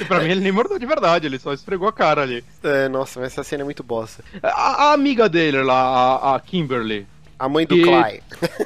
E 0.00 0.04
pra 0.04 0.20
mim 0.20 0.30
ele 0.30 0.40
nem 0.40 0.52
mordeu 0.52 0.78
de 0.78 0.86
verdade, 0.86 1.26
ele 1.26 1.38
só 1.38 1.52
esfregou 1.52 1.88
a 1.88 1.92
cara 1.92 2.22
ali. 2.22 2.44
é, 2.62 2.88
nossa, 2.88 3.20
mas 3.20 3.32
essa 3.32 3.42
cena 3.44 3.62
é 3.62 3.64
muito 3.64 3.82
bosta. 3.82 4.24
A, 4.42 4.88
a 4.88 4.92
amiga 4.92 5.28
dele 5.28 5.62
lá, 5.62 5.74
a, 6.16 6.36
a 6.36 6.40
Kimberly. 6.40 7.06
A 7.38 7.48
mãe 7.48 7.66
do 7.66 7.74
E- 7.76 7.82
Clay. 7.82 8.22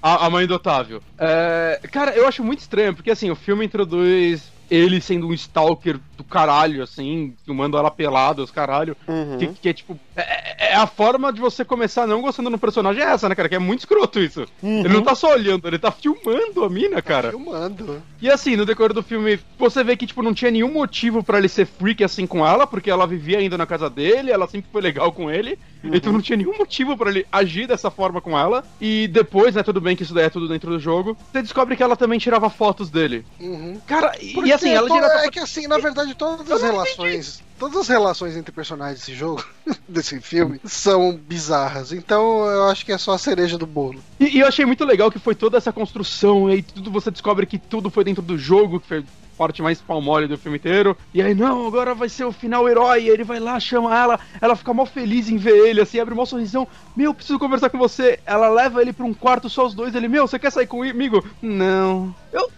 A, 0.00 0.26
a 0.26 0.30
mãe 0.30 0.46
do 0.46 0.54
Otávio. 0.54 1.02
É, 1.18 1.80
cara, 1.90 2.12
eu 2.12 2.24
acho 2.28 2.42
muito 2.44 2.60
estranho, 2.60 2.94
porque 2.94 3.10
assim, 3.10 3.30
o 3.32 3.34
filme 3.36 3.66
introduz 3.66 4.44
ele 4.70 5.00
sendo 5.00 5.26
um 5.26 5.34
stalker 5.34 5.98
do 6.18 6.24
caralho, 6.24 6.82
assim, 6.82 7.32
filmando 7.44 7.78
ela 7.78 7.90
pelada, 7.90 8.42
os 8.42 8.50
caralho. 8.50 8.96
Uhum. 9.06 9.38
Que, 9.38 9.46
que 9.46 9.68
é 9.68 9.72
tipo. 9.72 9.98
É, 10.16 10.72
é 10.72 10.74
a 10.74 10.86
forma 10.86 11.32
de 11.32 11.40
você 11.40 11.64
começar 11.64 12.06
não 12.06 12.20
gostando 12.20 12.50
do 12.50 12.58
personagem 12.58 13.02
é 13.02 13.06
essa, 13.06 13.28
né, 13.28 13.34
cara? 13.36 13.48
Que 13.48 13.54
é 13.54 13.60
muito 13.60 13.80
escroto 13.80 14.18
isso. 14.18 14.44
Uhum. 14.60 14.80
Ele 14.80 14.88
não 14.88 15.02
tá 15.02 15.14
só 15.14 15.32
olhando, 15.32 15.66
ele 15.68 15.78
tá 15.78 15.92
filmando 15.92 16.64
a 16.64 16.68
mina, 16.68 17.00
cara. 17.00 17.30
Filmando. 17.30 18.02
E 18.20 18.28
assim, 18.28 18.56
no 18.56 18.66
decorrer 18.66 18.92
do 18.92 19.02
filme, 19.02 19.38
você 19.56 19.84
vê 19.84 19.96
que, 19.96 20.06
tipo, 20.06 20.22
não 20.22 20.34
tinha 20.34 20.50
nenhum 20.50 20.72
motivo 20.72 21.22
pra 21.22 21.38
ele 21.38 21.48
ser 21.48 21.66
freak 21.66 22.02
assim 22.02 22.26
com 22.26 22.44
ela, 22.44 22.66
porque 22.66 22.90
ela 22.90 23.06
vivia 23.06 23.38
ainda 23.38 23.56
na 23.56 23.66
casa 23.66 23.88
dele, 23.88 24.32
ela 24.32 24.48
sempre 24.48 24.68
foi 24.72 24.82
legal 24.82 25.12
com 25.12 25.30
ele. 25.30 25.56
Então 25.84 26.12
não 26.12 26.20
tinha 26.20 26.36
nenhum 26.36 26.56
motivo 26.58 26.96
pra 26.96 27.10
ele 27.10 27.26
agir 27.30 27.66
dessa 27.66 27.90
forma 27.90 28.20
com 28.20 28.36
ela. 28.36 28.64
E 28.80 29.06
depois, 29.08 29.54
né, 29.54 29.62
tudo 29.62 29.80
bem 29.80 29.94
que 29.94 30.02
isso 30.02 30.14
daí 30.14 30.24
é 30.24 30.30
tudo 30.30 30.48
dentro 30.48 30.70
do 30.70 30.80
jogo, 30.80 31.16
você 31.32 31.40
descobre 31.40 31.76
que 31.76 31.82
ela 31.82 31.96
também 31.96 32.18
tirava 32.18 32.50
fotos 32.50 32.90
dele. 32.90 33.24
Uhum. 33.38 33.80
Cara, 33.86 34.12
e, 34.20 34.34
e 34.40 34.52
assim, 34.52 34.70
ela 34.70 34.88
tirava 34.90 35.24
É 35.24 35.30
que 35.30 35.38
assim, 35.38 35.66
na 35.66 35.78
verdade, 35.78 36.07
todas 36.14 36.50
as 36.50 36.62
relações. 36.62 37.42
Todas 37.58 37.76
as 37.76 37.88
relações 37.88 38.36
entre 38.36 38.52
personagens 38.52 39.00
desse 39.00 39.14
jogo, 39.14 39.44
desse 39.88 40.20
filme, 40.20 40.60
são 40.64 41.16
bizarras. 41.16 41.92
Então 41.92 42.44
eu 42.44 42.64
acho 42.64 42.86
que 42.86 42.92
é 42.92 42.98
só 42.98 43.12
a 43.12 43.18
cereja 43.18 43.58
do 43.58 43.66
bolo. 43.66 44.00
E, 44.20 44.36
e 44.36 44.40
eu 44.40 44.46
achei 44.46 44.64
muito 44.64 44.84
legal 44.84 45.10
que 45.10 45.18
foi 45.18 45.34
toda 45.34 45.58
essa 45.58 45.72
construção, 45.72 46.48
e 46.48 46.54
aí 46.54 46.62
tudo 46.62 46.90
você 46.90 47.10
descobre 47.10 47.46
que 47.46 47.58
tudo 47.58 47.90
foi 47.90 48.04
dentro 48.04 48.22
do 48.22 48.38
jogo, 48.38 48.78
que 48.78 48.86
foi 48.86 48.98
a 48.98 49.02
parte 49.36 49.60
mais 49.60 49.80
palmole 49.80 50.28
do 50.28 50.38
filme 50.38 50.58
inteiro. 50.58 50.96
E 51.12 51.20
aí, 51.20 51.34
não, 51.34 51.66
agora 51.66 51.94
vai 51.94 52.08
ser 52.08 52.24
o 52.24 52.32
final 52.32 52.68
herói. 52.68 53.04
E 53.04 53.08
ele 53.08 53.24
vai 53.24 53.40
lá, 53.40 53.58
chama 53.58 53.96
ela, 53.96 54.20
ela 54.40 54.56
fica 54.56 54.72
mó 54.74 54.84
feliz 54.84 55.28
em 55.28 55.36
ver 55.36 55.68
ele, 55.68 55.80
assim, 55.80 55.98
abre 55.98 56.14
mó 56.14 56.24
sorrisão. 56.24 56.66
Meu, 56.96 57.14
preciso 57.14 57.38
conversar 57.38 57.70
com 57.70 57.78
você. 57.78 58.20
Ela 58.26 58.48
leva 58.48 58.82
ele 58.82 58.92
pra 58.92 59.06
um 59.06 59.14
quarto 59.14 59.48
só 59.48 59.66
os 59.66 59.74
dois. 59.74 59.94
Ele, 59.94 60.08
meu, 60.08 60.26
você 60.26 60.38
quer 60.38 60.50
sair 60.50 60.66
comigo? 60.66 61.24
Não. 61.40 62.14
Eu. 62.32 62.50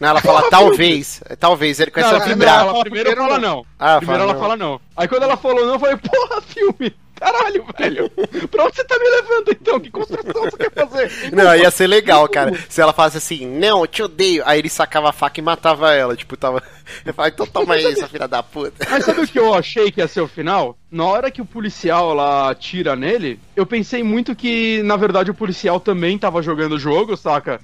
Não, 0.00 0.08
ela 0.08 0.20
fala 0.20 0.48
talvez. 0.50 1.20
Talvez, 1.40 1.80
ele 1.80 1.90
começa 1.90 2.12
Não, 2.12 2.16
a 2.16 2.20
não, 2.20 2.28
vibrar. 2.28 2.60
ela 2.60 2.80
primeiro 2.80 3.16
fala 3.16 3.38
não. 3.38 3.56
não. 3.56 3.66
Ah, 3.78 3.96
primeiro 3.98 4.06
fala 4.06 4.22
ela 4.22 4.32
não. 4.32 4.40
fala 4.40 4.56
não. 4.56 4.80
Aí 4.96 5.08
quando 5.08 5.22
ela 5.24 5.36
falou 5.36 5.66
não, 5.66 5.74
eu 5.74 5.78
falei, 5.78 5.96
porra, 5.96 6.40
filme. 6.42 6.94
Caralho, 7.18 7.64
velho. 7.76 8.10
Pra 8.48 8.64
onde 8.64 8.76
você 8.76 8.84
tá 8.84 8.96
me 8.96 9.08
levando 9.08 9.50
então? 9.50 9.80
Que 9.80 9.90
construção 9.90 10.42
você 10.44 10.56
quer 10.56 10.72
fazer? 10.72 11.32
Não, 11.32 11.54
ia 11.56 11.70
ser 11.70 11.88
legal, 11.88 12.28
cara. 12.28 12.52
Se 12.68 12.80
ela 12.80 12.92
falasse 12.92 13.16
assim, 13.16 13.44
não, 13.44 13.80
eu 13.80 13.86
te 13.88 14.02
odeio. 14.02 14.42
Aí 14.46 14.60
ele 14.60 14.68
sacava 14.68 15.08
a 15.08 15.12
faca 15.12 15.40
e 15.40 15.42
matava 15.42 15.92
ela. 15.92 16.16
Tipo, 16.16 16.36
tava. 16.36 16.62
Eu 17.04 17.12
falei, 17.12 17.32
então 17.34 17.46
toma 17.46 17.74
aí, 17.74 17.84
essa 17.84 18.08
filha 18.08 18.26
da 18.26 18.42
puta. 18.42 18.86
Mas 18.90 19.04
sabe 19.04 19.20
o 19.20 19.26
que 19.26 19.38
eu 19.38 19.52
achei 19.52 19.92
que 19.92 20.00
ia 20.00 20.08
ser 20.08 20.22
o 20.22 20.26
final? 20.28 20.74
Na 20.90 21.04
hora 21.04 21.30
que 21.30 21.42
o 21.42 21.44
policial 21.44 22.14
lá 22.14 22.50
atira 22.50 22.96
nele, 22.96 23.38
eu 23.54 23.66
pensei 23.66 24.02
muito 24.02 24.34
que, 24.34 24.82
na 24.82 24.96
verdade, 24.96 25.30
o 25.30 25.34
policial 25.34 25.78
também 25.78 26.16
tava 26.16 26.40
jogando 26.40 26.76
o 26.76 26.78
jogo, 26.78 27.14
saca? 27.14 27.60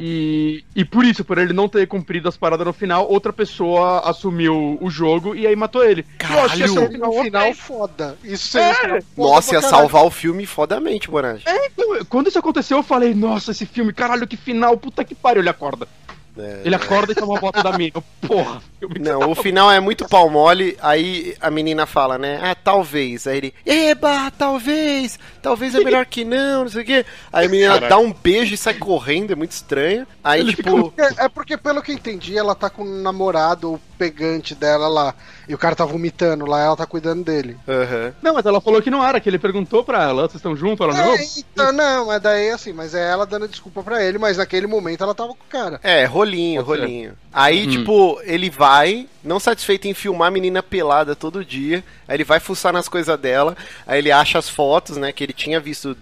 E, 0.00 0.64
e 0.76 0.84
por 0.84 1.04
isso, 1.04 1.24
por 1.24 1.38
ele 1.38 1.52
não 1.52 1.68
ter 1.68 1.86
cumprido 1.86 2.28
as 2.28 2.36
paradas 2.36 2.66
no 2.66 2.72
final, 2.72 3.08
outra 3.08 3.32
pessoa 3.32 4.00
assumiu 4.08 4.76
o 4.80 4.90
jogo 4.90 5.34
e 5.34 5.46
aí 5.46 5.56
matou 5.56 5.82
ele. 5.84 6.04
ser 6.56 6.70
um 6.70 6.74
No 6.82 6.88
final, 6.90 7.12
final, 7.24 7.42
ok. 7.42 7.54
foda. 7.54 8.18
Isso 8.22 8.58
É. 8.58 8.74
foda 8.74 9.04
Nossa, 9.16 9.54
ia 9.54 9.60
caralho. 9.62 9.76
salvar 9.82 10.04
o 10.04 10.10
filme 10.10 10.44
fodamente, 10.44 11.10
Bonatti. 11.10 11.48
É, 11.48 11.66
então, 11.66 12.04
quando 12.08 12.28
isso 12.28 12.38
aconteceu, 12.38 12.78
eu 12.78 12.82
falei, 12.82 13.14
nossa, 13.14 13.50
esse 13.52 13.64
filme, 13.64 13.92
caralho, 13.92 14.26
que 14.26 14.36
final, 14.36 14.76
puta 14.76 15.04
que 15.04 15.14
pariu, 15.14 15.40
ele 15.42 15.48
acorda. 15.48 15.88
É. 16.36 16.62
Ele 16.64 16.74
acorda 16.74 17.12
e 17.12 17.14
toma 17.14 17.34
uma 17.34 17.40
foto 17.40 17.62
da 17.62 17.76
mina. 17.76 18.02
Porra, 18.26 18.62
Não, 18.98 19.30
o 19.30 19.34
final 19.34 19.70
é 19.70 19.80
muito 19.80 20.08
pau 20.08 20.30
mole, 20.30 20.76
aí 20.80 21.36
a 21.40 21.50
menina 21.50 21.84
fala, 21.84 22.16
né? 22.16 22.40
Ah, 22.42 22.54
talvez. 22.54 23.26
Aí 23.26 23.36
ele, 23.36 23.54
eba, 23.66 24.30
talvez, 24.30 25.18
talvez 25.42 25.74
é 25.74 25.80
melhor 25.80 26.06
que 26.06 26.24
não, 26.24 26.62
não 26.62 26.70
sei 26.70 26.82
o 26.82 26.84
quê. 26.86 27.06
Aí 27.32 27.46
a 27.46 27.48
menina 27.48 27.80
dá 27.80 27.98
um 27.98 28.12
beijo 28.12 28.54
e 28.54 28.56
sai 28.56 28.74
correndo, 28.74 29.32
é 29.32 29.36
muito 29.36 29.52
estranho. 29.52 30.06
Aí, 30.24 30.40
Ele 30.40 30.54
tipo, 30.54 30.92
É, 30.96 31.24
é 31.26 31.28
porque, 31.28 31.56
pelo 31.56 31.82
que 31.82 31.92
eu 31.92 31.96
entendi, 31.96 32.36
ela 32.36 32.54
tá 32.54 32.70
com 32.70 32.82
o 32.82 33.02
namorado, 33.02 33.74
o 33.74 33.80
pegante 33.98 34.54
dela 34.54 34.88
lá. 34.88 35.14
E 35.52 35.54
o 35.54 35.58
cara 35.58 35.76
tá 35.76 35.84
vomitando 35.84 36.46
lá, 36.46 36.60
ela 36.62 36.76
tá 36.76 36.86
cuidando 36.86 37.24
dele. 37.24 37.60
aham. 37.68 38.14
Não, 38.22 38.34
mas 38.34 38.46
ela 38.46 38.60
falou 38.60 38.82
que 38.82 38.90
não 38.90 39.04
era, 39.04 39.20
que 39.20 39.28
ele 39.28 39.38
perguntou 39.38 39.84
pra 39.84 40.02
ela, 40.04 40.22
vocês 40.22 40.36
estão 40.36 40.56
juntos? 40.56 40.84
Ela, 40.84 40.94
não. 40.94 41.14
É, 41.14 41.24
então, 41.38 41.72
não, 41.72 42.06
mas 42.06 42.20
daí 42.22 42.50
assim, 42.50 42.72
mas 42.72 42.94
é 42.94 43.10
ela 43.10 43.26
dando 43.26 43.48
desculpa 43.48 43.82
pra 43.82 44.02
ele, 44.04 44.18
mas 44.18 44.36
naquele 44.36 44.66
momento 44.66 45.02
ela 45.02 45.14
tava 45.14 45.34
com 45.34 45.44
o 45.44 45.48
cara. 45.48 45.82
É, 45.82 46.04
rolinho, 46.04 46.62
Pode 46.62 46.70
ser. 46.70 46.92
rolinho. 46.92 47.16
Aí, 47.32 47.66
tipo, 47.66 48.20
ele 48.24 48.48
vai, 48.50 49.08
não 49.24 49.40
satisfeito 49.40 49.88
em 49.88 49.94
filmar 49.94 50.28
a 50.28 50.30
menina 50.30 50.62
pelada 50.62 51.16
todo 51.16 51.44
dia, 51.44 51.82
aí 52.06 52.16
ele 52.16 52.24
vai 52.24 52.38
fuçar 52.38 52.72
nas 52.72 52.88
coisas 52.88 53.18
dela, 53.18 53.56
aí 53.86 53.98
ele 53.98 54.12
acha 54.12 54.38
as 54.38 54.48
fotos, 54.48 54.96
né, 54.98 55.12
que 55.12 55.24
ele 55.24 55.32
tinha 55.32 55.58
visto 55.58 55.96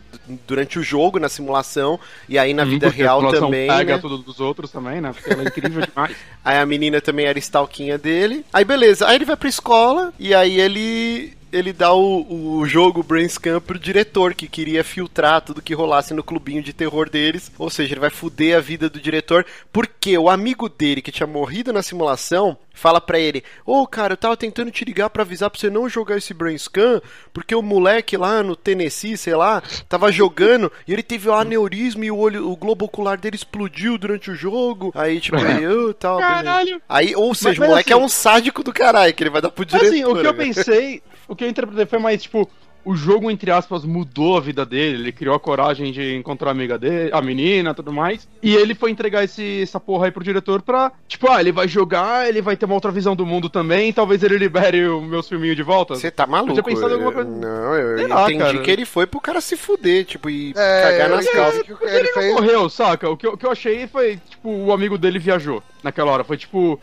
durante 0.47 0.79
o 0.79 0.83
jogo, 0.83 1.19
na 1.21 1.29
simulação, 1.29 1.99
e 2.29 2.39
aí 2.39 2.53
na 2.53 2.65
Hum, 2.65 2.65
vida 2.65 2.89
a 2.89 2.91
real 2.91 3.23
população 3.23 3.49
também, 3.49 3.67
pega 3.67 3.97
né? 3.97 3.99
tudo 3.99 4.19
dos 4.19 4.39
outros 4.41 4.71
também, 4.71 5.01
né? 5.01 5.13
Porque 5.13 5.31
ela 5.31 5.43
é 5.43 5.47
incrível 5.47 5.83
demais. 5.87 6.17
Aí 6.45 6.59
a 6.59 6.67
menina 6.67 7.01
também 7.01 7.27
era 7.27 7.39
stalkinha 7.39 7.97
dele. 7.97 8.45
Aí 8.53 8.65
beleza, 8.65 9.07
aí 9.07 9.15
ele 9.17 9.25
vai 9.25 9.37
pra 9.41 9.49
escola 9.49 10.13
e 10.19 10.33
aí 10.35 10.61
ele 10.61 11.33
ele 11.53 11.73
dá 11.73 11.93
o, 11.93 12.59
o 12.59 12.67
jogo 12.67 13.03
Brainscan 13.03 13.61
pro 13.61 13.79
diretor, 13.79 14.35
que 14.35 14.49
queria 14.49 14.85
filtrar 14.85 15.41
tudo 15.41 15.63
que 15.63 15.75
rolasse 15.75 16.15
no 16.15 16.23
clubinho 16.25 16.63
de 16.63 16.73
terror 16.73 17.09
deles. 17.09 17.51
Ou 17.59 17.71
seja, 17.71 17.93
ele 17.95 18.01
vai 18.01 18.11
fuder 18.11 18.57
a 18.57 18.61
vida 18.61 18.89
do 18.89 19.01
diretor, 19.01 19.45
porque 19.73 20.17
o 20.17 20.29
amigo 20.29 20.69
dele 20.69 21.03
que 21.03 21.13
tinha 21.13 21.27
morrido 21.27 21.73
na 21.73 21.83
simulação 21.83 22.57
fala 22.73 23.01
pra 23.01 23.19
ele: 23.19 23.45
Ô 23.67 23.87
cara, 23.87 24.15
eu 24.15 24.17
tava 24.17 24.37
tentando 24.37 24.71
te 24.71 24.85
ligar 24.85 25.11
pra 25.11 25.23
avisar 25.23 25.51
pra 25.51 25.61
você 25.61 25.69
não 25.69 25.89
jogar 25.89 26.17
esse 26.17 26.33
Brainscan, 26.33 27.01
porque 27.33 27.55
o 27.55 27.63
moleque 27.63 28.17
lá 28.17 28.43
no 28.43 28.57
Tennessee, 28.57 29.17
sei 29.17 29.35
lá, 29.35 29.63
tava 29.89 30.11
jogando 30.11 30.73
e 30.87 30.93
ele 30.93 31.03
teve 31.03 31.29
um 31.29 31.35
aneurisma 31.35 32.05
e 32.05 32.11
o 32.11 32.17
olho, 32.17 32.51
o 32.51 32.57
globo 32.57 32.87
ocular 32.87 33.19
dele 33.19 33.37
explodiu 33.37 33.99
durante 33.99 34.31
o 34.31 34.35
jogo. 34.35 34.93
Aí, 34.95 35.21
tipo, 35.21 35.37
ele, 35.39 35.67
ô, 35.67 35.95
tal, 35.95 36.17
beleza." 36.19 36.35
Caralho. 36.43 36.83
Aí, 36.89 37.15
ou 37.15 37.35
seja, 37.35 37.61
mas 37.61 37.69
o 37.69 37.71
moleque 37.71 37.93
assim- 37.93 38.03
é 38.03 38.05
um 38.05 38.09
sádico 38.09 38.63
do 38.63 38.73
caralho, 38.73 39.13
que 39.15 39.23
ele 39.23 39.31
vai 39.31 39.43
dar 39.43 39.51
pro 39.51 39.65
diretor. 39.65 39.89
Assim, 39.89 40.05
o 40.05 40.15
que 40.15 40.27
eu 40.27 40.33
né? 40.33 40.45
pensei, 40.45 41.03
o 41.31 41.37
que 41.37 41.45
eu 41.45 41.49
interpretei 41.49 41.87
foi 41.87 41.99
mais, 41.99 42.23
tipo, 42.23 42.49
o 42.83 42.97
jogo, 42.97 43.31
entre 43.31 43.51
aspas, 43.51 43.85
mudou 43.85 44.39
a 44.39 44.41
vida 44.41 44.65
dele, 44.65 44.97
ele 45.03 45.13
criou 45.13 45.35
a 45.35 45.39
coragem 45.39 45.93
de 45.93 46.15
encontrar 46.17 46.49
a 46.49 46.53
amiga 46.53 46.79
dele, 46.79 47.11
a 47.13 47.21
menina 47.21 47.75
tudo 47.75 47.93
mais, 47.93 48.27
e 48.43 48.55
ele 48.57 48.75
foi 48.75 48.91
entregar 48.91 49.23
esse, 49.23 49.61
essa 49.63 49.79
porra 49.79 50.07
aí 50.07 50.11
pro 50.11 50.25
diretor 50.25 50.63
pra, 50.63 50.91
tipo, 51.07 51.31
ah, 51.31 51.39
ele 51.41 51.53
vai 51.53 51.69
jogar, 51.69 52.27
ele 52.27 52.41
vai 52.41 52.57
ter 52.57 52.65
uma 52.65 52.75
outra 52.75 52.91
visão 52.91 53.15
do 53.15 53.27
mundo 53.27 53.51
também, 53.51 53.93
talvez 53.93 54.23
ele 54.23 54.39
libere 54.39 54.87
o 54.89 55.03
meus 55.03 55.29
filminhos 55.29 55.57
de 55.57 55.63
volta. 55.63 55.95
Você 55.95 56.11
tá 56.11 56.27
maluco? 56.27 56.53
Eu 56.59 56.63
tinha 56.63 56.75
pensado 56.75 56.91
em 56.91 56.95
alguma 56.95 57.13
coisa- 57.13 57.29
Não, 57.31 57.75
eu 57.77 57.99
Sei 57.99 58.07
lá, 58.07 58.23
entendi 58.25 58.39
cara. 58.39 58.59
que 58.61 58.71
ele 58.71 58.85
foi 58.87 59.07
pro 59.07 59.21
cara 59.21 59.43
se 59.43 59.59
fuder, 59.59 60.07
tipo, 60.07 60.31
e 60.31 60.53
É, 60.57 60.83
cagar 60.83 61.11
eu 61.11 61.17
nas 61.17 61.29
calças. 61.29 61.63
que 61.63 61.73
ele 61.85 61.97
ele 61.97 62.07
não 62.09 62.15
fez. 62.15 62.35
morreu, 62.35 62.69
saca? 62.71 63.11
O 63.11 63.17
que, 63.17 63.27
eu, 63.27 63.33
o 63.35 63.37
que 63.37 63.45
eu 63.45 63.51
achei 63.53 63.87
foi, 63.89 64.19
tipo, 64.31 64.49
o 64.49 64.73
amigo 64.73 64.97
dele 64.97 65.19
viajou 65.19 65.63
naquela 65.85 66.11
hora. 66.13 66.25
Foi 66.25 66.39
tipo. 66.39 66.81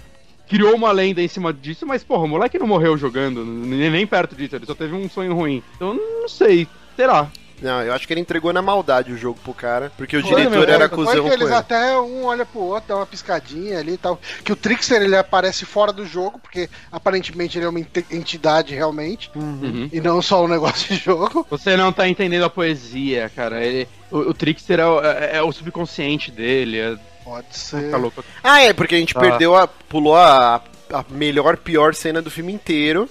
Criou 0.50 0.76
uma 0.76 0.92
lenda 0.92 1.22
em 1.22 1.28
cima 1.28 1.52
disso, 1.54 1.86
mas, 1.86 2.04
porra, 2.04 2.24
o 2.24 2.28
moleque 2.28 2.58
não 2.60 2.68
morreu 2.68 2.98
jogando, 2.98 3.44
nem, 3.46 3.90
nem 3.90 4.08
perto 4.08 4.36
disso, 4.36 4.56
ele 4.56 4.66
só 4.66 4.74
teve 4.76 4.94
um 4.96 5.10
sonho 5.10 5.34
ruim. 5.34 5.62
Então, 5.76 5.94
não 5.94 6.30
sei, 6.30 6.68
será? 6.96 7.28
Não, 7.60 7.82
eu 7.82 7.92
acho 7.92 8.06
que 8.06 8.14
ele 8.14 8.22
entregou 8.22 8.54
na 8.54 8.62
maldade 8.62 9.12
o 9.12 9.18
jogo 9.18 9.40
pro 9.44 9.52
cara, 9.52 9.92
porque 9.98 10.16
o 10.16 10.22
Foi, 10.22 10.30
diretor 10.30 10.52
meu, 10.52 10.64
era 10.76 10.88
cuzão 10.88 11.12
que 11.16 11.22
com 11.22 11.28
eles 11.34 11.48
ele. 11.48 11.56
até 11.56 12.00
um 12.00 12.26
olha 12.26 12.46
pro 12.46 12.60
outro, 12.62 12.90
dá 12.90 12.98
uma 12.98 13.06
piscadinha 13.08 13.80
ali 13.80 13.94
e 13.94 13.98
tal. 13.98 14.22
Que 14.44 14.52
o 14.52 14.56
Trickster 14.56 15.02
ele 15.02 15.16
aparece 15.16 15.66
fora 15.66 15.92
do 15.92 16.06
jogo, 16.06 16.38
porque 16.38 16.70
aparentemente 16.92 17.58
ele 17.58 17.66
é 17.66 17.70
uma 17.70 17.80
entidade 18.12 18.76
realmente, 18.76 19.32
Uhum. 19.36 19.90
e 19.92 20.00
não 20.00 20.22
só 20.22 20.46
um 20.46 20.48
negócio 20.48 20.94
de 20.96 21.02
jogo. 21.04 21.48
Você 21.50 21.76
não 21.76 21.92
tá 21.92 22.08
entendendo 22.08 22.44
a 22.44 22.50
poesia, 22.50 23.32
cara. 23.36 23.66
Ele, 23.66 23.88
o, 24.12 24.18
o 24.20 24.34
Trickster 24.36 24.80
é 24.80 24.86
o, 24.86 25.02
é- 25.04 25.38
é 25.38 25.42
o 25.42 25.52
subconsciente 25.52 26.30
dele. 26.30 26.78
É, 26.78 26.96
Pode 27.28 27.58
ser. 27.58 27.92
tá 27.92 27.98
louco. 27.98 28.24
Ah, 28.44 28.62
é, 28.62 28.72
porque 28.74 28.96
a 28.96 28.98
gente 28.98 29.16
Ah. 29.18 29.20
perdeu 29.20 29.56
a. 29.56 29.68
pulou 29.68 30.16
a, 30.16 30.62
a 30.94 31.06
melhor, 31.10 31.58
pior 31.58 31.94
cena 31.94 32.22
do 32.22 32.32
filme 32.32 32.54
inteiro. 32.54 33.10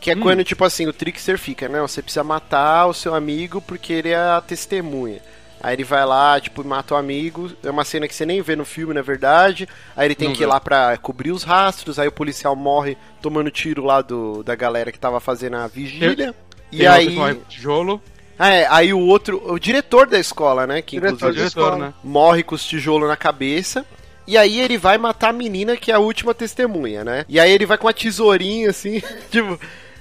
Que 0.00 0.10
é 0.10 0.16
quando, 0.16 0.42
tipo 0.42 0.64
assim, 0.64 0.86
o 0.88 0.92
Trickster 0.92 1.38
fica, 1.38 1.68
não, 1.68 1.86
você 1.86 2.02
precisa 2.02 2.24
matar 2.24 2.86
o 2.86 2.94
seu 2.94 3.14
amigo 3.14 3.60
porque 3.60 3.92
ele 3.92 4.08
é 4.08 4.16
a 4.16 4.40
testemunha. 4.40 5.20
Aí 5.62 5.76
ele 5.76 5.84
vai 5.84 6.04
lá, 6.04 6.40
tipo, 6.40 6.64
mata 6.64 6.94
o 6.94 6.96
amigo. 6.96 7.52
É 7.62 7.70
uma 7.70 7.84
cena 7.84 8.08
que 8.08 8.14
você 8.14 8.26
nem 8.26 8.42
vê 8.42 8.56
no 8.56 8.64
filme, 8.64 8.92
na 8.94 9.02
verdade. 9.02 9.68
Aí 9.96 10.08
ele 10.08 10.16
tem 10.16 10.26
Não 10.28 10.34
que 10.34 10.42
ir 10.42 10.46
lá 10.46 10.58
pra 10.58 10.96
cobrir 10.96 11.30
os 11.30 11.44
rastros. 11.44 12.00
Aí 12.00 12.08
o 12.08 12.12
policial 12.12 12.56
morre 12.56 12.96
tomando 13.20 13.48
tiro 13.48 13.84
lá 13.84 14.02
do, 14.02 14.42
da 14.42 14.56
galera 14.56 14.90
que 14.90 14.98
tava 14.98 15.20
fazendo 15.20 15.54
a 15.56 15.68
vigília. 15.68 16.34
E 16.72 16.78
Tem 16.78 16.88
outro 16.88 17.22
aí. 17.24 17.40
tijolo. 17.48 18.02
Ah, 18.38 18.50
é, 18.50 18.66
aí 18.68 18.92
o 18.92 19.00
outro. 19.00 19.42
O 19.52 19.58
diretor 19.58 20.06
da 20.06 20.18
escola, 20.18 20.66
né? 20.66 20.82
Que 20.82 20.98
o 20.98 21.06
inclusive 21.06 21.32
diretor, 21.32 21.78
né? 21.78 21.94
morre 22.02 22.42
com 22.42 22.54
os 22.54 22.64
tijolos 22.64 23.08
na 23.08 23.16
cabeça. 23.16 23.84
E 24.26 24.36
aí 24.36 24.60
ele 24.60 24.78
vai 24.78 24.98
matar 24.98 25.30
a 25.30 25.32
menina 25.32 25.76
que 25.76 25.90
é 25.90 25.94
a 25.94 25.98
última 25.98 26.32
testemunha, 26.32 27.04
né? 27.04 27.24
E 27.28 27.40
aí 27.40 27.50
ele 27.50 27.66
vai 27.66 27.76
com 27.76 27.86
uma 27.86 27.92
tesourinha 27.92 28.70
assim, 28.70 29.02
tipo. 29.30 29.58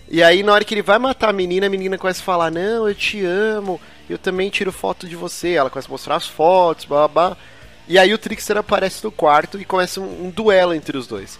E 0.08 0.22
aí 0.22 0.44
na 0.44 0.54
hora 0.54 0.66
que 0.66 0.74
ele 0.74 0.82
vai 0.82 1.00
matar 1.00 1.30
a 1.30 1.34
menina, 1.34 1.68
a 1.68 1.70
menina 1.70 1.98
começa 1.98 2.22
a 2.22 2.26
falar: 2.26 2.52
"Não, 2.52 2.88
eu 2.88 2.96
te 2.96 3.24
amo. 3.26 3.80
Eu 4.10 4.18
também 4.18 4.50
tiro 4.50 4.72
foto 4.72 5.08
de 5.08 5.16
você". 5.16 5.54
Ela 5.54 5.70
começa 5.70 5.88
a 5.88 5.92
mostrar 5.92 6.16
as 6.16 6.28
fotos, 6.28 6.86
blá 6.86 7.08
blá. 7.08 7.30
blá. 7.30 7.38
E 7.88 7.98
aí 7.98 8.14
o 8.14 8.18
Trickster 8.18 8.58
aparece 8.58 9.04
no 9.04 9.12
quarto 9.12 9.60
e 9.60 9.66
começa 9.66 10.00
um, 10.00 10.28
um 10.28 10.30
duelo 10.30 10.74
entre 10.74 10.98
os 10.98 11.08
dois. 11.08 11.40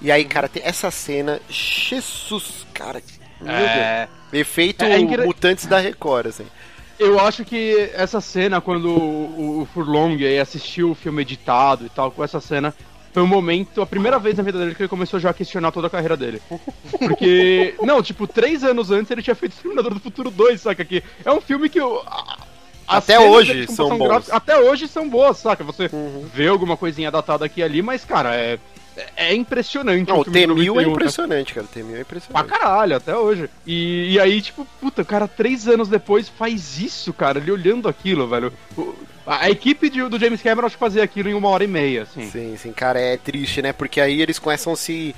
E 0.00 0.12
aí, 0.12 0.24
cara, 0.24 0.48
tem 0.48 0.62
essa 0.64 0.90
cena, 0.90 1.40
Jesus, 1.48 2.64
cara. 2.72 3.02
É, 3.46 4.06
Deus. 4.30 4.40
Efeito 4.42 4.84
É 4.84 4.98
engra- 4.98 5.24
mutantes 5.24 5.66
da 5.66 5.78
Record, 5.78 6.26
assim. 6.26 6.46
eu 6.98 7.18
acho 7.20 7.44
que 7.44 7.90
essa 7.94 8.20
cena, 8.20 8.60
quando 8.60 8.88
o, 8.90 9.60
o 9.62 9.68
Furlong 9.72 10.16
aí 10.24 10.38
assistiu 10.38 10.90
o 10.90 10.94
filme 10.94 11.22
editado 11.22 11.86
e 11.86 11.88
tal, 11.88 12.10
com 12.10 12.22
essa 12.24 12.40
cena, 12.40 12.74
foi 13.12 13.22
um 13.22 13.26
momento, 13.26 13.80
a 13.80 13.86
primeira 13.86 14.18
vez 14.18 14.36
na 14.36 14.42
vida 14.42 14.58
dele 14.58 14.74
que 14.74 14.82
ele 14.82 14.88
começou 14.88 15.18
já 15.18 15.30
a 15.30 15.34
questionar 15.34 15.72
toda 15.72 15.86
a 15.86 15.90
carreira 15.90 16.16
dele. 16.16 16.42
Porque, 16.98 17.74
não, 17.82 18.02
tipo, 18.02 18.26
três 18.26 18.62
anos 18.64 18.90
antes 18.90 19.10
ele 19.10 19.22
tinha 19.22 19.34
feito 19.34 19.52
Exterminador 19.52 19.94
do 19.94 20.00
Futuro 20.00 20.30
2, 20.30 20.60
saca? 20.60 20.84
Que 20.84 21.02
é 21.24 21.32
um 21.32 21.40
filme 21.40 21.68
que. 21.68 21.78
as 21.80 23.04
Até 23.04 23.18
hoje 23.18 23.66
são 23.66 23.88
bons. 23.90 24.00
Uhum. 24.00 24.08
gráfica- 24.08 24.36
Até 24.36 24.58
hoje 24.58 24.86
são 24.88 25.08
boas, 25.08 25.36
saca? 25.38 25.64
Você 25.64 25.90
vê 26.34 26.48
alguma 26.48 26.76
coisinha 26.76 27.10
datada 27.10 27.44
aqui 27.44 27.60
e 27.60 27.62
ali, 27.64 27.82
mas, 27.82 28.04
cara, 28.04 28.34
é, 28.34 28.58
é 29.16 29.34
impressionante. 29.34 30.08
Não, 30.08 30.20
o 30.20 30.24
filme 30.24 30.38
de 30.40 30.46
T-1000 30.46 30.62
é 30.62 30.66
91, 30.66 30.92
impressionante, 30.92 31.54
cara. 31.54 31.66
O 31.66 31.68
T-1000 31.68 31.84
é 31.88 31.92
Pra 31.92 32.00
impressionante. 32.00 32.48
caralho, 32.48 32.96
até 32.96 33.16
hoje. 33.16 33.48
E, 33.66 34.12
e 34.14 34.20
aí, 34.20 34.40
tipo, 34.42 34.66
puta, 34.80 35.02
o 35.02 35.04
cara, 35.04 35.26
três 35.28 35.66
anos 35.68 35.88
depois 35.88 36.28
faz 36.28 36.78
isso, 36.80 37.12
cara, 37.12 37.38
ele 37.38 37.50
olhando 37.50 37.88
aquilo, 37.88 38.26
velho. 38.28 38.52
O- 38.76 38.94
a 39.26 39.50
equipe 39.50 39.90
de- 39.90 40.08
do 40.08 40.18
James 40.18 40.40
Cameron 40.40 40.66
acho 40.66 40.76
que 40.76 40.80
fazia 40.80 41.02
aquilo 41.02 41.28
em 41.28 41.34
uma 41.34 41.48
hora 41.50 41.62
e 41.62 41.66
meia, 41.66 42.02
assim. 42.04 42.30
Sim, 42.30 42.56
sim, 42.56 42.72
cara, 42.72 42.98
é 42.98 43.16
triste, 43.18 43.60
né? 43.60 43.72
Porque 43.74 44.00
aí 44.00 44.22
eles 44.22 44.38
começam 44.38 44.72
a 44.72 44.76
se 44.76 45.14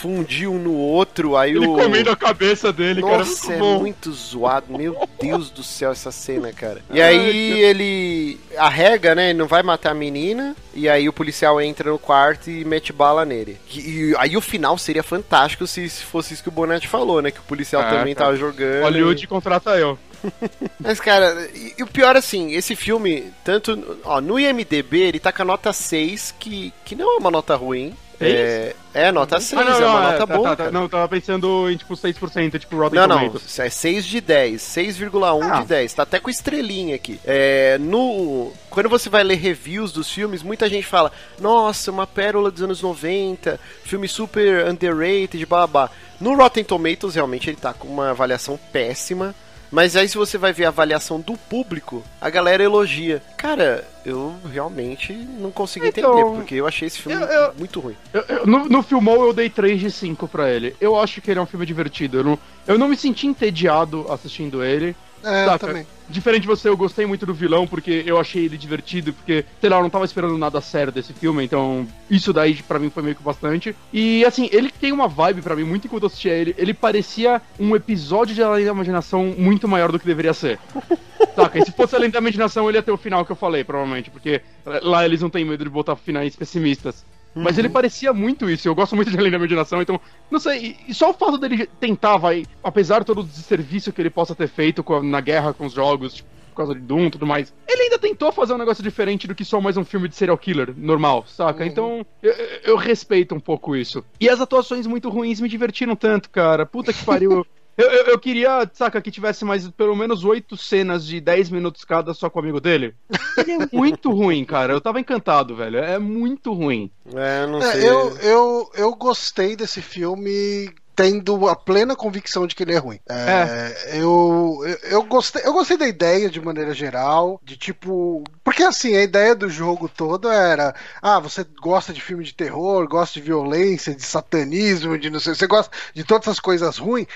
fundir 0.00 0.48
um 0.48 0.58
no 0.58 0.74
outro, 0.74 1.36
aí 1.36 1.50
Ele 1.50 1.66
o... 1.66 1.74
comendo 1.76 2.10
a 2.10 2.16
cabeça 2.16 2.72
dele, 2.72 3.02
cara. 3.02 3.18
Nossa, 3.18 3.52
é 3.52 3.56
muito 3.58 3.60
bom. 3.60 3.78
muito 3.80 4.12
zoado. 4.12 4.66
Meu 4.70 4.96
Deus 5.20 5.50
do 5.50 5.62
céu, 5.62 5.92
essa 5.92 6.10
cena, 6.10 6.52
cara. 6.52 6.82
E 6.90 7.00
aí 7.00 7.60
ele 7.60 8.40
arrega, 8.56 9.14
né? 9.14 9.30
Ele 9.30 9.38
não 9.38 9.46
vai 9.46 9.62
matar 9.62 9.90
a 9.90 9.94
menina. 9.94 10.56
E 10.74 10.88
aí 10.88 11.08
o 11.08 11.12
policial 11.12 11.60
entra 11.60 11.90
no 11.90 11.98
quarto 11.98 12.50
e 12.50 12.64
mete 12.64 12.92
bala 12.92 13.24
nele. 13.24 13.58
E, 13.74 13.78
e 13.80 14.14
aí 14.16 14.36
o 14.36 14.40
final 14.40 14.78
seria 14.78 15.02
fantástico 15.02 15.66
se, 15.66 15.88
se 15.90 16.02
fosse 16.02 16.32
isso 16.32 16.42
que 16.42 16.48
o 16.48 16.52
Bonatti 16.52 16.88
falou, 16.88 17.20
né? 17.20 17.30
Que 17.30 17.40
o 17.40 17.42
policial 17.42 17.82
É, 17.82 17.90
também 17.90 18.14
cara. 18.14 18.26
tava 18.28 18.36
jogando. 18.38 18.82
Hollywood 18.84 19.26
contrata 19.26 19.76
eu. 19.76 19.98
Mas, 20.80 21.00
cara, 21.00 21.48
e, 21.54 21.74
e 21.78 21.82
o 21.82 21.86
pior 21.86 22.16
assim, 22.16 22.52
esse 22.54 22.74
filme, 22.74 23.32
tanto. 23.44 23.98
Ó, 24.04 24.20
no 24.20 24.38
IMDB 24.38 25.00
ele 25.00 25.18
tá 25.20 25.32
com 25.32 25.42
a 25.42 25.44
nota 25.44 25.72
6, 25.72 26.34
que, 26.38 26.72
que 26.84 26.94
não 26.94 27.16
é 27.16 27.18
uma 27.18 27.30
nota 27.30 27.54
ruim. 27.56 27.94
Seis? 28.20 28.34
É, 28.38 28.74
é 28.94 29.10
nota 29.12 29.40
6, 29.40 29.60
Ah, 29.60 29.64
não, 29.64 29.76
é 29.76 29.80
não, 29.80 29.88
uma 29.88 29.98
é, 30.00 30.04
nota 30.12 30.26
tá, 30.26 30.36
boa. 30.36 30.48
tá, 30.56 30.64
tá. 30.64 30.70
Não, 30.70 30.82
eu 30.82 30.88
tava 30.88 31.08
pensando 31.08 31.70
em 31.70 31.76
tipo 31.76 31.94
6%, 31.96 32.58
tipo 32.58 32.76
Rotten 32.76 33.00
Não, 33.00 33.08
não, 33.08 33.16
Tomatoes. 33.18 33.58
é 33.58 33.70
6 33.70 34.04
de 34.04 34.20
10, 34.20 34.60
6,1 34.62 35.42
Ah. 35.50 35.60
de 35.62 35.66
10, 35.66 35.94
tá 35.94 36.02
até 36.02 36.20
com 36.20 36.28
estrelinha 36.28 36.96
aqui. 36.96 37.18
É, 37.24 37.78
no, 37.78 38.52
quando 38.68 38.88
você 38.88 39.08
vai 39.08 39.24
ler 39.24 39.36
reviews 39.36 39.90
dos 39.90 40.10
filmes, 40.10 40.42
muita 40.42 40.68
gente 40.68 40.86
fala, 40.86 41.10
nossa, 41.40 41.90
uma 41.90 42.06
pérola 42.06 42.50
dos 42.50 42.62
anos 42.62 42.82
90, 42.82 43.58
filme 43.84 44.06
super 44.06 44.66
underrated, 44.68 45.44
babá. 45.46 45.90
No 46.20 46.34
Rotten 46.36 46.62
Tomatoes, 46.62 47.14
realmente, 47.14 47.48
ele 47.48 47.56
tá 47.56 47.72
com 47.72 47.88
uma 47.88 48.10
avaliação 48.10 48.58
péssima, 48.70 49.34
mas 49.70 49.96
aí 49.96 50.08
se 50.08 50.16
você 50.18 50.36
vai 50.38 50.52
ver 50.52 50.64
a 50.64 50.68
avaliação 50.68 51.20
do 51.20 51.36
público, 51.36 52.02
a 52.20 52.28
galera 52.30 52.62
elogia. 52.62 53.22
Cara, 53.36 53.86
eu 54.04 54.34
realmente 54.52 55.12
não 55.12 55.50
consigo 55.50 55.86
Então, 55.86 56.12
entender, 56.18 56.36
porque 56.36 56.54
eu 56.56 56.66
achei 56.66 56.86
esse 56.88 56.98
filme 57.00 57.20
eu- 57.20 57.26
eu- 57.28 57.54
muito 57.58 57.80
ruim. 57.80 57.96
Eu- 58.12 58.46
no, 58.46 58.64
no 58.68 58.82
Filmou 58.82 59.24
eu 59.26 59.32
dei 59.32 59.48
3 59.50 59.80
de 59.80 59.90
5 59.90 60.26
pra 60.28 60.50
ele. 60.50 60.74
Eu 60.80 60.98
acho 60.98 61.20
que 61.20 61.30
ele 61.30 61.38
é 61.38 61.42
um 61.42 61.46
filme 61.46 61.64
divertido. 61.66 62.18
Eu 62.18 62.24
não, 62.24 62.38
eu 62.66 62.78
não 62.78 62.88
me 62.88 62.96
senti 62.96 63.26
entediado 63.26 64.06
assistindo 64.12 64.62
ele. 64.64 64.94
É, 65.22 65.44
Saca? 65.44 65.66
também. 65.66 65.86
Diferente 66.08 66.42
de 66.42 66.48
você, 66.48 66.68
eu 66.68 66.76
gostei 66.76 67.06
muito 67.06 67.24
do 67.24 67.32
vilão, 67.32 67.68
porque 67.68 68.02
eu 68.04 68.18
achei 68.18 68.44
ele 68.44 68.58
divertido, 68.58 69.12
porque, 69.12 69.44
sei 69.60 69.70
lá, 69.70 69.76
eu 69.76 69.82
não 69.82 69.90
tava 69.90 70.04
esperando 70.04 70.36
nada 70.36 70.60
sério 70.60 70.92
desse 70.92 71.12
filme, 71.12 71.44
então 71.44 71.86
isso 72.10 72.32
daí 72.32 72.54
pra 72.54 72.80
mim 72.80 72.90
foi 72.90 73.02
meio 73.02 73.14
que 73.14 73.22
bastante. 73.22 73.76
E 73.92 74.24
assim, 74.24 74.48
ele 74.50 74.70
tem 74.72 74.90
uma 74.90 75.06
vibe 75.06 75.40
pra 75.40 75.54
mim, 75.54 75.62
muito 75.62 75.86
enquanto 75.86 76.02
eu 76.02 76.06
assistia 76.08 76.32
ele, 76.32 76.52
ele 76.58 76.74
parecia 76.74 77.40
um 77.60 77.76
episódio 77.76 78.34
de 78.34 78.42
Além 78.42 78.64
da 78.64 78.72
Imaginação 78.72 79.34
muito 79.38 79.68
maior 79.68 79.92
do 79.92 80.00
que 80.00 80.06
deveria 80.06 80.34
ser. 80.34 80.58
Saca? 81.36 81.58
E 81.58 81.64
se 81.64 81.70
fosse 81.70 81.94
Além 81.94 82.10
da 82.10 82.18
Imaginação, 82.18 82.68
ele 82.68 82.78
ia 82.78 82.82
ter 82.82 82.90
o 82.90 82.96
final 82.96 83.24
que 83.24 83.30
eu 83.30 83.36
falei, 83.36 83.62
provavelmente, 83.62 84.10
porque 84.10 84.42
lá 84.82 85.04
eles 85.04 85.22
não 85.22 85.30
têm 85.30 85.44
medo 85.44 85.62
de 85.62 85.70
botar 85.70 85.94
finais 85.94 86.34
pessimistas. 86.34 87.04
Mas 87.34 87.58
ele 87.58 87.68
parecia 87.68 88.12
muito 88.12 88.50
isso, 88.50 88.66
eu 88.68 88.74
gosto 88.74 88.96
muito 88.96 89.10
de 89.10 89.16
Além 89.18 89.30
da 89.30 89.36
Imaginação, 89.36 89.80
então, 89.80 90.00
não 90.30 90.40
sei, 90.40 90.76
e- 90.88 90.94
só 90.94 91.10
o 91.10 91.14
fato 91.14 91.38
dele 91.38 91.66
tentar, 91.78 92.16
vai, 92.16 92.44
apesar 92.62 93.00
de 93.00 93.06
todo 93.06 93.20
o 93.20 93.24
desserviço 93.24 93.92
que 93.92 94.00
ele 94.02 94.10
possa 94.10 94.34
ter 94.34 94.48
feito 94.48 94.84
a- 94.92 95.02
na 95.02 95.20
guerra 95.20 95.54
com 95.54 95.66
os 95.66 95.72
jogos, 95.72 96.14
tipo, 96.14 96.28
por 96.50 96.56
causa 96.56 96.74
de 96.74 96.80
Doom 96.80 97.06
e 97.06 97.10
tudo 97.12 97.26
mais, 97.26 97.54
ele 97.68 97.82
ainda 97.82 97.98
tentou 97.98 98.32
fazer 98.32 98.52
um 98.52 98.58
negócio 98.58 98.82
diferente 98.82 99.28
do 99.28 99.34
que 99.34 99.44
só 99.44 99.60
mais 99.60 99.76
um 99.76 99.84
filme 99.84 100.08
de 100.08 100.16
serial 100.16 100.36
killer 100.36 100.74
normal, 100.76 101.24
saca? 101.26 101.64
Então, 101.64 102.04
eu, 102.20 102.32
eu- 102.32 102.60
eu 102.64 102.76
respeito 102.76 103.34
um 103.34 103.40
pouco 103.40 103.76
isso. 103.76 104.04
E 104.20 104.28
as 104.28 104.40
atuações 104.40 104.86
muito 104.86 105.08
ruins 105.08 105.40
me 105.40 105.48
divertiram 105.48 105.94
tanto, 105.94 106.28
cara, 106.28 106.66
puta 106.66 106.92
que 106.92 107.04
pariu. 107.04 107.46
Eu, 107.80 107.90
eu, 107.90 108.06
eu 108.06 108.18
queria, 108.18 108.68
saca, 108.72 109.00
que 109.00 109.10
tivesse 109.10 109.44
mais 109.44 109.68
pelo 109.70 109.96
menos 109.96 110.24
oito 110.24 110.56
cenas 110.56 111.06
de 111.06 111.20
10 111.20 111.50
minutos 111.50 111.84
cada 111.84 112.12
só 112.14 112.28
com 112.28 112.38
o 112.38 112.42
amigo 112.42 112.60
dele. 112.60 112.94
Ele 113.36 113.52
é 113.62 113.68
muito 113.72 114.10
ruim, 114.10 114.44
cara. 114.44 114.72
Eu 114.72 114.80
tava 114.80 115.00
encantado, 115.00 115.54
velho. 115.56 115.78
É 115.78 115.98
muito 115.98 116.52
ruim. 116.52 116.90
É, 117.14 117.46
não 117.46 117.62
É, 117.62 117.72
sei. 117.72 117.88
eu, 117.88 118.16
eu, 118.18 118.70
eu 118.74 118.94
gostei 118.94 119.56
desse 119.56 119.80
filme 119.80 120.70
tendo 120.94 121.48
a 121.48 121.56
plena 121.56 121.96
convicção 121.96 122.46
de 122.46 122.54
que 122.54 122.62
ele 122.62 122.74
é 122.74 122.78
ruim. 122.78 123.00
É, 123.08 123.98
Eu, 123.98 124.60
eu, 124.66 124.78
eu 124.90 125.02
gostei, 125.04 125.40
eu 125.46 125.52
gostei 125.54 125.78
da 125.78 125.88
ideia 125.88 126.28
de 126.28 126.40
maneira 126.40 126.74
geral, 126.74 127.40
de 127.42 127.56
tipo. 127.56 128.22
Porque 128.44 128.62
assim, 128.62 128.94
a 128.94 129.02
ideia 129.02 129.34
do 129.34 129.48
jogo 129.48 129.88
todo 129.88 130.28
era: 130.28 130.74
ah, 131.00 131.18
você 131.18 131.44
gosta 131.62 131.92
de 131.92 132.02
filme 132.02 132.22
de 132.22 132.34
terror, 132.34 132.86
gosta 132.86 133.14
de 133.18 133.24
violência, 133.24 133.94
de 133.94 134.02
satanismo, 134.02 134.98
de 134.98 135.08
não 135.08 135.20
sei, 135.20 135.34
você 135.34 135.46
gosta 135.46 135.74
de 135.94 136.04
todas 136.04 136.26
essas 136.26 136.40
coisas 136.40 136.76
ruins. 136.76 137.06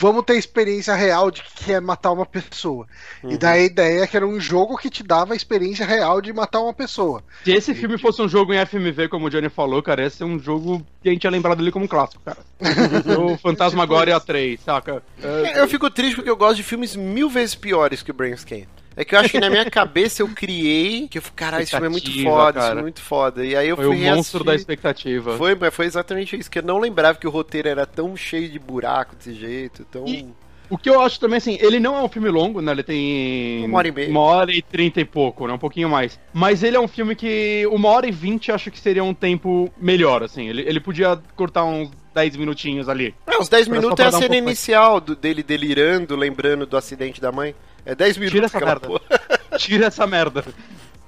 Vamos 0.00 0.24
ter 0.24 0.38
experiência 0.38 0.94
real 0.94 1.30
de 1.30 1.42
que 1.42 1.74
é 1.74 1.78
matar 1.78 2.12
uma 2.12 2.24
pessoa. 2.24 2.86
E 3.22 3.36
daí 3.36 3.60
a 3.60 3.66
ideia 3.66 4.02
é 4.02 4.06
que 4.06 4.16
era 4.16 4.26
um 4.26 4.40
jogo 4.40 4.78
que 4.78 4.88
te 4.88 5.02
dava 5.02 5.34
a 5.34 5.36
experiência 5.36 5.84
real 5.84 6.22
de 6.22 6.32
matar 6.32 6.60
uma 6.60 6.72
pessoa. 6.72 7.22
Se 7.44 7.52
esse 7.52 7.74
filme 7.74 7.98
fosse 7.98 8.22
um 8.22 8.28
jogo 8.28 8.54
em 8.54 8.64
FMV, 8.64 9.08
como 9.10 9.26
o 9.26 9.30
Johnny 9.30 9.50
falou, 9.50 9.82
cara, 9.82 10.06
esse 10.06 10.22
é 10.22 10.26
um 10.26 10.38
jogo 10.38 10.82
que 11.02 11.10
a 11.10 11.12
gente 11.12 11.24
ia 11.24 11.30
lembrar 11.30 11.54
dele 11.54 11.70
como 11.70 11.84
um 11.84 11.88
clássico, 11.88 12.22
cara. 12.24 12.38
o 13.20 13.36
Fantasmagoria 13.36 14.18
3, 14.18 14.58
saca? 14.60 15.02
É, 15.22 15.58
É, 15.58 15.60
Eu 15.60 15.68
fico 15.68 15.90
triste 15.90 16.14
porque 16.14 16.30
eu 16.30 16.36
gosto 16.36 16.56
de 16.56 16.62
filmes 16.62 16.96
mil 16.96 17.28
vezes 17.28 17.54
piores 17.54 18.02
que 18.02 18.10
o 18.10 18.14
Brainscan. 18.14 18.62
É 19.00 19.04
que 19.04 19.14
eu 19.14 19.18
acho 19.18 19.30
que 19.30 19.40
na 19.40 19.48
minha 19.48 19.64
cabeça 19.70 20.22
eu 20.22 20.28
criei 20.28 21.08
que 21.08 21.18
eu 21.18 21.22
falei, 21.22 21.36
caralho, 21.36 21.62
esse 21.62 21.70
filme 21.70 21.86
é 21.86 21.90
muito 21.90 22.22
foda, 22.22 22.58
esse 22.58 22.66
filme 22.66 22.80
é 22.80 22.82
muito 22.82 23.00
foda. 23.00 23.44
E 23.46 23.56
aí 23.56 23.68
eu 23.68 23.76
foi 23.76 23.86
fui 23.86 23.96
o 23.96 24.14
monstro 24.14 24.44
da 24.44 24.54
expectativa. 24.54 25.36
Foi, 25.36 25.54
mas 25.54 25.74
foi 25.74 25.86
exatamente 25.86 26.38
isso, 26.38 26.50
que 26.50 26.58
eu 26.58 26.62
não 26.62 26.78
lembrava 26.78 27.18
que 27.18 27.26
o 27.26 27.30
roteiro 27.30 27.68
era 27.68 27.86
tão 27.86 28.16
cheio 28.16 28.48
de 28.48 28.58
buraco 28.58 29.16
desse 29.16 29.34
jeito, 29.34 29.84
tão... 29.84 30.06
E- 30.06 30.26
O 30.68 30.78
que 30.78 30.88
eu 30.88 31.00
acho 31.00 31.18
também, 31.18 31.38
assim, 31.38 31.58
ele 31.60 31.80
não 31.80 31.96
é 31.96 32.02
um 32.02 32.08
filme 32.08 32.28
longo, 32.28 32.60
né? 32.62 32.70
Ele 32.70 32.84
tem. 32.84 33.64
Uma 33.64 33.78
hora 33.78 33.88
e 33.88 33.90
meia. 33.90 34.08
Uma 34.08 34.20
hora 34.20 34.52
e 34.52 34.62
trinta 34.62 35.00
e 35.00 35.04
pouco, 35.04 35.48
né? 35.48 35.52
Um 35.52 35.58
pouquinho 35.58 35.88
mais. 35.88 36.16
Mas 36.32 36.62
ele 36.62 36.76
é 36.76 36.80
um 36.80 36.86
filme 36.86 37.16
que. 37.16 37.66
Uma 37.72 37.88
hora 37.88 38.06
e 38.06 38.12
vinte 38.12 38.52
acho 38.52 38.70
que 38.70 38.78
seria 38.78 39.02
um 39.02 39.12
tempo 39.12 39.68
melhor, 39.76 40.22
assim. 40.22 40.48
Ele, 40.48 40.62
ele 40.62 40.78
podia 40.78 41.18
cortar 41.34 41.64
uns 41.64 41.90
10 42.14 42.36
minutinhos 42.36 42.88
ali. 42.88 43.12
É, 43.26 43.36
os 43.36 43.48
10 43.48 43.66
Pra 43.66 43.74
só 43.76 43.80
minutos 43.82 43.98
é 43.98 44.04
a 44.04 44.08
um 44.10 44.12
cena 44.12 44.28
mais- 44.28 44.38
inicial 44.44 45.00
do- 45.00 45.16
dele 45.16 45.42
delirando, 45.42 46.14
lembrando 46.14 46.64
do 46.66 46.76
acidente 46.76 47.20
da 47.20 47.32
mãe. 47.32 47.52
É 47.90 47.94
10 47.94 48.16
minutos 48.18 48.32
Tira 48.40 48.46
essa 48.46 48.60
merda. 48.60 48.86
porra. 48.86 49.58
Tira 49.58 49.86
essa 49.86 50.06
merda. 50.06 50.44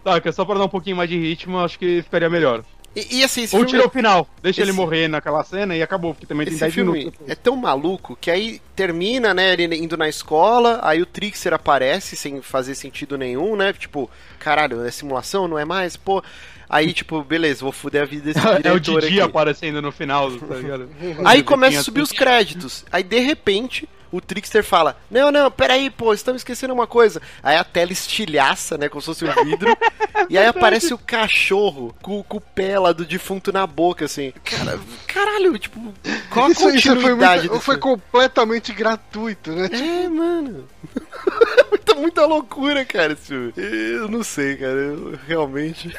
Tá, 0.04 0.32
só 0.32 0.44
pra 0.44 0.56
dar 0.58 0.64
um 0.64 0.68
pouquinho 0.68 0.96
mais 0.96 1.08
de 1.08 1.16
ritmo, 1.18 1.58
acho 1.60 1.78
que 1.78 2.02
ficaria 2.02 2.28
melhor. 2.28 2.64
E, 2.94 3.18
e 3.20 3.24
assim, 3.24 3.44
esse 3.44 3.54
Ou 3.56 3.60
filme, 3.62 3.70
tira 3.70 3.86
o 3.86 3.90
final, 3.90 4.28
deixa 4.42 4.60
esse- 4.60 4.68
ele 4.70 4.76
morrer 4.76 5.08
naquela 5.08 5.42
cena 5.44 5.74
e 5.74 5.82
acabou, 5.82 6.12
porque 6.12 6.26
também 6.26 6.44
tem 6.44 6.52
esse 6.52 6.60
10 6.60 6.74
filme 6.74 6.98
minutos. 6.98 7.20
é 7.26 7.34
tão 7.34 7.56
maluco 7.56 8.18
que 8.20 8.30
aí 8.30 8.60
termina, 8.76 9.32
né, 9.32 9.52
ele 9.54 9.76
indo 9.76 9.96
na 9.96 10.08
escola, 10.10 10.78
aí 10.82 11.00
o 11.00 11.06
Trixer 11.06 11.54
aparece 11.54 12.16
sem 12.16 12.42
fazer 12.42 12.74
sentido 12.74 13.16
nenhum, 13.16 13.56
né? 13.56 13.72
Tipo, 13.72 14.10
caralho, 14.38 14.84
é 14.84 14.90
simulação, 14.90 15.48
não 15.48 15.58
é 15.58 15.64
mais? 15.64 15.96
Pô. 15.96 16.22
Aí, 16.68 16.92
tipo, 16.92 17.22
beleza, 17.24 17.62
vou 17.62 17.72
fuder 17.72 18.02
a 18.02 18.04
vida 18.04 18.24
desse 18.24 18.40
É 18.62 18.72
o 18.72 18.78
diretor 18.80 19.00
Didi 19.00 19.20
aqui. 19.20 19.20
aparecendo 19.22 19.80
no 19.80 19.90
final, 19.92 20.30
tá 20.36 20.54
ligado? 20.56 20.90
Aí 21.24 21.42
começa 21.42 21.80
a 21.80 21.82
subir 21.82 22.02
os 22.02 22.10
tudo. 22.10 22.18
créditos. 22.18 22.84
Aí 22.92 23.02
de 23.02 23.20
repente 23.20 23.88
o 24.12 24.20
Trickster 24.20 24.62
fala: 24.62 24.96
Não, 25.10 25.32
não, 25.32 25.50
peraí, 25.50 25.90
pô, 25.90 26.12
estamos 26.12 26.40
esquecendo 26.40 26.74
uma 26.74 26.86
coisa. 26.86 27.20
Aí 27.42 27.56
a 27.56 27.64
tela 27.64 27.92
estilhaça, 27.92 28.76
né? 28.76 28.88
Como 28.88 29.00
se 29.00 29.06
fosse 29.06 29.24
um 29.24 29.44
vidro. 29.44 29.76
e 30.28 30.36
aí 30.36 30.46
aparece 30.46 30.92
o 30.92 30.98
cachorro 30.98 31.94
com, 32.02 32.22
com 32.22 32.36
o 32.36 32.40
pé 32.40 32.78
lá 32.78 32.92
do 32.92 33.04
defunto 33.04 33.52
na 33.52 33.66
boca, 33.66 34.04
assim. 34.04 34.32
Cara, 34.44 34.78
caralho, 35.06 35.58
tipo, 35.58 35.92
qual 36.30 36.46
a 36.46 36.50
Isso, 36.50 36.68
isso 36.70 37.00
foi, 37.00 37.14
muito- 37.14 37.60
foi 37.60 37.78
completamente 37.78 38.72
gratuito, 38.72 39.50
né? 39.52 39.70
É, 39.72 40.08
mano. 40.08 40.68
muita, 41.70 41.94
muita 41.94 42.26
loucura, 42.26 42.84
cara, 42.84 43.14
esse 43.14 43.26
filme. 43.28 43.52
Eu 43.56 44.08
não 44.08 44.22
sei, 44.22 44.56
cara. 44.56 44.72
Eu 44.72 45.18
realmente 45.26 45.94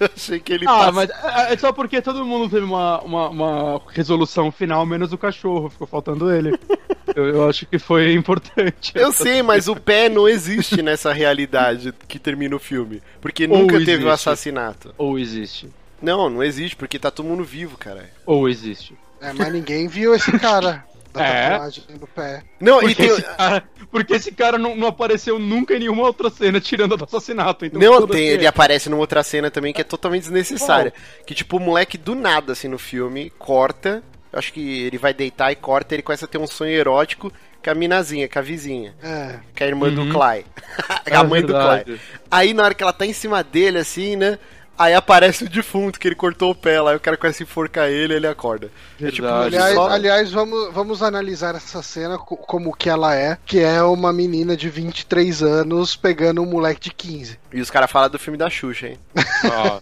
achei 0.14 0.40
que 0.40 0.52
ele 0.52 0.64
Ah, 0.66 0.90
passa- 0.90 0.92
mas 0.92 1.10
é 1.10 1.52
é 1.54 1.56
só 1.56 1.72
porque 1.72 2.00
todo 2.02 2.24
mundo 2.24 2.48
teve 2.50 2.64
uma, 2.64 3.00
uma, 3.02 3.28
uma 3.28 3.82
resolução 3.88 4.50
final, 4.52 4.84
menos 4.86 5.12
o 5.12 5.18
cachorro, 5.18 5.70
ficou 5.70 5.86
faltando 5.86 6.32
ele. 6.32 6.58
eu, 7.14 7.24
eu 7.26 7.48
acho 7.48 7.66
que 7.66 7.78
foi 7.78 8.12
importante. 8.14 8.92
Eu 8.94 9.12
sei, 9.12 9.42
mas 9.42 9.68
o 9.68 9.76
pé 9.76 10.08
não 10.08 10.28
existe 10.28 10.82
nessa 10.82 11.12
realidade 11.12 11.92
que 12.08 12.18
termina 12.18 12.54
o 12.56 12.58
filme. 12.58 13.02
Porque 13.20 13.46
Ou 13.46 13.58
nunca 13.58 13.84
teve 13.84 14.04
o 14.04 14.10
assassinato. 14.10 14.94
Ou 14.98 15.18
existe. 15.18 15.68
Não, 16.00 16.28
não 16.28 16.42
existe, 16.42 16.76
porque 16.76 16.98
tá 16.98 17.10
todo 17.10 17.26
mundo 17.26 17.44
vivo, 17.44 17.78
cara. 17.78 18.10
Ou 18.26 18.48
existe. 18.48 18.94
É, 19.20 19.32
mas 19.32 19.52
ninguém 19.52 19.88
viu 19.88 20.14
esse 20.14 20.30
cara 20.38 20.84
da 21.14 21.24
É? 21.26 21.50
tatuagem 21.50 21.84
no 22.00 22.06
pé. 22.06 22.42
Não, 22.60 22.78
e 22.82 22.86
Porque, 22.94 22.94
tem. 23.02 23.06
esse 23.12 23.22
cara, 23.22 23.64
porque 23.90 24.14
esse 24.14 24.32
cara 24.32 24.58
não, 24.58 24.76
não 24.76 24.88
apareceu 24.88 25.38
nunca 25.38 25.74
em 25.74 25.78
nenhuma 25.80 26.02
outra 26.02 26.28
cena 26.30 26.60
tirando 26.60 26.94
a 26.94 26.96
do 26.96 27.04
assassinato. 27.04 27.64
Então 27.64 27.80
Não, 27.80 28.06
tem, 28.06 28.26
ele 28.28 28.46
aparece 28.46 28.88
numa 28.90 29.00
outra 29.00 29.22
cena 29.22 29.50
também 29.50 29.72
que 29.72 29.80
é 29.80 29.84
totalmente 29.84 30.22
desnecessária. 30.22 30.92
Oh. 31.20 31.24
Que 31.24 31.34
tipo, 31.34 31.56
o 31.56 31.60
moleque 31.60 31.96
do 31.96 32.14
nada, 32.14 32.52
assim, 32.52 32.68
no 32.68 32.78
filme, 32.78 33.30
corta. 33.38 34.02
Acho 34.32 34.52
que 34.52 34.82
ele 34.82 34.98
vai 34.98 35.14
deitar 35.14 35.52
e 35.52 35.56
corta, 35.56 35.94
ele 35.94 36.02
começa 36.02 36.24
a 36.24 36.28
ter 36.28 36.38
um 36.38 36.46
sonho 36.46 36.72
erótico 36.72 37.32
com 37.62 37.70
a 37.70 37.74
minazinha, 37.74 38.28
com 38.28 38.38
a 38.38 38.42
vizinha. 38.42 38.94
É. 39.02 39.36
Que 39.54 39.62
é 39.62 39.66
a 39.66 39.68
irmã 39.70 39.88
do 39.90 40.02
Uhum. 40.02 40.12
Clay. 40.12 40.44
É 41.06 41.14
a 41.14 41.22
mãe 41.22 41.40
do 41.40 41.52
verdade. 41.52 41.84
Clay. 41.84 42.00
Aí 42.30 42.52
na 42.52 42.64
hora 42.64 42.74
que 42.74 42.82
ela 42.82 42.92
tá 42.92 43.06
em 43.06 43.12
cima 43.12 43.42
dele, 43.44 43.78
assim, 43.78 44.16
né? 44.16 44.38
Aí 44.76 44.92
aparece 44.94 45.44
o 45.44 45.48
defunto, 45.48 46.00
que 46.00 46.08
ele 46.08 46.14
cortou 46.16 46.50
o 46.50 46.54
pé 46.54 46.80
lá, 46.80 46.90
aí 46.90 46.96
o 46.96 47.00
cara 47.00 47.16
começa 47.16 47.42
a 47.42 47.44
enforcar 47.44 47.88
ele 47.88 48.12
e 48.12 48.16
ele 48.16 48.26
acorda. 48.26 48.70
É 49.00 49.10
tipo. 49.10 49.26
Aliás, 49.26 49.74
só- 49.74 49.88
aliás 49.88 50.32
vamos, 50.32 50.72
vamos 50.74 51.02
analisar 51.02 51.54
essa 51.54 51.82
cena 51.82 52.18
co- 52.18 52.36
como 52.36 52.74
que 52.74 52.88
ela 52.90 53.14
é, 53.14 53.38
que 53.46 53.60
é 53.60 53.82
uma 53.82 54.12
menina 54.12 54.56
de 54.56 54.68
23 54.68 55.42
anos 55.42 55.94
pegando 55.94 56.42
um 56.42 56.46
moleque 56.46 56.80
de 56.80 56.90
15. 56.92 57.38
E 57.52 57.60
os 57.60 57.70
caras 57.70 57.90
falam 57.90 58.10
do 58.10 58.18
filme 58.18 58.36
da 58.36 58.50
Xuxa, 58.50 58.88
hein? 58.88 58.98
Ó, 59.44 59.80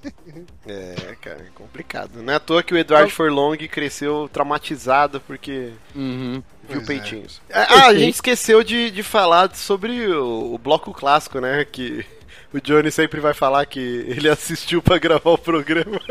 É, 0.67 1.17
cara, 1.21 1.39
é 1.41 1.51
complicado. 1.55 2.23
Não 2.23 2.33
é 2.33 2.37
à 2.37 2.41
toa 2.41 2.63
que 2.63 2.75
o 2.75 2.79
Edward 2.79 3.11
Furlong 3.13 3.57
cresceu 3.69 4.29
traumatizado 4.33 5.21
porque 5.21 5.71
uhum. 5.95 6.43
viu 6.69 6.83
Pois 6.83 6.83
é. 6.83 6.87
peitinhos. 6.87 7.41
Ah, 7.53 7.87
a 7.87 7.95
gente 7.95 8.15
esqueceu 8.15 8.63
de, 8.63 8.91
de 8.91 9.03
falar 9.03 9.55
sobre 9.57 10.07
o, 10.09 10.55
o 10.55 10.59
bloco 10.59 10.93
clássico, 10.93 11.41
né? 11.41 11.65
Que 11.65 12.05
o 12.53 12.61
Johnny 12.61 12.91
sempre 12.91 13.21
vai 13.21 13.33
falar 13.35 13.65
que 13.67 13.79
ele 14.09 14.29
assistiu 14.29 14.83
pra 14.83 14.99
gravar 14.99 15.31
o 15.31 15.39
programa. 15.39 16.01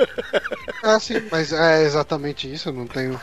Ah, 0.84 1.00
sim, 1.00 1.22
mas 1.32 1.54
é 1.54 1.84
exatamente 1.84 2.52
isso, 2.52 2.70
eu 2.70 2.74
não 2.74 2.88
tenho. 2.88 3.20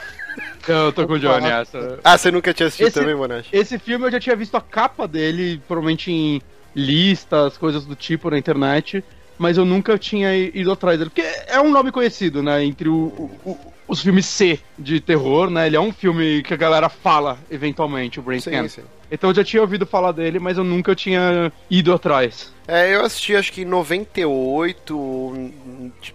Eu 0.68 0.92
tô 0.92 1.04
com 1.08 1.14
o 1.14 1.18
Johnny 1.18 1.48
essa. 1.48 1.98
Ah, 2.04 2.16
você 2.16 2.30
nunca 2.30 2.54
tinha 2.54 2.68
assistido 2.68 2.86
Esse- 2.86 3.00
também, 3.00 3.16
Monash? 3.16 3.48
Esse 3.52 3.80
filme 3.80 4.06
eu 4.06 4.12
já 4.12 4.20
tinha 4.20 4.36
visto 4.36 4.56
a 4.56 4.60
capa 4.60 5.08
dele, 5.08 5.60
provavelmente 5.66 6.12
em 6.12 6.40
listas, 6.76 7.58
coisas 7.58 7.84
do 7.84 7.96
tipo 7.96 8.30
na 8.30 8.38
internet, 8.38 9.02
mas 9.36 9.56
eu 9.58 9.64
nunca 9.64 9.98
tinha 9.98 10.32
ido 10.36 10.70
atrás 10.70 10.98
dele. 10.98 11.10
Porque 11.10 11.26
é 11.48 11.60
um 11.60 11.70
nome 11.72 11.90
conhecido, 11.90 12.44
né? 12.44 12.62
Entre 12.64 12.88
o- 12.88 13.30
o- 13.44 13.72
os 13.89 14.03
filmes 14.03 14.26
C 14.26 14.61
de 14.78 15.01
terror, 15.01 15.49
né? 15.51 15.66
Ele 15.66 15.76
é 15.76 15.80
um 15.80 15.93
filme 15.93 16.43
que 16.43 16.55
a 16.55 16.57
galera 16.57 16.89
fala 16.89 17.39
eventualmente, 17.51 18.20
o 18.20 18.22
Brain 18.22 18.39
Scan. 18.41 18.68
sim. 18.68 18.82
Então 19.11 19.30
eu 19.30 19.34
já 19.34 19.43
tinha 19.43 19.62
ouvido 19.62 19.86
falar 19.86 20.12
dele, 20.12 20.39
mas 20.39 20.59
eu 20.59 20.64
nunca 20.64 20.95
tinha 20.95 21.51
ido 21.70 21.95
atrás. 21.95 22.53
É, 22.66 22.95
eu 22.95 23.03
assisti 23.03 23.34
acho 23.34 23.51
que 23.51 23.62
em 23.62 23.64
98, 23.64 25.51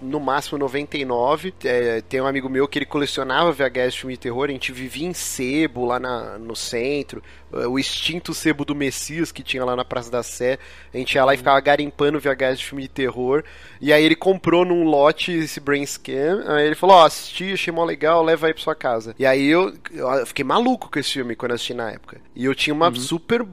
no 0.01 0.19
máximo 0.19 0.57
99. 0.57 1.53
É, 1.63 2.01
tem 2.01 2.21
um 2.21 2.27
amigo 2.27 2.49
meu 2.49 2.67
que 2.67 2.77
ele 2.77 2.85
colecionava 2.85 3.51
VHS 3.51 3.93
de 3.93 3.99
filme 3.99 4.13
de 4.13 4.19
terror. 4.19 4.45
A 4.49 4.51
gente 4.51 4.71
vivia 4.71 5.07
em 5.07 5.13
sebo 5.13 5.85
lá 5.85 5.99
na- 5.99 6.37
no 6.37 6.55
centro. 6.55 7.23
É, 7.53 7.65
O 7.67 7.79
extinto 7.79 8.33
sebo 8.33 8.63
do 8.65 8.75
Messias 8.75 9.31
que 9.31 9.41
tinha 9.43 9.63
lá 9.65 9.75
na 9.75 9.83
Praça 9.85 10.11
da 10.11 10.21
Sé. 10.21 10.59
A 10.93 10.97
gente 10.97 11.13
ia 11.15 11.25
lá 11.25 11.33
e 11.33 11.37
ficava 11.37 11.59
garimpando 11.59 12.19
VHS 12.19 12.59
de 12.59 12.65
filme 12.65 12.83
de 12.83 12.89
terror. 12.89 13.43
E 13.81 13.91
aí 13.91 14.03
ele 14.03 14.15
comprou 14.15 14.63
num 14.65 14.83
lote 14.83 15.31
esse 15.31 15.59
Brain 15.59 15.85
Scan. 15.85 16.43
Aí 16.47 16.65
ele 16.67 16.75
falou: 16.75 16.95
Ó, 16.97 17.05
assisti, 17.05 17.53
achei 17.63 17.73
mó 17.73 17.83
legal, 17.85 18.23
leva 18.23 18.47
aí 18.47 18.53
pra 18.53 18.63
sua 18.63 18.75
casa. 18.75 19.15
E 19.17 19.25
aí 19.25 19.45
eu, 19.47 19.73
eu 19.91 20.25
fiquei 20.25 20.43
maluco 20.45 20.89
com 20.91 20.99
esse 20.99 21.11
filme 21.11 21.35
quando 21.35 21.51
eu 21.51 21.55
assisti 21.55 21.73
na 21.73 21.91
época. 21.91 22.17
E 22.35 22.45
eu 22.45 22.53
tinha 22.55 22.73
uma 22.73 22.93
super 22.93 23.45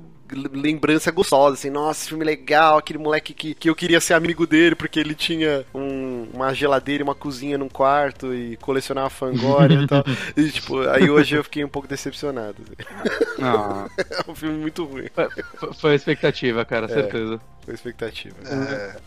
lembrança 0.53 1.11
gostosa, 1.11 1.55
assim, 1.55 1.71
nossa, 1.71 2.01
esse 2.03 2.09
filme 2.09 2.25
legal, 2.25 2.79
aquele 2.79 3.01
moleque 3.01 3.35
que, 3.35 3.53
que 3.53 3.69
eu 3.69 3.75
queria 3.75 4.01
ser 4.01 4.15
amigo 4.15 4.47
dele, 4.47 4.77
porque 4.77 5.01
ele 5.01 5.13
tinha 5.13 5.65
um- 5.75 6.29
uma 6.33 6.55
geladeira 6.55 7.03
e 7.03 7.05
uma 7.05 7.17
cozinha 7.17 7.59
num 7.59 7.69
quarto 7.69 8.33
e 8.33 8.57
colecionava 8.59 9.11
fangória 9.11 9.75
e 9.75 9.87
tal. 9.89 10.05
E, 10.37 10.49
tipo, 10.51 10.81
aí 10.89 11.11
hoje 11.11 11.35
eu 11.35 11.43
fiquei 11.43 11.65
um 11.65 11.69
pouco 11.69 11.89
decepcionado. 11.89 12.57
assim. 12.63 13.43
Ah, 13.43 13.89
É 14.25 14.31
um 14.31 14.35
filme 14.37 14.57
muito 14.59 14.85
ruim, 14.85 15.07
foi, 15.13 15.73
foi 15.75 15.93
a 15.93 15.95
expectativa, 15.97 16.65
cara, 16.65 16.87
certeza. 16.87 17.41
foi 17.65 17.75
expectativa. 17.75 18.37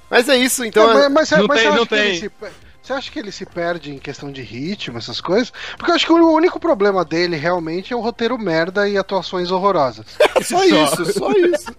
Mas 0.10 0.28
é 0.28 0.36
isso, 0.36 0.66
então. 0.66 0.91
É, 0.91 1.08
mas, 1.08 1.32
mas, 1.32 1.39
não 1.39 1.47
mas 1.47 1.60
tem- 1.62 1.64
você 1.64 1.68
acha 1.70 1.78
não 1.78 1.86
tem. 1.86 2.16
se 2.20 2.30
per- 2.30 2.51
Você 2.84 2.91
acha 2.91 3.09
que 3.09 3.17
ele 3.17 3.31
se 3.31 3.45
perde 3.45 3.91
em 3.93 3.97
questão 3.97 4.29
de 4.29 4.41
ritmo, 4.41 4.97
essas 4.97 5.21
coisas? 5.21 5.53
Porque 5.77 5.89
eu 5.89 5.95
acho 5.95 6.05
que 6.05 6.11
o 6.11 6.34
único 6.34 6.59
problema 6.59 7.05
dele 7.05 7.38
realmente 7.38 7.93
é 7.93 7.95
o 7.95 8.01
roteiro 8.01 8.38
merda 8.38 8.89
e 8.89 8.97
atuações 8.97 9.51
horrorosas. 9.51 10.05
só 10.43 10.65
isso, 10.65 11.13
só 11.13 11.31
isso. 11.31 11.71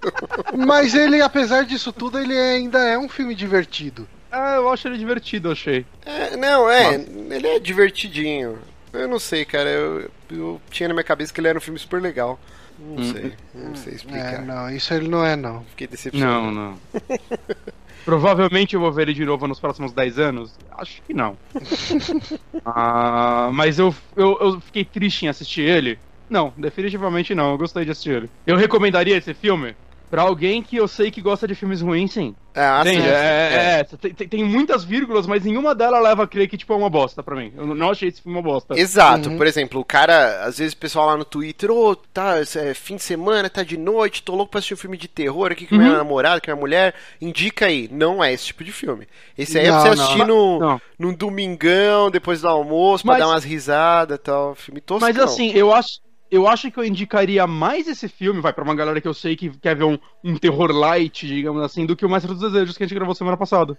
Mas 0.66 0.94
ele, 0.94 1.20
apesar 1.20 1.66
disso 1.66 1.92
tudo, 1.92 2.18
ele 2.18 2.32
ainda 2.32 2.78
é 2.78 2.96
um 2.98 3.06
filme 3.06 3.34
divertido. 3.34 4.08
Ah, 4.32 4.54
eu 4.56 4.70
acho 4.72 4.88
ele 4.88 4.96
divertido, 4.96 5.48
eu 5.48 5.52
achei. 5.52 5.84
É, 6.06 6.38
não, 6.38 6.70
é, 6.70 6.94
ele 6.94 7.48
é 7.48 7.58
divertidinho. 7.58 8.58
Eu 8.90 9.06
não 9.06 9.18
sei, 9.18 9.44
cara, 9.44 9.68
eu, 9.68 10.10
eu 10.30 10.60
tinha 10.70 10.88
na 10.88 10.94
minha 10.94 11.04
cabeça 11.04 11.34
que 11.34 11.38
ele 11.40 11.48
era 11.48 11.58
um 11.58 11.60
filme 11.60 11.78
super 11.78 12.00
legal. 12.00 12.40
Não 12.78 13.04
sei, 13.12 13.32
não 13.54 13.76
sei 13.76 13.92
É, 13.92 13.96
explicar. 13.96 14.42
não, 14.42 14.70
isso 14.70 14.92
ele 14.94 15.06
não 15.08 15.24
é, 15.24 15.36
não. 15.36 15.64
Fiquei 15.70 15.86
decepcionado. 15.86 16.46
Não, 16.46 16.50
não. 16.50 16.78
Provavelmente 18.04 18.74
eu 18.74 18.80
vou 18.80 18.92
ver 18.92 19.02
ele 19.08 19.14
de 19.14 19.24
novo 19.24 19.46
nos 19.48 19.60
próximos 19.60 19.94
10 19.94 20.18
anos? 20.18 20.58
Acho 20.78 21.02
que 21.04 21.14
não. 21.14 21.38
Ah, 22.64 23.50
mas 23.52 23.78
eu, 23.78 23.94
eu, 24.16 24.38
eu 24.40 24.60
fiquei 24.60 24.84
triste 24.84 25.24
em 25.24 25.28
assistir 25.28 25.62
ele? 25.62 26.00
Não, 26.28 26.54
definitivamente 26.56 27.34
não. 27.34 27.52
Eu 27.52 27.58
gostei 27.58 27.84
de 27.84 27.90
assistir 27.90 28.10
ele. 28.16 28.32
Eu 28.46 28.56
recomendaria 28.56 29.16
esse 29.16 29.34
filme 29.34 29.76
pra 30.14 30.22
alguém 30.22 30.62
que 30.62 30.76
eu 30.76 30.86
sei 30.86 31.10
que 31.10 31.20
gosta 31.20 31.44
de 31.48 31.56
filmes 31.56 31.80
ruins, 31.80 32.12
sim. 32.12 32.36
Ah, 32.54 32.82
sim, 32.84 32.90
Entende? 32.90 33.02
sim, 33.08 33.12
É, 33.12 33.80
é, 33.80 34.12
tem, 34.12 34.28
tem- 34.28 34.44
muitas 34.44 34.84
vírgulas, 34.84 35.26
mas 35.26 35.42
nenhuma 35.42 35.74
delas 35.74 36.00
leva 36.00 36.22
a 36.22 36.26
crer 36.28 36.48
que 36.48 36.56
tipo, 36.56 36.72
é 36.72 36.76
uma 36.76 36.88
bosta 36.88 37.20
pra 37.20 37.34
mim. 37.34 37.52
Eu 37.56 37.66
não 37.74 37.90
achei 37.90 38.08
esse 38.08 38.22
filme 38.22 38.38
uma 38.38 38.42
bosta. 38.44 38.78
Exato, 38.78 39.28
Uhum. 39.28 39.36
por 39.36 39.44
exemplo, 39.44 39.80
o 39.80 39.84
cara, 39.84 40.44
às 40.44 40.58
vezes 40.58 40.72
o 40.72 40.76
pessoal 40.76 41.06
lá 41.06 41.16
no 41.16 41.24
Twitter, 41.24 41.68
ô, 41.72 41.96
tá, 41.96 42.36
é 42.38 42.74
fim 42.74 42.94
de 42.94 43.02
semana, 43.02 43.50
tá 43.50 43.64
de 43.64 43.76
noite, 43.76 44.22
tô 44.22 44.36
louco 44.36 44.52
pra 44.52 44.58
assistir 44.60 44.74
um 44.74 44.76
filme 44.76 44.96
de 44.96 45.08
terror 45.08 45.50
aqui 45.50 45.66
com 45.66 45.74
minha 45.74 45.90
Uhum. 45.90 45.96
namorada, 45.96 46.40
com 46.40 46.46
minha 46.46 46.60
mulher, 46.60 46.94
indica 47.20 47.66
aí. 47.66 47.88
Não 47.90 48.22
é 48.22 48.32
esse 48.32 48.46
tipo 48.46 48.62
de 48.62 48.70
filme. 48.70 49.08
Esse 49.36 49.58
aí 49.58 49.66
é 49.66 49.70
pra 49.70 49.74
Não, 49.78 49.82
você 49.82 49.94
não. 49.96 50.04
assistir 50.04 50.24
no, 50.26 50.58
Não. 50.60 50.80
num 50.96 51.12
domingão, 51.12 52.08
depois 52.08 52.40
do 52.40 52.46
almoço, 52.48 53.02
pra 53.02 53.14
Mas- 53.14 53.20
dar 53.20 53.28
umas 53.30 53.42
risadas 53.44 54.16
e 54.16 54.20
tal. 54.22 54.54
Filme 54.54 54.80
toscão. 54.80 55.08
Mas 55.08 55.18
assim, 55.18 55.50
eu 55.56 55.74
acho, 55.74 55.98
eu 56.30 56.48
acho 56.48 56.70
que 56.70 56.78
eu 56.78 56.84
indicaria 56.84 57.46
mais 57.46 57.86
esse 57.86 58.08
filme, 58.08 58.40
vai, 58.40 58.52
pra 58.52 58.64
uma 58.64 58.74
galera 58.74 59.00
que 59.00 59.06
eu 59.08 59.14
sei 59.14 59.36
que 59.36 59.50
quer 59.58 59.76
ver 59.76 59.84
um, 59.84 59.98
um 60.22 60.36
terror 60.36 60.70
light, 60.72 61.26
digamos 61.26 61.62
assim, 61.62 61.86
do 61.86 61.94
que 61.94 62.04
o 62.04 62.08
Mestre 62.08 62.32
dos 62.32 62.40
Desejos 62.40 62.76
que 62.76 62.82
a 62.82 62.86
gente 62.86 62.94
gravou 62.96 63.14
semana 63.14 63.36
passada. 63.36 63.76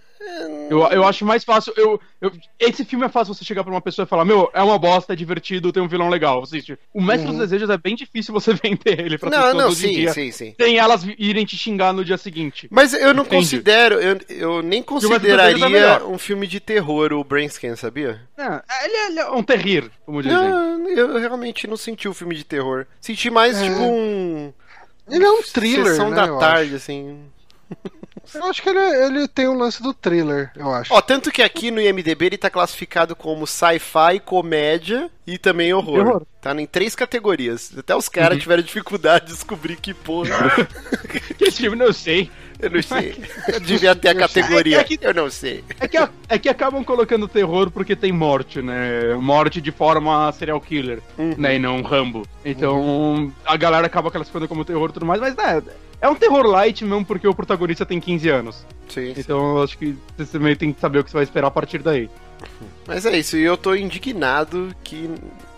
Eu, 0.69 0.79
eu 0.87 1.05
acho 1.05 1.25
mais 1.25 1.43
fácil. 1.43 1.73
Eu, 1.77 1.99
eu- 2.21 2.31
esse 2.59 2.83
filme 2.85 3.05
é 3.05 3.09
fácil 3.09 3.33
você 3.33 3.43
chegar 3.45 3.63
pra 3.63 3.71
uma 3.73 3.81
pessoa 3.81 4.05
e 4.05 4.07
falar: 4.09 4.25
Meu, 4.25 4.49
é 4.53 4.61
uma 4.61 4.77
bosta, 4.79 5.13
é 5.13 5.15
divertido, 5.15 5.71
tem 5.71 5.81
um 5.83 5.87
vilão 5.87 6.09
legal. 6.09 6.41
Assiste. 6.43 6.77
O 6.93 7.01
Mestre 7.01 7.27
dos 7.27 7.37
Desejos 7.39 7.69
é 7.69 7.77
bem 7.77 7.95
difícil 7.95 8.33
você 8.33 8.53
vender 8.63 8.99
ele 8.99 9.17
pra 9.17 9.29
Não, 9.29 9.53
não, 9.53 9.71
sim, 9.71 9.91
dia. 9.91 10.13
sim, 10.13 10.31
sim. 10.31 10.55
Sem 10.59 10.77
elas 10.77 11.05
irem 11.17 11.45
te 11.45 11.57
xingar 11.57 11.93
no 11.93 12.03
dia 12.05 12.17
seguinte. 12.17 12.67
Mas 12.71 12.93
eu 12.93 13.13
não 13.13 13.23
Entendi. 13.23 13.35
considero, 13.43 13.95
eu, 13.99 14.17
eu 14.29 14.61
nem 14.61 14.79
é 14.79 14.83
consideraria 14.83 15.69
melhor. 15.69 16.03
um 16.03 16.17
filme 16.17 16.47
de 16.47 16.59
terror, 16.59 17.13
o 17.13 17.23
Brainscan, 17.23 17.75
sabia? 17.75 18.21
É, 18.37 18.85
ele, 18.85 18.95
é, 18.95 19.07
ele 19.07 19.19
é 19.19 19.29
um 19.31 19.43
terrir, 19.43 19.89
como 20.05 20.21
dizem. 20.21 20.37
Não, 20.37 20.89
eu 20.89 21.17
realmente 21.17 21.67
não 21.67 21.77
senti 21.77 22.07
um 22.07 22.13
filme 22.13 22.34
de 22.35 22.43
terror. 22.43 22.85
Senti 23.01 23.29
mais, 23.29 23.57
É. 23.57 23.63
tipo, 23.63 23.81
um. 23.81 24.53
Ele 25.09 25.23
é 25.23 25.31
um 25.31 25.41
thriller, 25.43 25.85
Sessão 25.87 26.09
né, 26.09 26.15
da 26.15 26.25
eu 26.27 26.37
tarde, 26.39 26.75
assim. 26.75 27.19
Eu 28.33 28.43
acho 28.45 28.61
que 28.61 28.69
ele, 28.69 28.79
ele 28.79 29.27
tem 29.27 29.47
um 29.47 29.57
lance 29.57 29.81
do 29.83 29.93
thriller, 29.93 30.51
eu 30.55 30.71
acho. 30.71 30.91
Ó, 30.93 30.99
tanto 30.99 31.31
que 31.31 31.43
aqui 31.43 31.69
no 31.69 31.79
IMDB 31.79 32.25
ele 32.25 32.37
tá 32.37 32.49
classificado 32.49 33.15
como 33.15 33.45
sci-fi, 33.45 34.19
comédia 34.23 35.11
e 35.27 35.37
também 35.37 35.73
horror. 35.73 35.99
Horror. 36.07 36.21
Tá 36.41 36.53
em 36.59 36.65
três 36.65 36.95
categorias. 36.95 37.71
Até 37.77 37.95
os 37.95 38.09
caras 38.09 38.39
tiveram 38.39 38.63
dificuldade 38.63 39.27
de 39.27 39.33
descobrir 39.33 39.75
que 39.75 39.93
porra. 39.93 40.51
Que 41.37 41.43
esse 41.45 41.57
filme 41.61 41.77
não 41.77 41.93
sei. 41.93 42.31
Eu 42.65 42.71
não 42.71 42.81
sei. 42.83 43.15
Eu 43.47 43.59
devia 43.59 43.95
ter 43.95 44.09
a 44.09 44.15
categoria. 44.15 44.79
É 44.79 44.83
que- 44.83 44.99
Eu 45.01 45.13
não 45.13 45.29
sei. 45.29 45.63
É 45.79 45.87
que, 45.87 45.97
é 46.29 46.39
que 46.39 46.49
acabam 46.49 46.83
colocando 46.83 47.27
terror 47.27 47.69
porque 47.71 47.95
tem 47.95 48.11
morte, 48.11 48.61
né? 48.61 49.13
Morte 49.15 49.61
de 49.61 49.71
forma 49.71 50.31
serial 50.33 50.59
killer, 50.59 50.99
né? 51.37 51.55
E 51.55 51.59
não 51.59 51.81
Rambo. 51.81 52.23
Então 52.43 53.31
a 53.45 53.55
galera 53.57 53.87
acaba 53.87 54.09
classificando 54.11 54.47
como 54.47 54.65
terror 54.65 54.89
e 54.89 54.93
tudo 54.93 55.05
mais, 55.05 55.19
mas 55.21 55.35
né, 55.35 55.61
é 56.01 56.07
um 56.09 56.15
terror 56.15 56.45
light 56.45 56.83
mesmo 56.83 57.05
porque 57.05 57.27
o 57.27 57.33
protagonista 57.35 57.85
tem 57.85 57.99
15 57.99 58.29
anos. 58.29 58.65
Sim, 58.89 59.13
sim. 59.13 59.19
Então 59.21 59.57
eu 59.57 59.63
acho 59.63 59.77
que 59.77 59.95
você 60.17 60.37
meio 60.39 60.55
tem 60.55 60.71
que 60.71 60.79
saber 60.79 60.99
o 60.99 61.03
que 61.03 61.09
você 61.09 61.17
vai 61.17 61.23
esperar 61.23 61.47
a 61.47 61.51
partir 61.51 61.79
daí. 61.79 62.09
Mas 62.87 63.05
é 63.05 63.17
isso, 63.17 63.37
e 63.37 63.43
eu 63.43 63.57
tô 63.57 63.75
indignado 63.75 64.75
que 64.83 65.09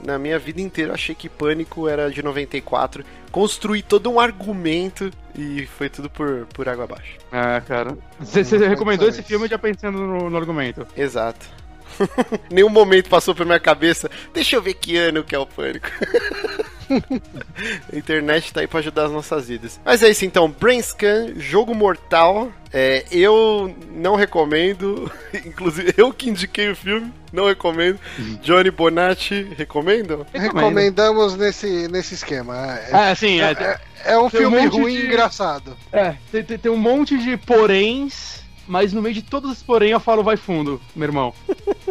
na 0.04 0.18
minha 0.18 0.40
vida 0.40 0.62
inteira 0.62 0.92
eu 0.92 0.96
achei 0.96 1.14
que 1.14 1.28
Pânico 1.28 1.88
era 1.88 2.10
de 2.10 2.24
94. 2.24 3.04
Construí 3.32 3.82
todo 3.82 4.10
um 4.10 4.20
argumento 4.20 5.12
e 5.36 5.66
foi 5.66 5.90
tudo 5.90 6.10
por, 6.10 6.46
por 6.54 6.70
água 6.70 6.86
abaixo. 6.86 7.18
É, 7.32 7.60
cara. 7.62 7.98
Você 8.20 8.58
recomendou 8.58 9.08
esse 9.08 9.22
filme 9.22 9.48
já 9.48 9.58
pensando 9.58 10.00
no, 10.00 10.30
no 10.30 10.38
argumento. 10.38 10.88
Exato. 10.96 11.57
Nenhum 12.52 12.70
momento 12.70 13.10
passou 13.10 13.34
pela 13.34 13.45
minha 13.48 13.60
cabeça. 13.60 14.10
Deixa 14.34 14.56
eu 14.56 14.62
ver 14.62 14.74
que 14.76 14.98
ano 14.98 15.24
que 15.24 15.36
é 15.36 15.39
o 15.39 15.45
Pânico. 15.45 15.88
A 16.89 17.95
internet 17.98 18.54
tá 18.54 18.62
aí 18.62 18.68
pra 18.68 18.80
ajudar 18.80 19.06
as 19.06 19.12
nossas 19.12 19.48
vidas. 19.50 19.78
Mas 19.84 20.02
é 20.02 20.10
isso 20.10 20.24
então, 20.24 20.50
Brainscan, 20.50 21.34
jogo 21.36 21.76
mortal. 21.76 22.50
É, 22.72 23.04
eu 23.12 23.76
não 23.91 24.16
recomendo. 24.16 25.12
Inclusive, 25.45 25.93
eu 25.98 26.14
que 26.14 26.30
indiquei 26.30 26.70
o 26.70 26.76
filme, 26.76 27.12
não 27.34 27.48
recomendo. 27.48 28.00
Johnny 28.41 28.72
Bonatti, 28.72 29.48
recomendam? 29.58 30.26
Recomendamos 30.34 31.36
nesse, 31.36 31.88
nesse 31.89 32.14
esquema. 32.14 32.56
É, 32.56 32.89
Ah, 32.93 33.16
sim, 33.16 33.41
é. 33.41 33.52
é, 33.52 33.80
é 34.14 34.18
um 34.18 34.26
um 34.26 34.30
filme 34.30 34.58
monte 34.58 34.74
ruim 34.80 34.93
de- 34.93 35.02
e 35.02 35.06
engraçado. 35.08 35.76
É, 35.91 36.16
tem, 36.32 36.43
tem- 36.43 36.58
tem 36.58 36.72
um 36.72 36.78
monte 36.78 37.18
de 37.18 37.36
poréns, 37.36 38.41
mas 38.68 38.93
no 38.93 39.01
meio 39.01 39.15
de 39.15 39.22
todos 39.22 39.51
os 39.51 39.63
porém 39.63 39.91
eu 39.91 39.99
falo 39.99 40.24
vai 40.24 40.38
fundo, 40.38 40.80
meu 40.95 41.07
irmão. 41.07 41.34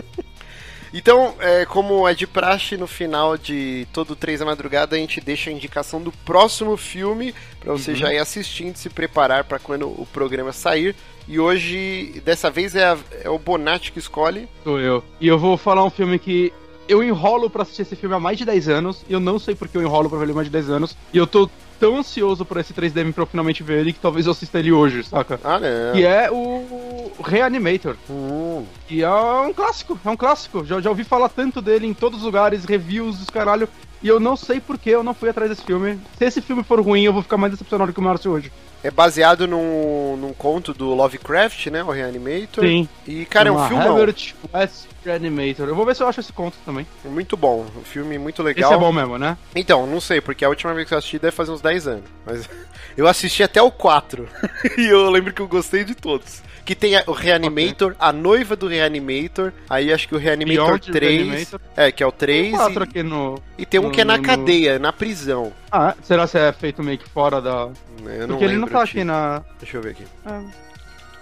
Então, 0.95 1.35
é, 1.41 1.66
como 1.66 2.09
é 2.09 2.14
de 2.14 2.27
praxe, 2.27 2.77
no 2.77 2.87
final 2.87 3.37
de 3.37 3.87
todo 3.93 4.16
3 4.16 4.41
da 4.41 4.47
madrugada, 4.47 4.97
a 4.97 4.99
gente 4.99 5.20
deixa 5.20 5.51
a 5.51 5.53
indicação 5.53 6.01
do 6.01 6.11
próximo 6.11 6.74
filme 6.77 7.35
pra 7.61 7.72
você 7.72 7.95
já 7.95 8.14
ir 8.14 8.18
assistindo, 8.18 8.77
se 8.77 8.89
preparar 8.89 9.45
pra 9.45 9.59
quando 9.59 9.87
o 9.89 10.07
programa 10.11 10.53
sair. 10.53 10.95
E 11.29 11.39
hoje, 11.39 12.22
dessa 12.24 12.51
vez, 12.51 12.74
é, 12.74 12.85
a- 12.85 12.99
é 13.24 13.29
o 13.29 13.39
Bonatti 13.39 13.93
que 13.93 13.99
escolhe. 13.99 14.49
Sou 14.64 14.81
eu. 14.81 15.05
E 15.20 15.27
eu 15.29 15.39
vou 15.39 15.59
falar 15.59 15.85
um 15.85 15.91
filme 15.91 16.18
que 16.18 16.51
eu 16.89 17.03
enrolo 17.03 17.51
pra 17.51 17.62
assistir 17.62 17.83
esse 17.83 17.97
filme 17.97 18.14
há 18.14 18.20
mais 18.20 18.39
de 18.39 18.45
10 18.47 18.68
anos, 18.68 19.05
eu 19.11 19.18
não 19.20 19.39
sei 19.39 19.55
porque 19.55 19.77
eu 19.77 19.83
enrolo 19.83 20.09
pra 20.09 20.18
ver 20.18 20.24
ele 20.27 20.33
há 20.33 20.37
mais 20.37 20.47
de 20.47 20.53
10 20.53 20.70
anos, 20.70 20.97
e 21.12 21.18
eu 21.18 21.27
tô 21.27 21.51
tão 21.79 21.97
ansioso 21.97 22.45
por 22.45 22.59
esse 22.59 22.72
3DM 22.72 23.12
pra 23.12 23.22
eu 23.22 23.27
finalmente 23.27 23.62
ver 23.62 23.81
ele 23.81 23.93
que 23.93 23.99
talvez 23.99 24.27
eu 24.27 24.33
assista 24.33 24.59
ele 24.59 24.72
hoje, 24.72 25.03
saca? 25.05 25.39
Ah, 25.45 25.59
não. 25.59 25.95
Que 25.95 26.05
é 26.05 26.31
o 26.31 27.11
Reanimator. 27.22 27.97
Hum. 28.11 28.64
E 28.89 29.03
é 29.03 29.11
um 29.11 29.53
clássico, 29.53 29.99
é 30.05 30.09
um 30.09 30.16
clássico. 30.16 30.64
Já, 30.64 30.81
já 30.81 30.91
ouvi 30.91 31.05
falar 31.05 31.29
tanto 31.29 31.61
dele 31.61 31.87
em 31.87 31.95
todos 31.95 32.20
os 32.20 32.24
lugares, 32.24 32.64
reviews 32.64 33.18
dos 33.18 33.31
caralho. 33.31 33.68
E 34.03 34.09
eu 34.09 34.20
não 34.20 34.37
sei 34.37 34.61
por 34.61 34.79
que 34.79 34.91
eu 34.91 35.03
não 35.03 35.14
fui 35.14 35.29
atrás 35.29 35.51
desse 35.51 35.64
filme. 35.64 35.99
Se 36.18 36.24
esse 36.24 36.41
filme 36.41 36.62
for 36.62 36.81
ruim, 36.81 37.03
eu 37.03 37.12
vou 37.12 37.22
ficar 37.22 37.37
mais 37.37 37.53
decepcionado 37.53 37.93
que 37.93 37.99
o 37.99 38.03
Márcio 38.03 38.31
hoje. 38.31 38.53
É 38.85 38.91
baseado 38.91 39.49
num, 39.49 40.16
num 40.16 40.33
conto 40.33 40.72
do 40.74 40.95
Lovecraft, 40.95 41.66
né? 41.68 41.83
O 41.83 41.91
Reanimator. 41.91 42.64
Sim. 42.64 42.89
E, 43.07 43.24
cara, 43.24 43.49
é 43.49 43.53
um 43.53 43.66
filmão. 43.66 43.99
Herbert 43.99 44.35
West 44.53 44.87
Reanimator. 45.07 45.69
Eu 45.69 45.75
vou 45.75 45.87
ver 45.87 45.95
se 45.97 46.03
eu 46.03 46.09
acho 46.09 46.21
esse 46.21 46.33
conto 46.33 46.57
também. 46.65 46.87
Muito 47.05 47.37
bom. 47.37 47.67
Um 47.77 47.83
filme 47.83 48.19
muito 48.19 48.43
Esse 48.43 48.55
legal. 48.55 48.73
é 48.75 48.77
bom 48.79 48.93
mesmo, 48.93 49.17
né? 49.19 49.37
Então, 49.55 49.87
não 49.87 50.01
sei, 50.01 50.21
porque 50.21 50.45
a 50.45 50.49
última 50.49 50.75
vez 50.75 50.87
que 50.89 50.95
eu 50.95 50.99
assisti 50.99 51.19
deve 51.19 51.35
fazer 51.35 51.51
uns 51.53 51.61
10 51.61 51.87
anos. 51.89 52.05
Mas 52.25 52.49
eu 52.97 53.07
assisti 53.07 53.43
até 53.43 53.61
o 53.63 53.71
4. 53.71 54.29
e 54.79 54.87
eu 54.87 55.09
lembro 55.11 55.33
que 55.33 55.41
eu 55.41 55.49
gostei 55.49 55.85
de 55.85 55.95
todos. 55.95 56.43
Que 56.65 56.75
tem 56.75 56.95
o 57.07 57.13
Reanimator, 57.13 57.95
a 57.97 58.13
noiva 58.13 58.57
do 58.57 58.67
Reanimator, 58.67 59.53
aí 59.71 59.93
acho 59.93 60.09
que 60.09 60.17
o 60.17 60.19
Reanimator 60.19 60.65
Beyond 60.81 60.91
3. 60.91 61.13
Reanimator. 61.29 61.61
É, 61.77 61.93
que 61.93 62.03
é 62.03 62.07
o 62.07 62.11
3. 62.11 62.43
Tem 62.49 62.57
quatro 62.57 62.83
E, 62.83 62.83
aqui 62.83 63.03
no. 63.05 63.41
e 63.57 63.65
tem 63.65 63.79
um 63.79 63.85
no- 63.85 63.91
que 63.93 64.01
é 64.01 64.05
na 64.05 64.17
no- 64.17 64.23
cadeia, 64.25 64.77
na 64.77 64.93
prisão. 64.93 65.53
Ah, 65.71 65.95
será 66.03 66.27
se 66.27 66.37
é 66.37 66.53
feito 66.53 66.83
meio 66.83 66.99
que 66.99 67.09
fora 67.09 67.41
da. 67.41 67.69
Eu 68.05 68.27
não 68.27 68.29
Porque 68.37 68.45
ele 68.45 68.57
não 68.57 68.67
tá 68.67 68.83
aqui 68.83 69.05
na. 69.05 69.45
Deixa 69.61 69.77
eu 69.77 69.83
ver 69.83 69.91
aqui. 69.91 70.05
Ah. 70.25 70.43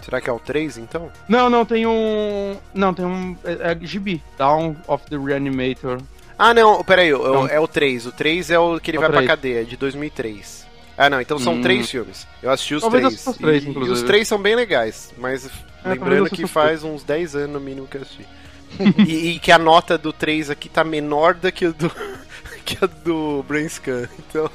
Será 0.05 0.21
que 0.21 0.29
é 0.29 0.33
o 0.33 0.39
3 0.39 0.77
então? 0.79 1.11
Não, 1.29 1.49
não, 1.49 1.65
tem 1.65 1.87
um. 1.87 2.57
Não, 2.75 2.93
tem 2.93 3.05
um. 3.07 3.37
É, 3.45 3.73
é 3.73 3.79
GB. 3.87 4.21
Down 4.37 4.77
of 4.87 5.05
the 5.09 5.17
Reanimator. 5.17 5.99
Ah, 6.39 6.53
não, 6.53 6.83
peraí, 6.85 7.11
Não. 7.13 7.47
é 7.49 7.59
o 7.59 7.67
3. 7.67 8.07
O 8.07 8.13
3 8.13 8.51
é 8.51 8.59
o 8.59 8.79
que 8.81 8.91
ele 8.91 8.99
É 8.99 9.01
vai 9.01 9.09
pra 9.09 9.19
3. 9.19 9.29
cadeia, 9.29 9.61
é 9.63 9.65
de 9.65 9.77
2003. 9.77 10.67
Ah, 10.99 11.09
não, 11.09 11.21
então 11.21 11.39
são 11.39 11.55
Hum. 11.55 11.63
três 11.63 11.91
filmes. 11.91 12.27
Eu 12.43 12.51
assisti 12.51 12.75
os 12.75 12.83
Talvez 12.83 13.05
três. 13.05 13.27
os 13.27 13.37
três, 13.37 13.65
e, 13.65 13.69
e 13.69 13.79
os 13.91 14.03
três 14.03 14.29
são 14.29 14.39
bem 14.41 14.55
legais, 14.55 15.13
mas 15.19 15.45
eu 15.47 15.51
lembrando 15.91 16.31
que 16.31 16.47
faz 16.47 16.85
uns 16.85 17.03
10 17.03 17.35
anos 17.35 17.51
no 17.51 17.61
mínimo 17.61 17.87
que 17.89 17.97
eu 17.97 18.03
assisti. 18.03 18.27
e, 19.09 19.31
e 19.31 19.39
que 19.39 19.51
a 19.51 19.59
nota 19.59 19.97
do 19.97 20.13
3 20.13 20.51
aqui 20.51 20.69
tá 20.69 20.85
menor 20.85 21.35
do 21.35 21.51
que 21.51 21.65
a 21.67 21.71
do, 21.71 21.91
que 22.65 22.79
a 22.85 22.87
do 22.87 23.43
Brainscan. 23.49 24.09
Então, 24.19 24.51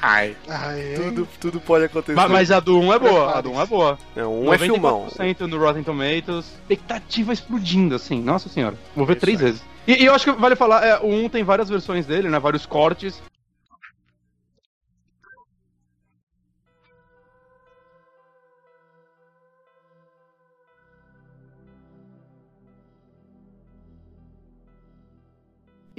Ai. 0.00 0.36
Ai, 0.48 0.94
tudo, 0.96 1.28
tudo 1.40 1.60
pode 1.60 1.84
acontecer. 1.84 2.14
Mas, 2.14 2.30
mas 2.30 2.50
a 2.50 2.60
do 2.60 2.78
1 2.78 2.92
é 2.92 2.98
boa. 2.98 3.38
A 3.38 3.40
do 3.40 3.50
1 3.52 3.60
é 3.60 3.66
boa. 3.66 3.98
Não, 4.14 4.42
um 4.42 4.52
é 4.54 4.58
filmão. 4.58 5.06
94% 5.18 5.40
no 5.46 5.58
Rotten 5.58 5.82
Tomatoes. 5.82 6.46
Expectativa 6.46 7.32
explodindo, 7.32 7.94
assim. 7.94 8.20
Nossa 8.22 8.48
senhora. 8.48 8.76
Vou 8.94 9.06
ver 9.06 9.14
Isso 9.14 9.20
três 9.20 9.38
aí. 9.38 9.44
vezes. 9.46 9.62
E, 9.86 10.02
e 10.02 10.06
eu 10.06 10.14
acho 10.14 10.24
que 10.24 10.40
vale 10.40 10.54
falar, 10.54 10.84
é, 10.84 10.98
o 10.98 11.08
1 11.08 11.28
tem 11.30 11.42
várias 11.44 11.68
versões 11.68 12.06
dele, 12.06 12.28
né? 12.28 12.38
Vários 12.38 12.66
cortes. 12.66 13.22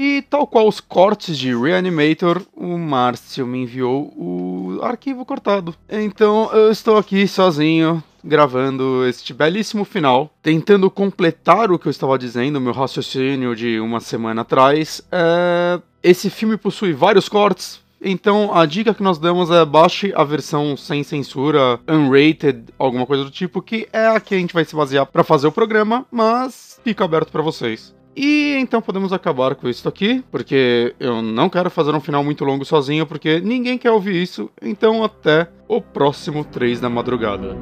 E 0.02 0.22
tal 0.22 0.48
qual 0.48 0.66
os 0.66 0.80
cortes 0.80 1.38
de 1.38 1.54
Reanimator, 1.54 2.42
o 2.56 2.78
Márcio 2.78 3.46
me 3.46 3.64
enviou 3.64 4.14
o 4.16 4.80
arquivo 4.82 5.26
cortado. 5.26 5.76
Então 5.90 6.50
eu 6.54 6.72
estou 6.72 6.96
aqui 6.96 7.28
sozinho, 7.28 8.02
gravando 8.24 9.06
este 9.06 9.34
belíssimo 9.34 9.84
final, 9.84 10.32
tentando 10.42 10.90
completar 10.90 11.70
o 11.70 11.78
que 11.78 11.86
eu 11.86 11.92
estava 11.92 12.18
dizendo, 12.18 12.62
meu 12.62 12.72
raciocínio 12.72 13.54
de 13.54 13.78
uma 13.82 14.00
semana 14.00 14.44
atrás. 14.44 15.02
É, 15.12 15.82
Esse 16.02 16.30
filme 16.30 16.56
possui 16.56 16.94
vários 16.94 17.28
cortes. 17.28 17.82
Então 18.02 18.56
a 18.56 18.66
dica 18.66 18.94
que 18.94 19.04
nós 19.04 19.18
damos 19.18 19.52
é 19.52 19.66
baixe 19.66 20.14
a 20.16 20.24
versão 20.24 20.78
sem 20.78 21.04
censura, 21.04 21.78
unrated, 21.86 22.64
alguma 22.80 23.06
coisa 23.06 23.26
do 23.26 23.32
tipo, 23.32 23.62
que 23.62 23.86
é 23.92 24.08
a 24.08 24.22
que 24.22 24.34
a 24.34 24.38
gente 24.38 24.54
vai 24.54 24.64
se 24.64 24.74
basear 24.74 25.06
para 25.06 25.26
fazer 25.26 25.48
o 25.48 25.52
programa, 25.52 26.06
mas 26.10 26.80
fica 26.86 27.04
aberto 27.04 27.34
para 27.34 27.42
vocês. 27.42 27.99
E 28.22 28.58
então 28.60 28.82
podemos 28.82 29.14
acabar 29.14 29.56
com 29.56 29.70
isso 29.70 29.88
aqui, 29.88 30.22
porque 30.30 30.94
eu 31.00 31.22
não 31.22 31.48
quero 31.48 31.70
fazer 31.70 31.96
um 31.96 32.02
final 32.02 32.22
muito 32.22 32.44
longo 32.44 32.66
sozinho, 32.66 33.06
porque 33.06 33.40
ninguém 33.40 33.78
quer 33.78 33.92
ouvir 33.92 34.22
isso. 34.22 34.50
Então 34.62 35.06
até 35.06 35.48
o 35.70 35.80
próximo 35.80 36.44
3 36.44 36.82
da 36.82 36.90
madrugada. 36.90 37.56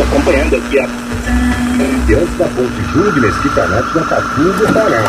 Nonato, 0.00 0.02
acompanhando 0.02 0.56
aqui 0.56 0.78
a. 0.78 0.88
Diante 2.06 2.32
da 2.36 2.46
ponte 2.46 2.92
Júlio 2.92 3.12
de 3.12 3.20
Mesquita 3.20 3.66
Neto, 3.68 3.94
na 3.94 4.04
Catuba, 4.04 4.72
Pará. 4.72 5.04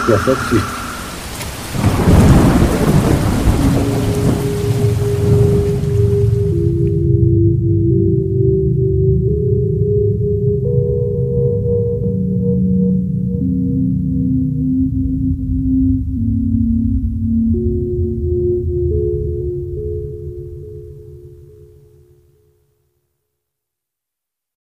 Situação 0.00 0.34
que 0.36 0.56
se 0.56 0.79